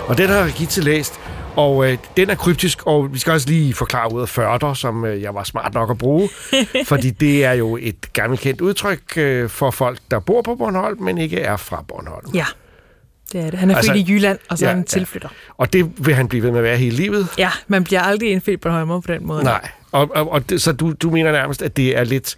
[0.08, 1.20] Og den har Gitte læst,
[1.56, 5.06] og øh, den er kryptisk, og vi skal også lige forklare ud af førter, som
[5.06, 6.30] øh, jeg var smart nok at bruge,
[6.86, 11.02] fordi det er jo et gammelt kendt udtryk øh, for folk, der bor på Bornholm,
[11.02, 12.32] men ikke er fra Bornholm.
[12.34, 12.46] Ja,
[13.32, 13.60] det er det.
[13.60, 15.30] Han er altså, født i Jylland, og så ja, er han tilflytter.
[15.32, 15.54] Ja.
[15.58, 17.28] Og det vil han blive ved med at være hele livet?
[17.38, 19.44] Ja, man bliver aldrig indfødt på Bornholm på den måde.
[19.44, 22.38] Nej, og, og, og det, så du, du mener nærmest, at det er lidt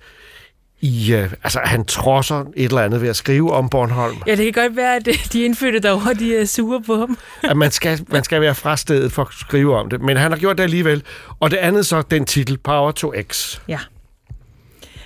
[0.82, 4.18] i, uh, altså han trodser et eller andet ved at skrive om Bornholm.
[4.28, 7.18] Ja, det kan godt være, at de indfødte derovre, de er sure på ham.
[7.44, 10.32] at man skal, man skal være fra stedet for at skrive om det, men han
[10.32, 11.04] har gjort det alligevel.
[11.40, 13.60] Og det andet så, den titel, Power to X.
[13.68, 13.80] Ja.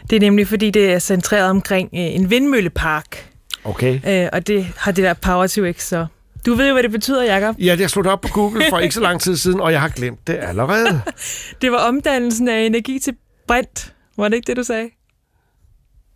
[0.10, 3.30] Det er nemlig, fordi det er centreret omkring uh, en vindmøllepark.
[3.64, 4.24] Okay.
[4.24, 6.06] Uh, og det har det der Power to X så.
[6.46, 7.56] Du ved jo, hvad det betyder, Jacob.
[7.60, 9.82] Ja, det har slået op på Google for ikke så lang tid siden, og jeg
[9.82, 11.02] har glemt det allerede.
[11.62, 13.16] det var omdannelsen af energi til
[13.48, 13.94] brint.
[14.18, 14.90] Var det ikke det, du sagde?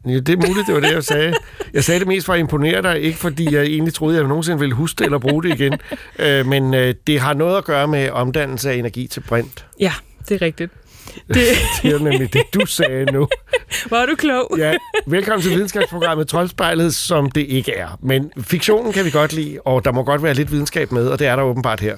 [0.10, 1.34] Ja, det er muligt, det var det, jeg sagde.
[1.74, 4.28] Jeg sagde det mest for at imponere dig, ikke fordi jeg egentlig troede, at jeg
[4.28, 5.74] nogensinde ville huske det eller bruge det igen.
[6.20, 9.66] Øh, men øh, det har noget at gøre med omdannelse af energi til brint.
[9.80, 9.94] Ja,
[10.30, 10.72] det er rigtigt.
[11.28, 11.36] Det,
[11.84, 13.28] det er nemlig det, du sagde nu.
[13.90, 14.56] Var du klog?
[14.58, 14.74] ja,
[15.08, 18.00] velkommen til videnskabsprogrammet Troldspejlet, som det ikke er.
[18.02, 21.20] Men fiktionen kan vi godt lide, og der må godt være lidt videnskab med, og
[21.20, 21.98] det er der åbenbart her.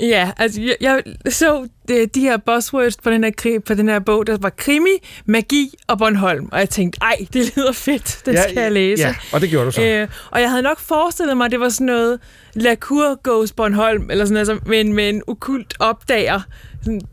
[0.00, 3.98] Ja, altså jeg, jeg så de, de her buzzwords på den her, på den her
[3.98, 4.90] bog, der var krimi,
[5.26, 9.02] magi og Bornholm, og jeg tænkte, ej, det lyder fedt, den ja, skal jeg læse.
[9.02, 9.82] Ja, og det gjorde du så.
[9.82, 12.20] Øh, og jeg havde nok forestillet mig, at det var sådan noget
[12.54, 16.40] La Cour goes Bornholm, eller sådan altså, med, en, med en okult opdager,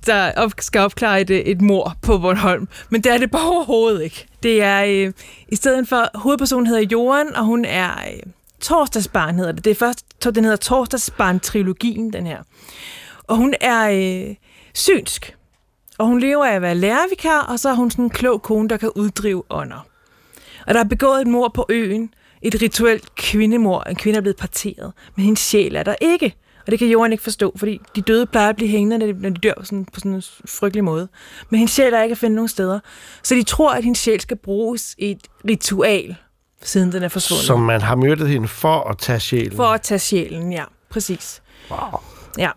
[0.05, 2.67] der op, skal opklare et, et mor på Bornholm.
[2.89, 4.25] Men det er det bare overhovedet ikke.
[4.43, 5.13] Det er, øh,
[5.49, 7.91] i stedet for, hovedpersonen hedder Johan, og hun er...
[7.91, 8.31] Øh,
[8.65, 9.65] Torsdagsbarn hedder det.
[9.65, 12.43] Det er først, den hedder Torsdagsbarn-trilogien, den her.
[13.23, 14.35] Og hun er øh,
[14.73, 15.37] synsk.
[15.97, 18.69] Og hun lever af at være lærervikar, og så er hun sådan en klog kone,
[18.69, 19.87] der kan uddrive ånder.
[20.67, 22.13] Og der er begået et mor på øen.
[22.41, 23.81] Et rituelt kvindemor.
[23.81, 24.93] En kvinde er blevet parteret.
[25.15, 26.35] Men hendes sjæl er der ikke.
[26.65, 29.37] Og det kan Johan ikke forstå, fordi de døde plejer at blive hængende, når de
[29.37, 31.07] dør sådan, på sådan en frygtelig måde.
[31.49, 32.79] Men hendes sjæl er ikke at finde nogen steder.
[33.23, 36.15] Så de tror, at hendes sjæl skal bruges i et ritual,
[36.65, 37.45] siden den er forsvundet.
[37.45, 39.55] Som man har myrdet hende for at tage sjælen.
[39.55, 40.63] For at tage sjælen, ja.
[40.89, 41.41] Præcis.
[41.71, 41.99] Wow.
[42.37, 42.49] Ja.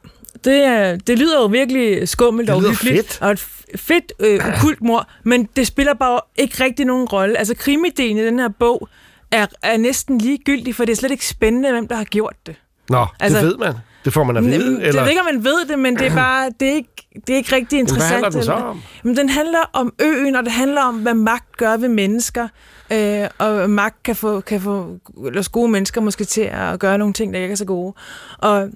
[0.44, 3.12] Det, det lyder jo virkelig skummelt og hyggeligt.
[3.12, 3.18] fedt.
[3.22, 3.38] Og et
[3.76, 7.38] fedt, øh, okult mor, men det spiller bare ikke rigtig nogen rolle.
[7.38, 8.88] Altså krimideen i den her bog
[9.30, 12.56] er, er næsten ligegyldig, for det er slet ikke spændende, hvem der har gjort det.
[12.88, 13.74] Nå, altså, det ved man.
[14.04, 14.88] Det får man at vide, eller?
[14.88, 15.02] eller?
[15.02, 17.56] Det ikke, man ved det, men det er bare, det er ikke, det er ikke
[17.56, 18.20] rigtig interessant.
[18.20, 18.82] Hvad handler den så om?
[19.02, 22.48] Men den handler om øen, og det handler om, hvad magt gør ved mennesker.
[22.92, 27.14] Øh, og magt kan få, kan få eller gode mennesker måske til at gøre nogle
[27.14, 27.94] ting, der ikke er så gode.
[28.38, 28.68] Og,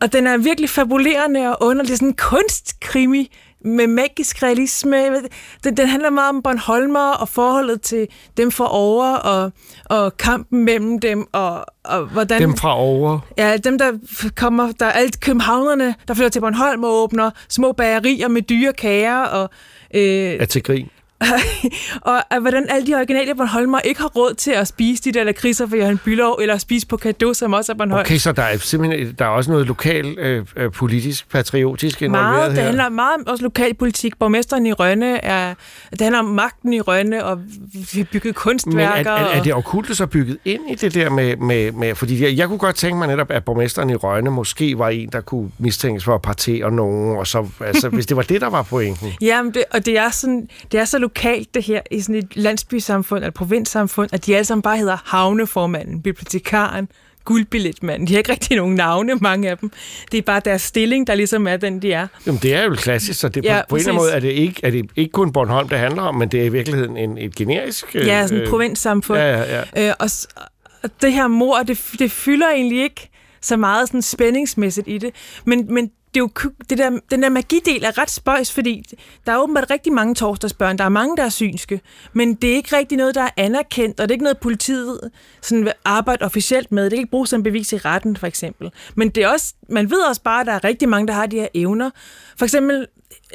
[0.00, 1.96] og den er virkelig fabulerende og underlig.
[1.96, 3.30] Sådan en kunstkrimi
[3.64, 4.96] med magisk realisme.
[5.64, 9.52] Den, den handler meget om Bornholmer og forholdet til dem fra over, og,
[9.84, 12.40] og kampen mellem dem, og, og hvordan...
[12.40, 13.18] Dem fra over?
[13.38, 13.92] Ja, dem der
[14.36, 18.72] kommer, der er alt københavnerne, der flytter til Bornholm og åbner små bagerier med dyre
[18.72, 19.50] kager, og...
[19.94, 20.88] Øh, er til grin
[22.10, 25.24] og at hvordan alle de originale Bornholmer ikke har råd til at spise de der
[25.24, 28.00] lakridser for Johan Bylov, eller spise på Kado, som også er Bornholm.
[28.00, 32.34] Okay, så der er simpelthen der er også noget lokal øh, øh politisk, patriotisk involveret
[32.34, 32.54] meget, her?
[32.54, 34.18] det handler meget om også lokalpolitik.
[34.18, 35.54] Borgmesteren i Rønne er...
[35.90, 37.40] Det handler om magten i Rønne, og
[37.94, 38.96] vi bygget kunstværker.
[38.96, 41.36] Men er, er, er det okulte så bygget ind i det der med...
[41.36, 44.78] med, med fordi jeg, jeg kunne godt tænke mig netop, at borgmesteren i Rønne måske
[44.78, 48.22] var en, der kunne mistænkes for at partere nogen, og så, altså, hvis det var
[48.22, 49.12] det, der var pointen.
[49.20, 52.36] Jamen, det, og det er, sådan, det er så lokalt det her i sådan et
[52.36, 56.88] landsbysamfund eller provinssamfund, at de alle sammen bare hedder havneformanden, bibliotekaren,
[57.24, 58.08] guldbilletmanden.
[58.08, 59.70] De har ikke rigtig nogen navne, mange af dem.
[60.12, 62.06] Det er bare deres stilling, der ligesom er den, de er.
[62.26, 64.20] Jamen, det er jo klassisk, så det, ja, på, på en eller anden måde er
[64.20, 66.96] det, ikke, er det ikke kun Bornholm, det handler om, men det er i virkeligheden
[66.96, 67.94] en, et generisk...
[67.94, 69.18] Ja, sådan et øh, provinssamfund.
[69.18, 69.88] Ja, ja, ja.
[69.88, 70.08] Øh, og,
[70.82, 75.10] og det her mor, det, det fylder egentlig ikke så meget sådan spændingsmæssigt i det.
[75.44, 78.82] Men, men det er jo, det der, den der magidel er ret spøjs, fordi
[79.26, 80.78] der er åbenbart rigtig mange torsdagsbørn.
[80.78, 81.80] Der er mange, der er synske,
[82.12, 85.10] men det er ikke rigtig noget, der er anerkendt, og det er ikke noget, politiet
[85.42, 86.84] sådan vil arbejde officielt med.
[86.84, 88.70] Det kan ikke bruges som bevis i retten, for eksempel.
[88.94, 91.26] Men det er også, man ved også bare, at der er rigtig mange, der har
[91.26, 91.90] de her evner.
[92.38, 92.86] For eksempel,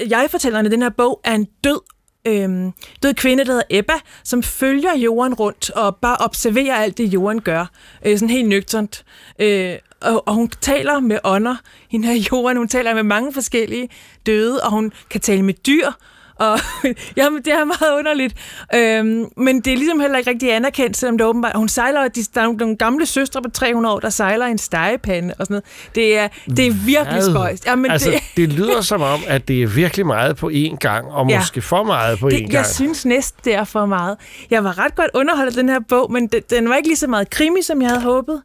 [0.10, 1.80] jeg fortæller, at den her bog er en død
[2.26, 2.72] øhm,
[3.04, 7.42] død kvinde, der hedder Ebba, som følger jorden rundt og bare observerer alt det, jorden
[7.42, 7.66] gør.
[8.06, 9.06] Øh, sådan helt nøgternt.
[9.40, 11.56] Øh, og, og hun taler med ånder,
[11.90, 13.90] hende her jorden, hun taler med mange forskellige
[14.26, 15.92] døde, og hun kan tale med dyr,
[16.36, 16.60] og
[17.18, 18.36] jamen, det er meget underligt.
[18.76, 21.56] Øhm, men det er ligesom heller ikke rigtig anerkendt, selvom det åbenbart...
[21.56, 25.34] Hun sejler, de, der er nogle gamle søstre på 300 år, der sejler en stegepande
[25.40, 25.66] og sådan noget.
[25.96, 27.66] Det er, det er virkelig spøjst.
[27.66, 28.20] Jamen, altså, det...
[28.38, 31.40] det lyder som om, at det er virkelig meget på én gang, og ja.
[31.40, 32.54] måske for meget på én gang.
[32.54, 34.18] Jeg synes næsten, det er for meget.
[34.50, 36.98] Jeg var ret godt underholdt af den her bog, men det, den var ikke lige
[36.98, 38.42] så meget krimi, som jeg havde håbet.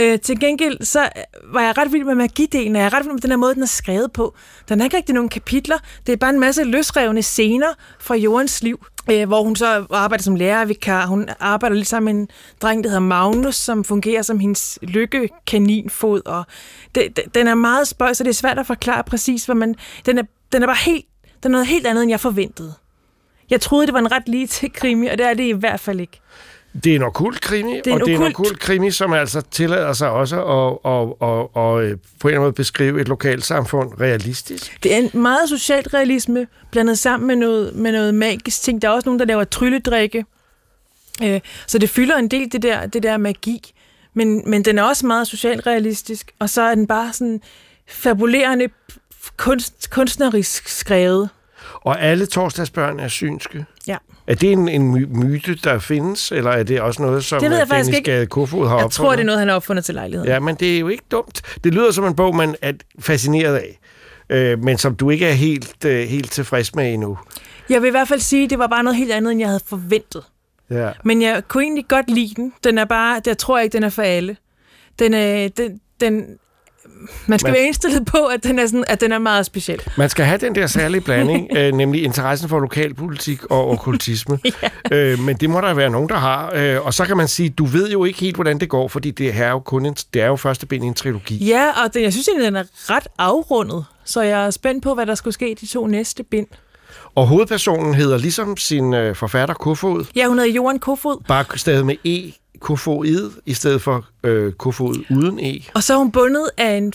[0.00, 1.08] Øh, til gengæld, så
[1.52, 3.54] var jeg ret vild med magidelen, og jeg er ret vild med den her måde,
[3.54, 4.34] den er skrevet på.
[4.68, 5.78] Den har ikke rigtig nogen kapitler.
[6.06, 10.22] Det er bare en masse løsrevne scener fra Jorens liv, øh, hvor hun så arbejder
[10.22, 11.06] som lærervikar.
[11.06, 12.28] Hun arbejder lidt sammen med en
[12.62, 16.22] dreng, der hedder Magnus, som fungerer som hendes lykkekaninfod.
[16.26, 16.44] Og
[16.94, 19.74] det, det, den er meget spøjs, så det er svært at forklare præcis, hvad man...
[20.06, 20.22] Den er,
[20.52, 21.06] den er bare helt...
[21.42, 22.74] Den er noget helt andet, end jeg forventede.
[23.50, 25.80] Jeg troede, det var en ret lige til krimi, og det er det i hvert
[25.80, 26.20] fald ikke.
[26.84, 29.12] Det er en okult krimi, det er en og det er en okult krimi, som
[29.12, 33.44] altså tillader sig også at, at, at, at, at på en måde beskrive et lokalt
[33.44, 34.82] samfund realistisk.
[34.82, 38.82] Det er en meget socialt realisme, blandet sammen med noget, med noget magisk ting.
[38.82, 40.24] Der er også nogen, der laver trylledrikke.
[41.22, 43.72] Øh, så det fylder en del, det der, det der magi.
[44.14, 47.40] Men, men den er også meget socialt realistisk, og så er den bare sådan
[47.88, 48.68] fabulerende
[49.36, 51.28] kunst, kunstnerisk skrevet.
[51.74, 53.66] Og alle torsdagsbørn er synske?
[54.26, 57.58] Er det en, en myte, der findes, eller er det også noget, som det ved
[57.58, 58.26] jeg Dennis ikke.
[58.26, 58.92] Kofod har Jeg opfundet?
[58.92, 60.30] tror, det er noget, han har opfundet til lejligheden.
[60.30, 61.42] Ja, men det er jo ikke dumt.
[61.64, 63.78] Det lyder som en bog, man er fascineret af,
[64.30, 67.18] øh, men som du ikke er helt, øh, helt tilfreds med endnu.
[67.70, 69.48] Jeg vil i hvert fald sige, at det var bare noget helt andet, end jeg
[69.48, 70.22] havde forventet.
[70.70, 70.90] Ja.
[71.04, 72.52] Men jeg kunne egentlig godt lide den.
[72.64, 74.36] Den er bare, jeg tror ikke, den er for alle.
[74.98, 76.24] Den er, den, den,
[77.26, 79.82] man skal man, være indstillet på, at den, er sådan, at den er meget speciel.
[79.98, 84.38] Man skal have den der særlige blanding, øh, nemlig interessen for lokalpolitik og okkultisme.
[84.90, 84.96] ja.
[84.96, 86.52] øh, men det må der være nogen, der har.
[86.54, 89.10] Øh, og så kan man sige, du ved jo ikke helt, hvordan det går, fordi
[89.10, 91.46] det er jo kun en, det er jo første bind i en trilogi.
[91.46, 93.84] Ja, og det, jeg synes egentlig, den er ret afrundet.
[94.04, 96.46] Så jeg er spændt på, hvad der skulle ske i de to næste bind.
[97.14, 100.04] Og hovedpersonen hedder ligesom sin øh, forfatter Kofod.
[100.16, 101.24] Ja, hun hedder Johan Kofod.
[101.28, 102.32] Bare stadig med E
[102.62, 105.62] kofoid i stedet for øh, kofod uden e.
[105.74, 106.92] Og så er hun bundet af en...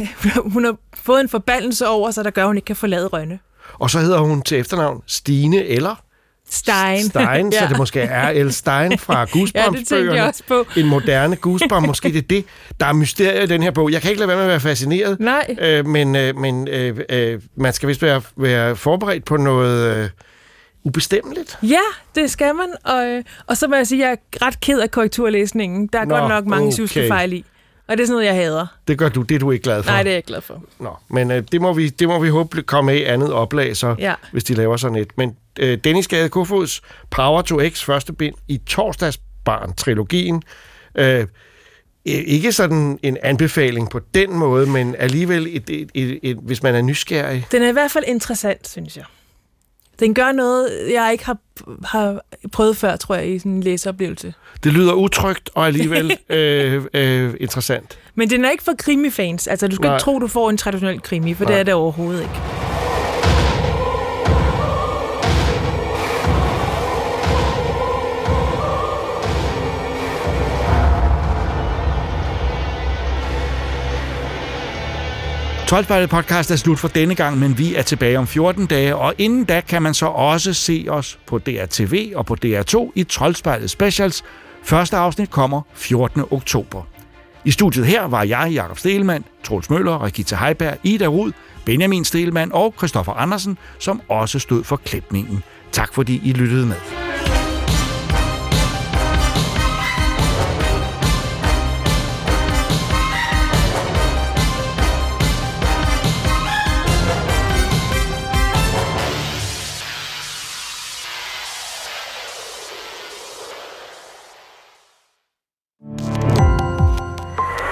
[0.54, 3.38] hun har fået en forbandelse over sig, der gør, at hun ikke kan forlade Rønne.
[3.72, 6.02] Og så hedder hun til efternavn Stine eller...
[6.50, 7.04] Stein.
[7.04, 7.58] Stein, ja.
[7.58, 8.50] så det måske er L.
[8.52, 10.16] Stein fra Goosebumps-bøgerne.
[10.16, 10.66] ja, det også på.
[10.76, 12.44] En moderne Goosebump, måske det er det.
[12.80, 13.92] Der er mysterier i den her bog.
[13.92, 15.20] Jeg kan ikke lade være med at være fascineret.
[15.20, 15.56] Nej.
[15.60, 19.96] Øh, men øh, men øh, øh, man skal vist være, være forberedt på noget...
[19.96, 20.08] Øh,
[20.88, 21.58] ubestemmeligt.
[21.62, 21.80] Ja,
[22.14, 22.68] det skal man.
[22.84, 25.86] Og, og så må jeg sige, at jeg er ret ked af korrekturlæsningen.
[25.86, 27.08] Der er Nå, godt nok mange okay.
[27.08, 27.44] fejl i.
[27.88, 28.66] Og det er sådan noget, jeg hader.
[28.88, 29.90] Det gør du, det er du ikke glad for.
[29.90, 30.62] Nej, det er jeg ikke glad for.
[30.80, 33.94] Nå, men øh, det, må vi, det må vi håbe komme af andet oplag, så,
[33.98, 34.14] ja.
[34.32, 35.08] hvis de laver sådan et.
[35.16, 40.42] Men øh, Dennis Gade Kofods Power to X første bind i Torsdagsbarn-trilogien.
[40.94, 41.26] Øh,
[42.04, 46.74] ikke sådan en anbefaling på den måde, men alligevel, et, et, et, et, hvis man
[46.74, 47.46] er nysgerrig.
[47.52, 49.04] Den er i hvert fald interessant, synes jeg.
[50.00, 51.36] Den gør noget, jeg ikke har,
[51.84, 52.20] har
[52.52, 54.34] prøvet før, tror jeg, i sådan en læseoplevelse.
[54.64, 57.98] Det lyder utrygt og alligevel øh, øh, interessant.
[58.14, 59.46] Men den er ikke for krimifans.
[59.46, 59.96] Altså, du skal Nej.
[59.96, 61.52] ikke tro, du får en traditionel krimi, for Nej.
[61.52, 62.77] det er det overhovedet ikke.
[75.68, 79.14] Troldspejlet podcast er slut for denne gang, men vi er tilbage om 14 dage, og
[79.18, 83.70] inden da kan man så også se os på DRTV og på DR2 i Troldspejlet
[83.70, 84.24] Specials.
[84.62, 86.22] Første afsnit kommer 14.
[86.30, 86.82] oktober.
[87.44, 91.32] I studiet her var jeg, Jakob Stelmann, Troels Møller, Rikita Heiberg, Ida Rud,
[91.64, 95.42] Benjamin Stelmann og Christoffer Andersen, som også stod for klipningen.
[95.72, 97.07] Tak fordi I lyttede med.